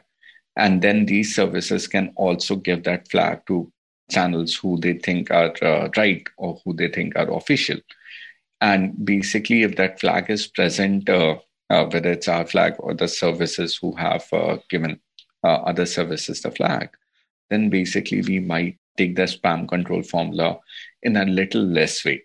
and 0.56 0.82
then 0.82 1.06
these 1.06 1.36
services 1.36 1.88
can 1.88 2.12
also 2.16 2.56
give 2.56 2.84
that 2.84 3.10
flag 3.10 3.42
to 3.46 3.72
channels 4.10 4.56
who 4.56 4.80
they 4.80 4.94
think 4.94 5.30
are 5.32 5.54
uh, 5.62 5.90
right 5.98 6.28
or 6.38 6.60
who 6.64 6.74
they 6.74 6.88
think 6.88 7.16
are 7.16 7.32
official 7.34 7.78
and 8.62 9.06
basically, 9.06 9.64
if 9.64 9.76
that 9.76 10.00
flag 10.00 10.30
is 10.30 10.48
present, 10.48 11.10
uh, 11.10 11.38
uh, 11.70 11.86
whether 11.86 12.12
it's 12.12 12.28
our 12.28 12.46
flag 12.46 12.76
or 12.80 12.94
the 12.94 13.08
services 13.08 13.78
who 13.78 13.96
have 13.96 14.26
uh, 14.34 14.58
given 14.70 15.00
uh, 15.44 15.58
other 15.66 15.86
services 15.86 16.42
the 16.42 16.52
flag, 16.52 16.90
then 17.50 17.70
basically 17.70 18.22
we 18.22 18.40
might 18.40 18.78
take 18.98 19.16
the 19.16 19.24
spam 19.24 19.68
control 19.68 20.02
formula 20.02 20.60
in 21.04 21.18
a 21.18 21.26
little 21.26 21.62
less 21.62 22.04
way. 22.04 22.24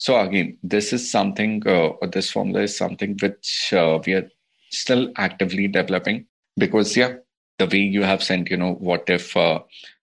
So 0.00 0.18
again, 0.18 0.58
this 0.62 0.92
is 0.92 1.10
something, 1.10 1.62
uh, 1.64 1.88
or 2.00 2.08
this 2.08 2.30
formula 2.30 2.62
is 2.62 2.76
something 2.76 3.16
which 3.22 3.72
uh, 3.72 4.00
we 4.04 4.14
are 4.14 4.28
still 4.70 5.12
actively 5.16 5.68
developing 5.68 6.26
because, 6.56 6.96
yeah, 6.96 7.14
the 7.58 7.66
way 7.66 7.78
you 7.78 8.02
have 8.02 8.22
sent, 8.22 8.50
you 8.50 8.56
know, 8.56 8.74
what 8.74 9.08
if 9.08 9.36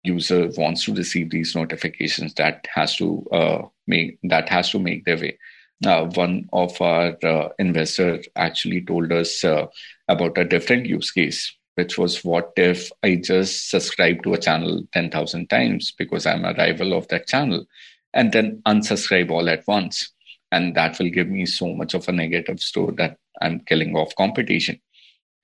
user 0.04 0.50
wants 0.56 0.84
to 0.84 0.94
receive 0.94 1.30
these 1.30 1.56
notifications 1.56 2.34
that 2.34 2.66
has 2.72 2.96
to 2.96 3.26
uh, 3.32 3.62
make 3.86 4.18
that 4.22 4.48
has 4.48 4.70
to 4.70 4.78
make 4.78 5.04
their 5.04 5.16
way. 5.16 5.38
Uh, 5.84 6.04
one 6.14 6.48
of 6.52 6.80
our 6.80 7.16
uh, 7.24 7.48
investors 7.58 8.26
actually 8.36 8.82
told 8.82 9.10
us 9.10 9.42
uh, 9.42 9.66
about 10.08 10.38
a 10.38 10.44
different 10.44 10.86
use 10.86 11.10
case 11.10 11.56
which 11.76 11.98
was 11.98 12.24
what 12.24 12.52
if 12.56 12.92
i 13.02 13.16
just 13.16 13.68
subscribe 13.68 14.22
to 14.22 14.32
a 14.32 14.38
channel 14.38 14.84
10000 14.92 15.50
times 15.50 15.92
because 15.98 16.24
i'm 16.24 16.44
a 16.44 16.54
rival 16.54 16.92
of 16.92 17.08
that 17.08 17.26
channel 17.26 17.66
and 18.14 18.32
then 18.32 18.62
unsubscribe 18.66 19.30
all 19.30 19.48
at 19.48 19.66
once 19.66 20.10
and 20.50 20.74
that 20.74 20.98
will 20.98 21.10
give 21.10 21.28
me 21.28 21.44
so 21.44 21.74
much 21.74 21.94
of 21.94 22.08
a 22.08 22.12
negative 22.12 22.60
store 22.60 22.92
that 22.92 23.18
i'm 23.42 23.60
killing 23.60 23.94
off 23.96 24.14
competition 24.16 24.80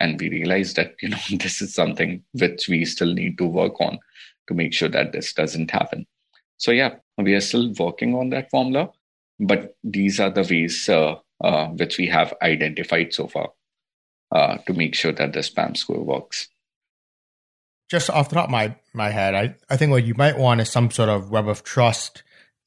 and 0.00 0.18
we 0.18 0.30
realize 0.30 0.74
that 0.74 0.94
you 1.02 1.10
know 1.10 1.18
this 1.30 1.60
is 1.60 1.74
something 1.74 2.22
which 2.32 2.68
we 2.68 2.84
still 2.84 3.12
need 3.12 3.36
to 3.38 3.46
work 3.46 3.80
on 3.80 3.98
to 4.50 4.54
make 4.54 4.74
sure 4.74 4.88
that 4.88 5.12
this 5.12 5.32
doesn't 5.32 5.70
happen. 5.70 6.06
So, 6.58 6.72
yeah, 6.72 6.96
we 7.16 7.34
are 7.34 7.40
still 7.40 7.72
working 7.78 8.14
on 8.14 8.30
that 8.30 8.50
formula, 8.50 8.90
but 9.38 9.76
these 9.82 10.20
are 10.20 10.30
the 10.30 10.42
ways 10.42 10.88
uh, 10.88 11.14
uh, 11.42 11.68
which 11.68 11.96
we 11.96 12.06
have 12.08 12.34
identified 12.42 13.14
so 13.14 13.28
far 13.28 13.50
uh, 14.32 14.58
to 14.66 14.74
make 14.74 14.94
sure 14.94 15.12
that 15.12 15.32
the 15.32 15.38
spam 15.40 15.76
score 15.76 16.02
works. 16.02 16.48
Just 17.88 18.10
off 18.10 18.28
the 18.28 18.34
top 18.36 18.44
of 18.46 18.50
my, 18.50 18.76
my 18.92 19.10
head, 19.10 19.34
I, 19.34 19.54
I 19.70 19.76
think 19.76 19.90
what 19.90 20.04
you 20.04 20.14
might 20.14 20.38
want 20.38 20.60
is 20.60 20.68
some 20.68 20.90
sort 20.90 21.08
of 21.08 21.30
web 21.30 21.48
of 21.48 21.64
trust 21.64 22.22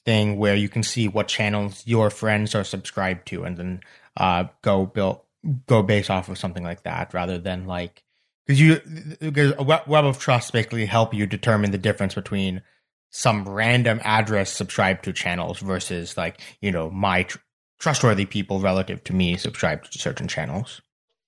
thing 0.05 0.37
where 0.37 0.55
you 0.55 0.69
can 0.69 0.83
see 0.83 1.07
what 1.07 1.27
channels 1.27 1.83
your 1.85 2.09
friends 2.09 2.55
are 2.55 2.63
subscribed 2.63 3.27
to 3.27 3.43
and 3.43 3.57
then 3.57 3.81
uh, 4.17 4.45
go 4.61 4.85
build 4.85 5.21
go 5.67 5.83
based 5.83 6.09
off 6.09 6.29
of 6.29 6.37
something 6.37 6.63
like 6.63 6.83
that 6.83 7.13
rather 7.13 7.37
than 7.37 7.65
like 7.65 8.03
because 8.45 8.59
you 8.59 8.79
because 9.19 9.53
a 9.57 9.63
web 9.63 10.05
of 10.05 10.19
trust 10.19 10.51
basically 10.53 10.85
help 10.85 11.13
you 11.13 11.25
determine 11.25 11.71
the 11.71 11.77
difference 11.77 12.15
between 12.15 12.61
some 13.09 13.47
random 13.47 14.01
address 14.03 14.51
subscribed 14.51 15.03
to 15.03 15.13
channels 15.13 15.59
versus 15.59 16.17
like 16.17 16.39
you 16.61 16.71
know 16.71 16.89
my 16.89 17.23
tr- 17.23 17.37
trustworthy 17.79 18.25
people 18.25 18.59
relative 18.59 19.03
to 19.03 19.13
me 19.13 19.37
subscribed 19.37 19.91
to 19.91 19.99
certain 19.99 20.27
channels. 20.27 20.81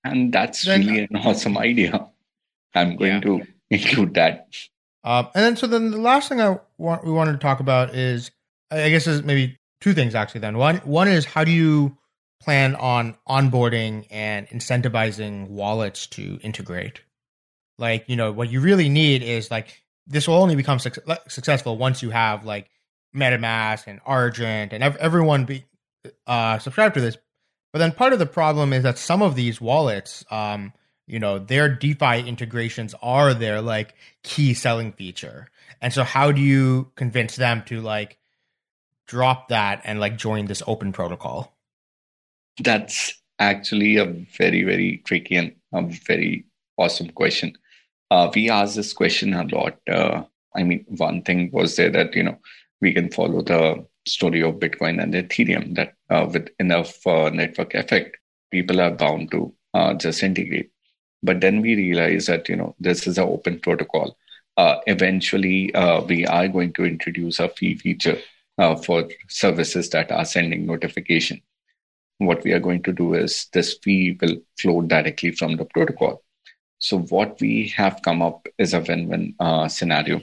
And 0.03 0.31
that's 0.31 0.63
then, 0.65 0.85
really 0.85 1.07
an 1.09 1.17
awesome 1.17 1.57
idea. 1.57 2.07
I'm 2.73 2.95
going 2.95 3.13
yeah. 3.13 3.19
to 3.21 3.41
include 3.69 4.13
that. 4.13 4.47
Um, 5.03 5.27
and 5.35 5.43
then 5.43 5.55
so 5.57 5.67
then 5.67 5.91
the 5.91 5.97
last 5.97 6.29
thing 6.29 6.41
i 6.41 6.57
want 6.77 7.05
we 7.05 7.11
wanted 7.11 7.33
to 7.33 7.37
talk 7.37 7.59
about 7.59 7.93
is 7.93 8.31
i 8.71 8.89
guess 8.89 9.05
there's 9.05 9.23
maybe 9.23 9.57
two 9.81 9.93
things 9.93 10.15
actually 10.15 10.41
then 10.41 10.57
one 10.57 10.77
one 10.77 11.07
is 11.07 11.25
how 11.25 11.43
do 11.43 11.51
you 11.51 11.97
plan 12.41 12.75
on 12.75 13.15
onboarding 13.27 14.05
and 14.11 14.47
incentivizing 14.49 15.47
wallets 15.47 16.05
to 16.07 16.39
integrate 16.43 17.01
like, 17.77 18.05
you 18.07 18.15
know, 18.15 18.31
what 18.31 18.49
you 18.49 18.61
really 18.61 18.89
need 18.89 19.21
is 19.21 19.51
like 19.51 19.83
this 20.07 20.27
will 20.27 20.35
only 20.35 20.55
become 20.55 20.79
su- 20.79 20.91
successful 21.27 21.77
once 21.77 22.01
you 22.01 22.09
have 22.09 22.45
like 22.45 22.69
MetaMask 23.15 23.87
and 23.87 23.99
Argent 24.05 24.73
and 24.73 24.83
ev- 24.83 24.97
everyone 24.97 25.45
be 25.45 25.65
uh, 26.27 26.59
subscribe 26.59 26.93
to 26.93 27.01
this. 27.01 27.17
But 27.73 27.79
then 27.79 27.91
part 27.91 28.13
of 28.13 28.19
the 28.19 28.25
problem 28.25 28.71
is 28.71 28.83
that 28.83 28.97
some 28.97 29.21
of 29.21 29.35
these 29.35 29.59
wallets, 29.59 30.23
um, 30.31 30.71
you 31.07 31.19
know, 31.19 31.39
their 31.39 31.67
DeFi 31.67 32.19
integrations 32.27 32.95
are 33.01 33.33
their 33.33 33.61
like 33.61 33.95
key 34.23 34.53
selling 34.53 34.93
feature. 34.93 35.49
And 35.81 35.91
so 35.91 36.03
how 36.03 36.31
do 36.31 36.41
you 36.41 36.91
convince 36.95 37.35
them 37.35 37.63
to 37.65 37.81
like 37.81 38.17
drop 39.07 39.49
that 39.49 39.81
and 39.83 39.99
like 39.99 40.17
join 40.17 40.45
this 40.45 40.63
open 40.67 40.91
protocol? 40.91 41.55
That's 42.61 43.21
actually 43.39 43.97
a 43.97 44.05
very, 44.05 44.63
very 44.63 45.01
tricky 45.05 45.35
and 45.35 45.55
a 45.73 45.83
very 45.83 46.45
awesome 46.77 47.09
question. 47.09 47.57
Uh, 48.11 48.31
we 48.33 48.49
ask 48.49 48.75
this 48.75 48.93
question 48.93 49.33
a 49.33 49.43
lot. 49.43 49.77
Uh, 49.89 50.23
I 50.55 50.63
mean, 50.63 50.85
one 50.87 51.21
thing 51.21 51.49
was 51.51 51.75
there 51.75 51.89
that, 51.91 52.15
you 52.15 52.23
know, 52.23 52.37
we 52.81 52.93
can 52.93 53.11
follow 53.11 53.41
the 53.41 53.85
story 54.07 54.41
of 54.41 54.55
Bitcoin 54.55 55.01
and 55.01 55.13
Ethereum 55.13 55.75
that 55.75 55.95
uh, 56.09 56.27
with 56.31 56.49
enough 56.59 57.05
uh, 57.07 57.29
network 57.29 57.73
effect, 57.73 58.17
people 58.51 58.79
are 58.79 58.91
bound 58.91 59.31
to 59.31 59.53
uh, 59.73 59.93
just 59.95 60.23
integrate. 60.23 60.71
But 61.23 61.41
then 61.41 61.61
we 61.61 61.75
realize 61.75 62.27
that, 62.27 62.47
you 62.47 62.55
know, 62.55 62.75
this 62.79 63.07
is 63.07 63.17
an 63.17 63.27
open 63.27 63.59
protocol. 63.59 64.17
Uh, 64.55 64.79
eventually, 64.87 65.71
we 66.07 66.25
are 66.25 66.47
going 66.47 66.71
to 66.73 66.85
introduce 66.85 67.39
a 67.39 67.49
fee 67.49 67.75
feature 67.75 68.17
for 68.57 69.09
services 69.27 69.89
that 69.89 70.11
are 70.11 70.25
sending 70.25 70.65
notification 70.65 71.41
what 72.17 72.43
we 72.43 72.53
are 72.53 72.59
going 72.59 72.81
to 72.83 72.93
do 72.93 73.13
is 73.13 73.47
this 73.53 73.77
fee 73.83 74.17
will 74.21 74.37
flow 74.59 74.81
directly 74.81 75.31
from 75.31 75.57
the 75.57 75.65
protocol. 75.65 76.23
So 76.79 76.99
what 76.99 77.39
we 77.41 77.67
have 77.75 78.01
come 78.03 78.21
up 78.21 78.47
is 78.57 78.73
a 78.73 78.79
win-win 78.79 79.35
uh, 79.39 79.67
scenario 79.67 80.21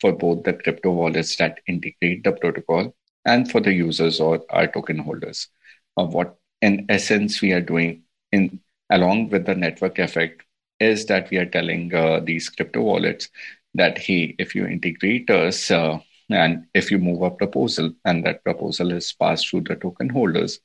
for 0.00 0.12
both 0.12 0.44
the 0.44 0.54
crypto 0.54 0.92
wallets 0.92 1.36
that 1.36 1.60
integrate 1.66 2.24
the 2.24 2.32
protocol 2.32 2.94
and 3.24 3.50
for 3.50 3.60
the 3.60 3.72
users 3.72 4.20
or 4.20 4.44
our 4.50 4.66
token 4.68 4.98
holders. 4.98 5.48
Uh, 5.96 6.04
what 6.04 6.36
in 6.62 6.86
essence 6.88 7.40
we 7.40 7.52
are 7.52 7.60
doing 7.60 8.02
in 8.32 8.60
along 8.90 9.28
with 9.28 9.44
the 9.44 9.54
network 9.54 9.98
effect 9.98 10.42
is 10.80 11.06
that 11.06 11.28
we 11.30 11.36
are 11.36 11.46
telling 11.46 11.92
uh, 11.94 12.20
these 12.20 12.48
crypto 12.48 12.80
wallets 12.80 13.28
that 13.74 13.98
hey, 13.98 14.34
if 14.38 14.54
you 14.54 14.66
integrate 14.66 15.28
us 15.30 15.70
uh, 15.70 15.98
and 16.30 16.66
if 16.74 16.90
you 16.90 16.98
move 16.98 17.22
a 17.22 17.30
proposal 17.30 17.92
and 18.04 18.24
that 18.24 18.44
proposal 18.44 18.92
is 18.92 19.12
passed 19.12 19.48
through 19.48 19.62
the 19.62 19.76
token 19.76 20.08
holders, 20.08 20.60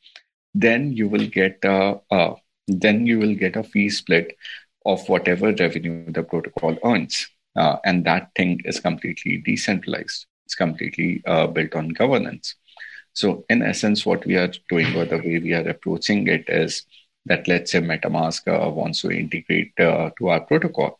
then 0.53 0.91
you 0.91 1.07
will 1.07 1.27
get 1.27 1.59
a, 1.63 1.99
uh, 2.11 2.35
then 2.67 3.05
you 3.05 3.19
will 3.19 3.35
get 3.35 3.55
a 3.55 3.63
fee 3.63 3.89
split 3.89 4.35
of 4.85 5.07
whatever 5.07 5.53
revenue 5.53 6.11
the 6.11 6.23
protocol 6.23 6.77
earns, 6.83 7.27
uh, 7.55 7.77
and 7.85 8.05
that 8.05 8.29
thing 8.35 8.61
is 8.65 8.79
completely 8.79 9.37
decentralized. 9.37 10.25
It's 10.45 10.55
completely 10.55 11.23
uh, 11.25 11.47
built 11.47 11.75
on 11.75 11.89
governance. 11.89 12.55
So, 13.13 13.45
in 13.49 13.61
essence, 13.61 14.05
what 14.05 14.25
we 14.25 14.35
are 14.35 14.51
doing 14.69 14.95
or 14.95 15.05
the 15.05 15.17
way 15.17 15.39
we 15.39 15.53
are 15.53 15.67
approaching 15.67 16.27
it 16.27 16.49
is 16.49 16.83
that 17.25 17.47
let's 17.47 17.71
say 17.71 17.79
MetaMask 17.79 18.47
uh, 18.47 18.69
wants 18.69 19.01
to 19.01 19.11
integrate 19.11 19.71
uh, 19.79 20.09
to 20.17 20.29
our 20.29 20.41
protocol. 20.41 20.99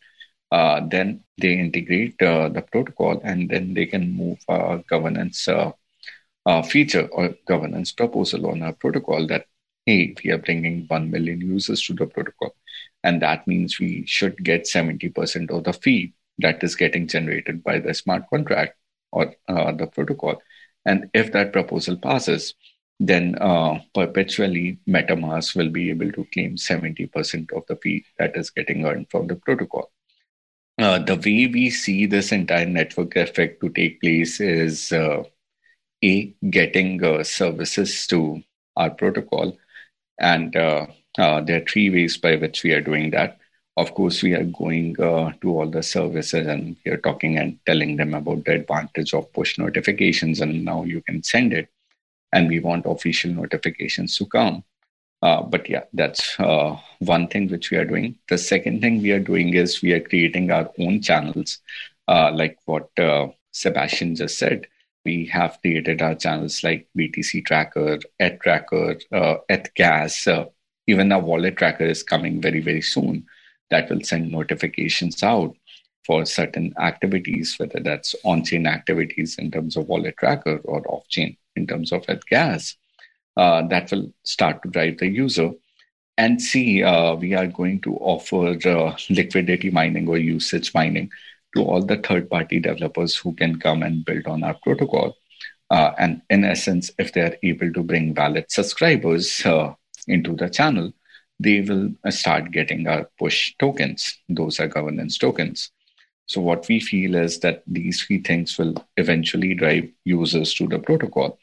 Uh, 0.53 0.81
then 0.87 1.19
they 1.41 1.53
integrate 1.53 2.15
the 2.19 2.63
protocol 2.71 3.19
and 3.23 3.49
then 3.49 3.73
they 3.73 3.87
can 3.87 4.15
move 4.15 4.37
a 4.47 4.83
governance 4.87 5.47
uh, 5.47 6.61
feature 6.61 7.07
or 7.11 7.35
governance 7.47 7.91
proposal 7.91 8.45
on 8.47 8.61
our 8.61 8.73
protocol 8.73 9.25
that, 9.25 9.45
hey, 9.87 10.13
we 10.23 10.29
are 10.29 10.37
bringing 10.37 10.85
1 10.87 11.09
million 11.09 11.41
users 11.41 11.81
to 11.81 11.93
the 11.93 12.05
protocol. 12.05 12.55
And 13.03 13.19
that 13.23 13.47
means 13.47 13.79
we 13.79 14.05
should 14.05 14.43
get 14.43 14.65
70% 14.65 15.49
of 15.49 15.63
the 15.63 15.73
fee 15.73 16.13
that 16.37 16.63
is 16.63 16.75
getting 16.75 17.07
generated 17.07 17.63
by 17.63 17.79
the 17.79 17.93
smart 17.95 18.29
contract 18.29 18.77
or 19.11 19.33
uh, 19.47 19.71
the 19.71 19.87
protocol. 19.87 20.41
And 20.85 21.09
if 21.15 21.31
that 21.31 21.53
proposal 21.53 21.97
passes, 21.97 22.53
then 22.99 23.35
uh, 23.41 23.79
perpetually 23.95 24.77
MetaMask 24.87 25.55
will 25.55 25.69
be 25.69 25.89
able 25.89 26.11
to 26.11 26.27
claim 26.31 26.57
70% 26.57 27.51
of 27.53 27.63
the 27.67 27.75
fee 27.77 28.05
that 28.19 28.37
is 28.37 28.51
getting 28.51 28.85
earned 28.85 29.09
from 29.09 29.25
the 29.27 29.35
protocol. 29.35 29.91
Uh, 30.79 30.97
the 30.99 31.15
way 31.15 31.47
we 31.47 31.69
see 31.69 32.05
this 32.05 32.31
entire 32.31 32.65
network 32.65 33.15
effect 33.15 33.61
to 33.61 33.69
take 33.69 34.01
place 34.01 34.39
is 34.39 34.91
uh, 34.91 35.23
a 36.03 36.33
getting 36.49 37.03
uh, 37.03 37.23
services 37.23 38.07
to 38.07 38.41
our 38.75 38.89
protocol 38.89 39.55
and 40.19 40.55
uh, 40.55 40.87
uh, 41.19 41.41
there 41.41 41.61
are 41.61 41.65
three 41.65 41.89
ways 41.91 42.17
by 42.17 42.35
which 42.35 42.63
we 42.63 42.71
are 42.71 42.81
doing 42.81 43.11
that. 43.11 43.37
Of 43.77 43.93
course 43.93 44.23
we 44.23 44.33
are 44.33 44.43
going 44.43 44.99
uh, 44.99 45.31
to 45.41 45.59
all 45.59 45.69
the 45.69 45.83
services 45.83 46.47
and 46.47 46.75
we 46.85 46.91
are 46.91 46.97
talking 46.97 47.37
and 47.37 47.59
telling 47.65 47.97
them 47.97 48.13
about 48.13 48.45
the 48.45 48.53
advantage 48.53 49.13
of 49.13 49.31
push 49.33 49.57
notifications 49.57 50.41
and 50.41 50.65
now 50.65 50.83
you 50.83 51.01
can 51.01 51.21
send 51.23 51.53
it 51.53 51.69
and 52.31 52.47
we 52.49 52.59
want 52.59 52.85
official 52.87 53.31
notifications 53.31 54.17
to 54.17 54.25
come 54.25 54.63
uh, 55.25 55.41
but 55.53 55.69
yeah 55.69 55.85
that's 55.93 56.39
uh, 56.39 56.75
one 56.99 57.27
thing 57.27 57.49
which 57.49 57.71
we 57.71 57.77
are 57.77 57.89
doing 57.93 58.15
the 58.29 58.37
second 58.37 58.81
thing 58.81 59.01
we 59.01 59.11
are 59.11 59.25
doing 59.31 59.53
is 59.53 59.81
we 59.81 59.93
are 59.93 60.07
creating 60.11 60.51
our 60.51 60.69
own 60.79 61.01
channels 61.01 61.59
like 62.41 62.57
what 62.65 62.89
Sebastien 63.51 64.15
just 64.15 64.37
said 64.37 64.67
we 65.05 65.25
have 65.25 65.59
created 65.61 66.01
our 66.01 66.15
channels 66.15 66.63
like 66.63 66.87
BTC 66.97 67.45
Tracker, 67.45 67.99
ETH 68.19 68.39
Tracker, 68.39 68.97
uh, 69.11 69.35
ETH 69.49 69.73
Gas. 69.75 70.27
Uh, 70.27 70.45
even 70.87 71.11
our 71.11 71.21
wallet 71.21 71.57
tracker 71.57 71.85
is 71.85 72.03
coming 72.03 72.41
very, 72.41 72.59
very 72.59 72.81
soon 72.81 73.25
that 73.69 73.89
will 73.89 74.01
send 74.01 74.31
notifications 74.31 75.23
out 75.23 75.55
for 76.05 76.25
certain 76.25 76.73
activities, 76.79 77.55
whether 77.57 77.79
that's 77.79 78.15
on 78.25 78.43
chain 78.43 78.67
activities 78.67 79.37
in 79.37 79.49
terms 79.49 79.77
of 79.77 79.87
wallet 79.87 80.15
tracker 80.17 80.57
or 80.65 80.85
off 80.89 81.07
chain 81.07 81.37
in 81.55 81.65
terms 81.65 81.91
of 81.91 82.03
ETH 82.09 82.25
Gas. 82.27 82.75
Uh, 83.35 83.67
that 83.67 83.91
will 83.91 84.13
start 84.23 84.61
to 84.61 84.69
drive 84.69 84.97
the 84.99 85.07
user. 85.07 85.51
And 86.17 86.39
see, 86.39 86.83
uh, 86.83 87.15
we 87.15 87.33
are 87.33 87.47
going 87.47 87.81
to 87.81 87.95
offer 87.95 88.55
uh, 88.69 88.95
liquidity 89.09 89.71
mining 89.71 90.07
or 90.07 90.17
usage 90.17 90.73
mining 90.73 91.09
to 91.55 91.63
all 91.63 91.81
the 91.81 91.97
third 91.97 92.29
party 92.29 92.59
developers 92.59 93.15
who 93.15 93.33
can 93.33 93.59
come 93.59 93.81
and 93.81 94.05
build 94.05 94.27
on 94.27 94.43
our 94.43 94.55
protocol. 94.61 95.17
Uh, 95.69 95.91
and 95.97 96.21
in 96.29 96.43
essence, 96.43 96.91
if 96.99 97.13
they 97.13 97.21
are 97.21 97.35
able 97.41 97.71
to 97.73 97.81
bring 97.81 98.13
valid 98.13 98.45
subscribers 98.51 99.43
uh, 99.45 99.73
into 100.07 100.35
the 100.35 100.49
channel, 100.49 100.93
they 101.39 101.61
will 101.61 101.89
uh, 102.05 102.11
start 102.11 102.51
getting 102.51 102.87
our 102.87 103.09
push 103.17 103.53
tokens. 103.57 104.19
Those 104.29 104.59
are 104.59 104.67
governance 104.67 105.17
tokens. 105.17 105.71
So, 106.25 106.41
what 106.41 106.67
we 106.67 106.79
feel 106.79 107.15
is 107.15 107.39
that 107.39 107.63
these 107.67 108.03
three 108.03 108.19
things 108.19 108.57
will 108.57 108.75
eventually 108.97 109.53
drive 109.55 109.89
users 110.05 110.53
to 110.55 110.67
the 110.67 110.79
protocol, 110.79 111.37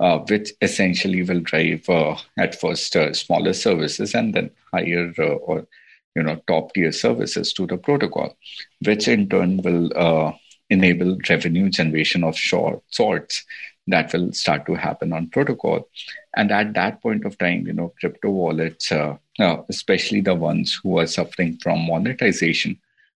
uh, 0.00 0.18
which 0.18 0.50
essentially 0.60 1.22
will 1.22 1.40
drive 1.40 1.88
uh, 1.88 2.16
at 2.38 2.58
first 2.60 2.96
uh, 2.96 3.12
smaller 3.12 3.52
services 3.52 4.14
and 4.14 4.34
then 4.34 4.50
higher 4.72 5.12
or 5.18 5.66
you 6.14 6.22
know 6.22 6.40
top 6.46 6.74
tier 6.74 6.92
services 6.92 7.52
to 7.52 7.66
the 7.66 7.76
protocol 7.76 8.36
which 8.84 9.08
in 9.08 9.28
turn 9.28 9.58
will 9.62 9.90
uh, 9.96 10.32
enable 10.70 11.16
revenue 11.28 11.68
generation 11.68 12.24
of 12.24 12.36
short 12.36 12.82
sorts 12.90 13.44
that 13.88 14.12
will 14.12 14.32
start 14.32 14.64
to 14.66 14.74
happen 14.74 15.12
on 15.12 15.28
protocol. 15.28 15.88
And 16.36 16.52
at 16.52 16.72
that 16.74 17.02
point 17.02 17.24
of 17.24 17.36
time 17.38 17.66
you 17.66 17.72
know 17.72 17.92
crypto 18.00 18.30
wallets 18.30 18.90
uh, 18.90 19.16
uh, 19.38 19.56
especially 19.68 20.20
the 20.20 20.34
ones 20.34 20.78
who 20.82 20.98
are 20.98 21.06
suffering 21.06 21.58
from 21.62 21.86
monetization 21.86 22.78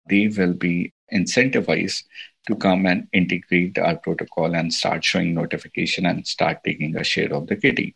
they 0.09 0.27
will 0.27 0.53
be 0.53 0.93
incentivized 1.13 2.03
to 2.47 2.55
come 2.55 2.85
and 2.85 3.07
integrate 3.13 3.77
our 3.77 3.95
protocol 3.95 4.53
and 4.55 4.73
start 4.73 5.03
showing 5.03 5.33
notification 5.33 6.05
and 6.05 6.27
start 6.27 6.63
taking 6.63 6.95
a 6.95 7.03
share 7.03 7.33
of 7.33 7.47
the 7.47 7.55
kitty. 7.55 7.95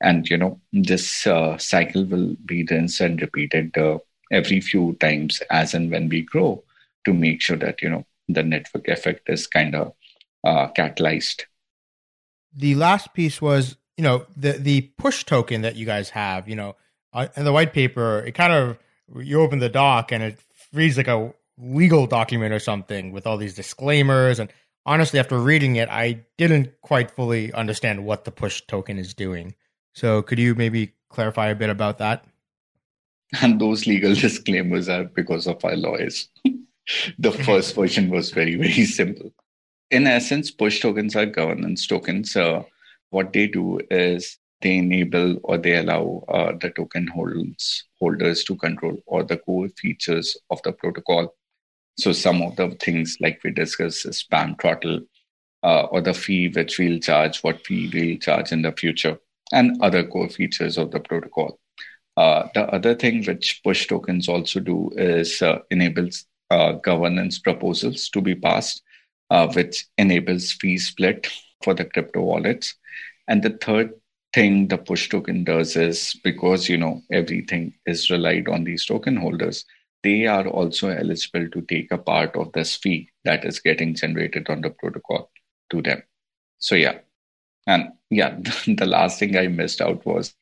And 0.00 0.28
you 0.28 0.36
know 0.36 0.60
this 0.72 1.26
uh, 1.26 1.58
cycle 1.58 2.04
will 2.04 2.36
be 2.44 2.66
rinsed 2.70 3.00
and 3.00 3.20
repeated 3.20 3.76
uh, 3.76 3.98
every 4.30 4.60
few 4.60 4.96
times 5.00 5.42
as 5.50 5.74
and 5.74 5.90
when 5.90 6.08
we 6.08 6.22
grow 6.22 6.62
to 7.04 7.12
make 7.12 7.40
sure 7.40 7.56
that 7.56 7.82
you 7.82 7.90
know 7.90 8.04
the 8.28 8.42
network 8.42 8.86
effect 8.88 9.28
is 9.28 9.46
kind 9.46 9.74
of 9.74 9.92
uh, 10.44 10.68
catalyzed. 10.76 11.44
The 12.54 12.74
last 12.74 13.12
piece 13.12 13.42
was 13.42 13.76
you 13.96 14.04
know 14.04 14.26
the 14.36 14.52
the 14.52 14.82
push 14.98 15.24
token 15.24 15.62
that 15.62 15.76
you 15.76 15.84
guys 15.84 16.10
have 16.10 16.48
you 16.48 16.56
know 16.56 16.76
uh, 17.12 17.26
in 17.36 17.44
the 17.44 17.52
white 17.52 17.72
paper 17.72 18.20
it 18.20 18.32
kind 18.32 18.52
of 18.52 18.78
you 19.16 19.40
open 19.40 19.58
the 19.58 19.68
doc 19.68 20.12
and 20.12 20.22
it 20.22 20.38
reads 20.72 20.96
like 20.96 21.08
a 21.08 21.32
legal 21.60 22.06
document 22.06 22.52
or 22.52 22.58
something 22.58 23.12
with 23.12 23.26
all 23.26 23.36
these 23.36 23.54
disclaimers 23.54 24.38
and 24.38 24.52
honestly 24.86 25.18
after 25.18 25.38
reading 25.38 25.76
it 25.76 25.88
i 25.88 26.18
didn't 26.36 26.70
quite 26.82 27.10
fully 27.10 27.52
understand 27.52 28.04
what 28.04 28.24
the 28.24 28.30
push 28.30 28.62
token 28.68 28.98
is 28.98 29.12
doing 29.14 29.54
so 29.92 30.22
could 30.22 30.38
you 30.38 30.54
maybe 30.54 30.92
clarify 31.08 31.48
a 31.48 31.54
bit 31.54 31.70
about 31.70 31.98
that 31.98 32.24
and 33.42 33.60
those 33.60 33.86
legal 33.86 34.14
disclaimers 34.26 34.88
are 34.88 35.04
because 35.04 35.46
of 35.46 35.64
our 35.64 35.76
lawyers. 35.76 36.28
the 37.18 37.32
first 37.32 37.74
version 37.74 38.10
was 38.10 38.30
very, 38.30 38.54
very 38.56 38.84
simple. 38.84 39.32
In 39.90 40.06
essence, 40.06 40.50
push 40.50 40.80
tokens 40.80 41.16
are 41.16 41.26
governance 41.26 41.86
tokens. 41.86 42.36
Uh, 42.36 42.62
what 43.10 43.32
they 43.32 43.46
do 43.46 43.80
is 43.90 44.38
they 44.60 44.76
enable 44.76 45.38
or 45.44 45.56
they 45.56 45.76
allow 45.76 46.24
uh, 46.28 46.52
the 46.60 46.70
token 46.70 47.06
holders, 47.06 47.84
holders 47.98 48.44
to 48.44 48.56
control 48.56 48.98
all 49.06 49.24
the 49.24 49.36
core 49.36 49.68
features 49.68 50.36
of 50.50 50.60
the 50.62 50.72
protocol. 50.72 51.34
So 51.98 52.12
some 52.12 52.42
of 52.42 52.54
the 52.54 52.70
things 52.80 53.16
like 53.20 53.40
we 53.42 53.50
discussed 53.50 54.06
is 54.06 54.24
spam 54.24 54.60
throttle 54.60 55.00
uh, 55.64 55.84
or 55.86 56.00
the 56.00 56.14
fee 56.14 56.48
which 56.48 56.78
we'll 56.78 57.00
charge, 57.00 57.40
what 57.40 57.66
fee 57.66 57.90
we'll 57.92 58.18
charge 58.18 58.52
in 58.52 58.62
the 58.62 58.72
future, 58.72 59.18
and 59.52 59.82
other 59.82 60.06
core 60.06 60.28
features 60.28 60.78
of 60.78 60.92
the 60.92 61.00
protocol. 61.00 61.58
Uh, 62.16 62.48
the 62.54 62.62
other 62.72 62.94
thing 62.94 63.24
which 63.24 63.60
push 63.64 63.86
tokens 63.88 64.28
also 64.28 64.60
do 64.60 64.90
is 64.96 65.42
uh, 65.42 65.58
enables 65.70 66.24
uh, 66.50 66.72
governance 66.72 67.40
proposals 67.40 68.08
to 68.10 68.20
be 68.20 68.34
passed, 68.34 68.82
uh, 69.30 69.48
which 69.48 69.86
enables 69.98 70.52
fee 70.52 70.78
split 70.78 71.28
for 71.64 71.74
the 71.74 71.84
crypto 71.84 72.20
wallets. 72.20 72.76
And 73.26 73.42
the 73.42 73.50
third 73.50 73.92
thing 74.32 74.68
the 74.68 74.78
push 74.78 75.08
token 75.08 75.42
does 75.42 75.76
is 75.76 76.14
because 76.22 76.68
you 76.68 76.76
know 76.76 77.02
everything 77.10 77.74
is 77.86 78.08
relied 78.10 78.48
on 78.48 78.64
these 78.64 78.84
token 78.84 79.16
holders, 79.16 79.64
they 80.02 80.26
are 80.26 80.46
also 80.46 80.88
eligible 80.88 81.48
to 81.50 81.62
take 81.62 81.90
a 81.90 81.98
part 81.98 82.36
of 82.36 82.52
this 82.52 82.76
fee 82.76 83.10
that 83.24 83.44
is 83.44 83.60
getting 83.60 83.94
generated 83.94 84.48
on 84.48 84.60
the 84.60 84.70
protocol 84.70 85.30
to 85.70 85.82
them. 85.82 86.02
So 86.58 86.74
yeah, 86.74 86.98
and 87.66 87.92
yeah, 88.10 88.36
the 88.66 88.86
last 88.86 89.18
thing 89.18 89.36
I 89.36 89.48
missed 89.48 89.80
out 89.80 90.04
was 90.06 90.34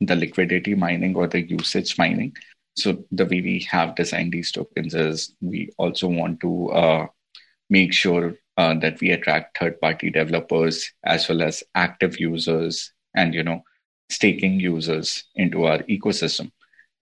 the 0.00 0.16
liquidity 0.16 0.74
mining 0.74 1.14
or 1.14 1.26
the 1.26 1.42
usage 1.42 1.98
mining. 1.98 2.34
So 2.76 3.04
the 3.10 3.24
way 3.24 3.40
we 3.40 3.66
have 3.70 3.96
designed 3.96 4.32
these 4.32 4.52
tokens 4.52 4.94
is 4.94 5.34
we 5.40 5.70
also 5.76 6.08
want 6.08 6.40
to 6.40 6.70
uh, 6.70 7.06
make 7.68 7.92
sure 7.92 8.36
uh, 8.56 8.74
that 8.74 9.00
we 9.00 9.10
attract 9.10 9.58
third-party 9.58 10.10
developers 10.10 10.92
as 11.04 11.28
well 11.28 11.42
as 11.42 11.62
active 11.74 12.20
users 12.20 12.92
and 13.14 13.34
you 13.34 13.42
know 13.42 13.62
staking 14.10 14.60
users 14.60 15.24
into 15.34 15.64
our 15.64 15.78
ecosystem. 15.84 16.50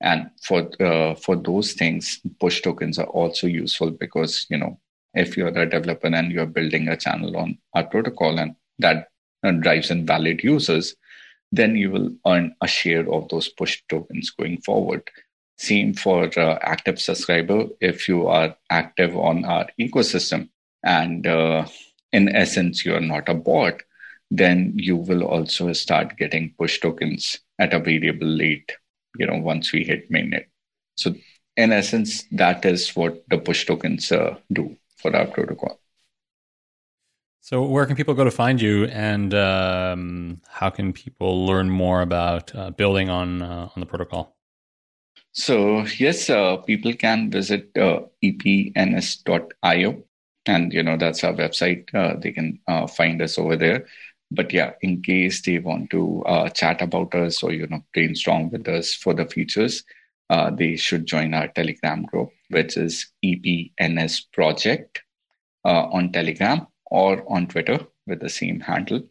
And 0.01 0.31
for 0.43 0.71
uh, 0.81 1.15
for 1.17 1.37
those 1.37 1.73
things, 1.73 2.21
push 2.39 2.61
tokens 2.61 2.99
are 2.99 3.07
also 3.07 3.47
useful 3.47 3.91
because 3.91 4.47
you 4.49 4.59
know 4.59 4.79
if 5.15 5.37
you're 5.37 5.49
a 5.49 5.69
developer 5.69 6.07
and 6.07 6.31
you're 6.31 6.47
building 6.47 6.89
a 6.89 6.97
channel 6.97 7.37
on 7.37 7.59
our 7.75 7.85
protocol 7.85 8.39
and 8.39 8.55
that 8.79 9.09
uh, 9.43 9.53
drives 9.53 9.91
in 9.91 10.07
valid 10.07 10.43
users, 10.45 10.95
then 11.51 11.77
you 11.77 11.91
will 11.91 12.11
earn 12.27 12.55
a 12.61 12.69
share 12.69 13.11
of 13.13 13.29
those 13.29 13.49
push 13.49 13.83
tokens 13.89 14.31
going 14.31 14.61
forward. 14.61 15.03
Same 15.57 15.95
for 15.95 16.31
uh, 16.39 16.59
active 16.63 17.01
subscriber. 17.01 17.67
If 17.81 18.09
you 18.09 18.29
are 18.29 18.57
active 18.71 19.17
on 19.17 19.45
our 19.45 19.67
ecosystem 19.81 20.51
and 20.85 21.27
uh, 21.27 21.67
in 22.13 22.35
essence 22.35 22.85
you 22.85 22.95
are 22.95 23.01
not 23.01 23.29
a 23.29 23.35
bot, 23.35 23.83
then 24.31 24.73
you 24.77 24.97
will 24.97 25.25
also 25.25 25.73
start 25.73 26.17
getting 26.17 26.55
push 26.59 26.81
tokens 26.81 27.41
at 27.59 27.75
a 27.75 27.81
variable 27.81 28.39
rate. 28.39 28.73
You 29.17 29.27
know, 29.27 29.39
once 29.39 29.73
we 29.73 29.85
hit 29.85 30.11
mainnet. 30.11 30.47
So 30.97 31.15
in 31.57 31.73
essence, 31.73 32.25
that 32.33 32.65
is 32.65 32.95
what 32.95 33.25
the 33.29 33.39
push 33.39 33.67
tokens 33.67 34.13
uh, 34.13 34.37
do 34.53 34.77
for 34.97 35.15
our 35.15 35.27
protocol. 35.27 35.81
So, 37.41 37.63
where 37.63 37.87
can 37.87 37.97
people 37.97 38.15
go 38.15 38.25
to 38.25 38.31
find 38.31 38.61
you, 38.61 38.85
and 38.87 39.33
um, 39.33 40.41
how 40.49 40.71
can 40.71 40.93
people 40.93 41.47
learn 41.47 41.71
more 41.71 42.03
about 42.03 42.55
uh, 42.55 42.71
building 42.71 43.09
on 43.09 43.43
uh, 43.43 43.71
on 43.75 43.81
the 43.81 43.87
protocol? 43.87 44.37
So, 45.33 45.87
yes, 45.99 46.29
uh, 46.31 46.59
people 46.59 46.93
can 46.93 47.31
visit 47.31 47.71
uh, 47.77 48.01
epns.io, 48.23 50.05
and 50.47 50.73
you 50.73 50.83
know 50.83 50.97
that's 50.97 51.25
our 51.25 51.33
website. 51.33 51.93
Uh, 51.95 52.17
they 52.21 52.33
can 52.33 52.61
uh, 52.69 52.87
find 52.87 53.23
us 53.23 53.39
over 53.39 53.57
there. 53.57 53.87
But 54.31 54.53
yeah, 54.53 54.73
in 54.83 55.03
case 55.03 55.43
they 55.43 55.59
want 55.59 55.91
to 55.91 56.23
chat 56.55 56.83
about 56.83 57.15
us 57.15 57.43
or 57.43 57.53
you 57.53 57.67
know 57.67 57.83
brainstorm 57.95 58.51
with 58.51 58.69
us 58.69 58.95
for 58.95 59.15
the 59.15 59.25
features, 59.25 59.85
they 60.53 60.77
should 60.77 61.07
join 61.07 61.35
our 61.35 61.49
Telegram 61.49 62.03
group, 62.05 62.31
which 62.51 62.77
is 62.77 63.07
EPNS 63.25 64.31
Project 64.33 65.03
on 65.65 66.13
Telegram 66.13 66.67
or 66.91 67.25
on 67.33 67.47
Twitter 67.47 67.87
with 68.07 68.21
the 68.21 68.29
same 68.29 68.61
handle. 68.61 69.03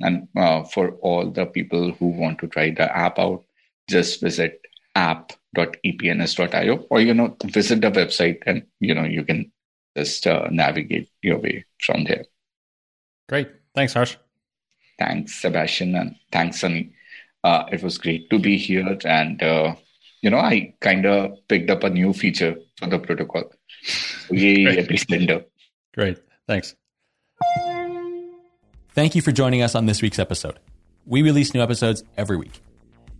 And 0.00 0.28
uh, 0.36 0.62
for 0.64 0.92
all 1.02 1.30
the 1.30 1.46
people 1.46 1.92
who 1.92 2.06
want 2.06 2.38
to 2.40 2.46
try 2.46 2.70
the 2.70 2.96
app 2.96 3.18
out, 3.18 3.44
just 3.88 4.20
visit 4.20 4.60
app.epns.io 4.94 6.86
or, 6.90 7.00
you 7.00 7.14
know, 7.14 7.36
visit 7.44 7.80
the 7.80 7.90
website 7.90 8.42
and, 8.46 8.64
you 8.78 8.94
know, 8.94 9.04
you 9.04 9.24
can 9.24 9.50
just 9.96 10.26
uh, 10.26 10.46
navigate 10.50 11.08
your 11.22 11.38
way 11.38 11.64
from 11.82 12.04
there. 12.04 12.24
Great. 13.28 13.48
Thanks, 13.74 13.94
Harsh. 13.94 14.16
Thanks, 14.98 15.40
Sebastien. 15.40 15.94
And 15.94 16.16
thanks, 16.32 16.60
Sunny. 16.60 16.92
Uh, 17.44 17.64
it 17.70 17.82
was 17.82 17.98
great 17.98 18.28
to 18.30 18.38
be 18.38 18.58
here. 18.58 18.98
And, 19.04 19.42
uh, 19.42 19.74
you 20.22 20.30
know, 20.30 20.38
I 20.38 20.74
kind 20.80 21.06
of 21.06 21.32
picked 21.48 21.70
up 21.70 21.84
a 21.84 21.90
new 21.90 22.12
feature 22.12 22.56
for 22.76 22.88
the 22.88 22.98
protocol. 22.98 23.44
Yay, 24.30 24.64
Great. 24.86 25.46
Great. 25.94 26.18
Thanks. 26.46 26.74
Thank 28.92 29.14
you 29.14 29.22
for 29.22 29.30
joining 29.30 29.62
us 29.62 29.74
on 29.74 29.86
this 29.86 30.02
week's 30.02 30.18
episode. 30.18 30.58
We 31.06 31.22
release 31.22 31.54
new 31.54 31.62
episodes 31.62 32.02
every 32.16 32.36
week. 32.36 32.60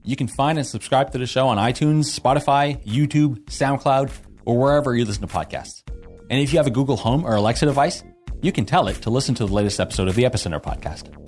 You 0.03 0.17
can 0.17 0.27
find 0.27 0.59
and 0.59 0.67
subscribe 0.67 1.13
to 1.13 1.19
the 1.19 1.27
show 1.27 1.49
on 1.49 1.59
iTunes, 1.59 2.19
Spotify, 2.19 2.85
YouTube, 2.85 3.45
SoundCloud, 3.45 4.11
or 4.45 4.59
wherever 4.59 4.97
you 4.97 5.05
listen 5.05 5.27
to 5.27 5.33
podcasts. 5.33 5.83
And 6.31 6.41
if 6.41 6.53
you 6.53 6.59
have 6.59 6.67
a 6.67 6.71
Google 6.71 6.97
Home 6.97 7.25
or 7.25 7.37
Alexa 7.37 7.67
device, 7.67 8.03
you 8.43 8.53
can 8.53 8.65
tell 8.65 8.89
it 8.89 8.97
to 9.03 9.11
listen 9.11 9.35
to 9.37 9.47
the 9.47 9.53
latest 9.53 9.81
episode 9.81 10.09
of 10.09 10.15
the 10.15 10.25
Epicenter 10.25 10.61
podcast. 10.63 11.28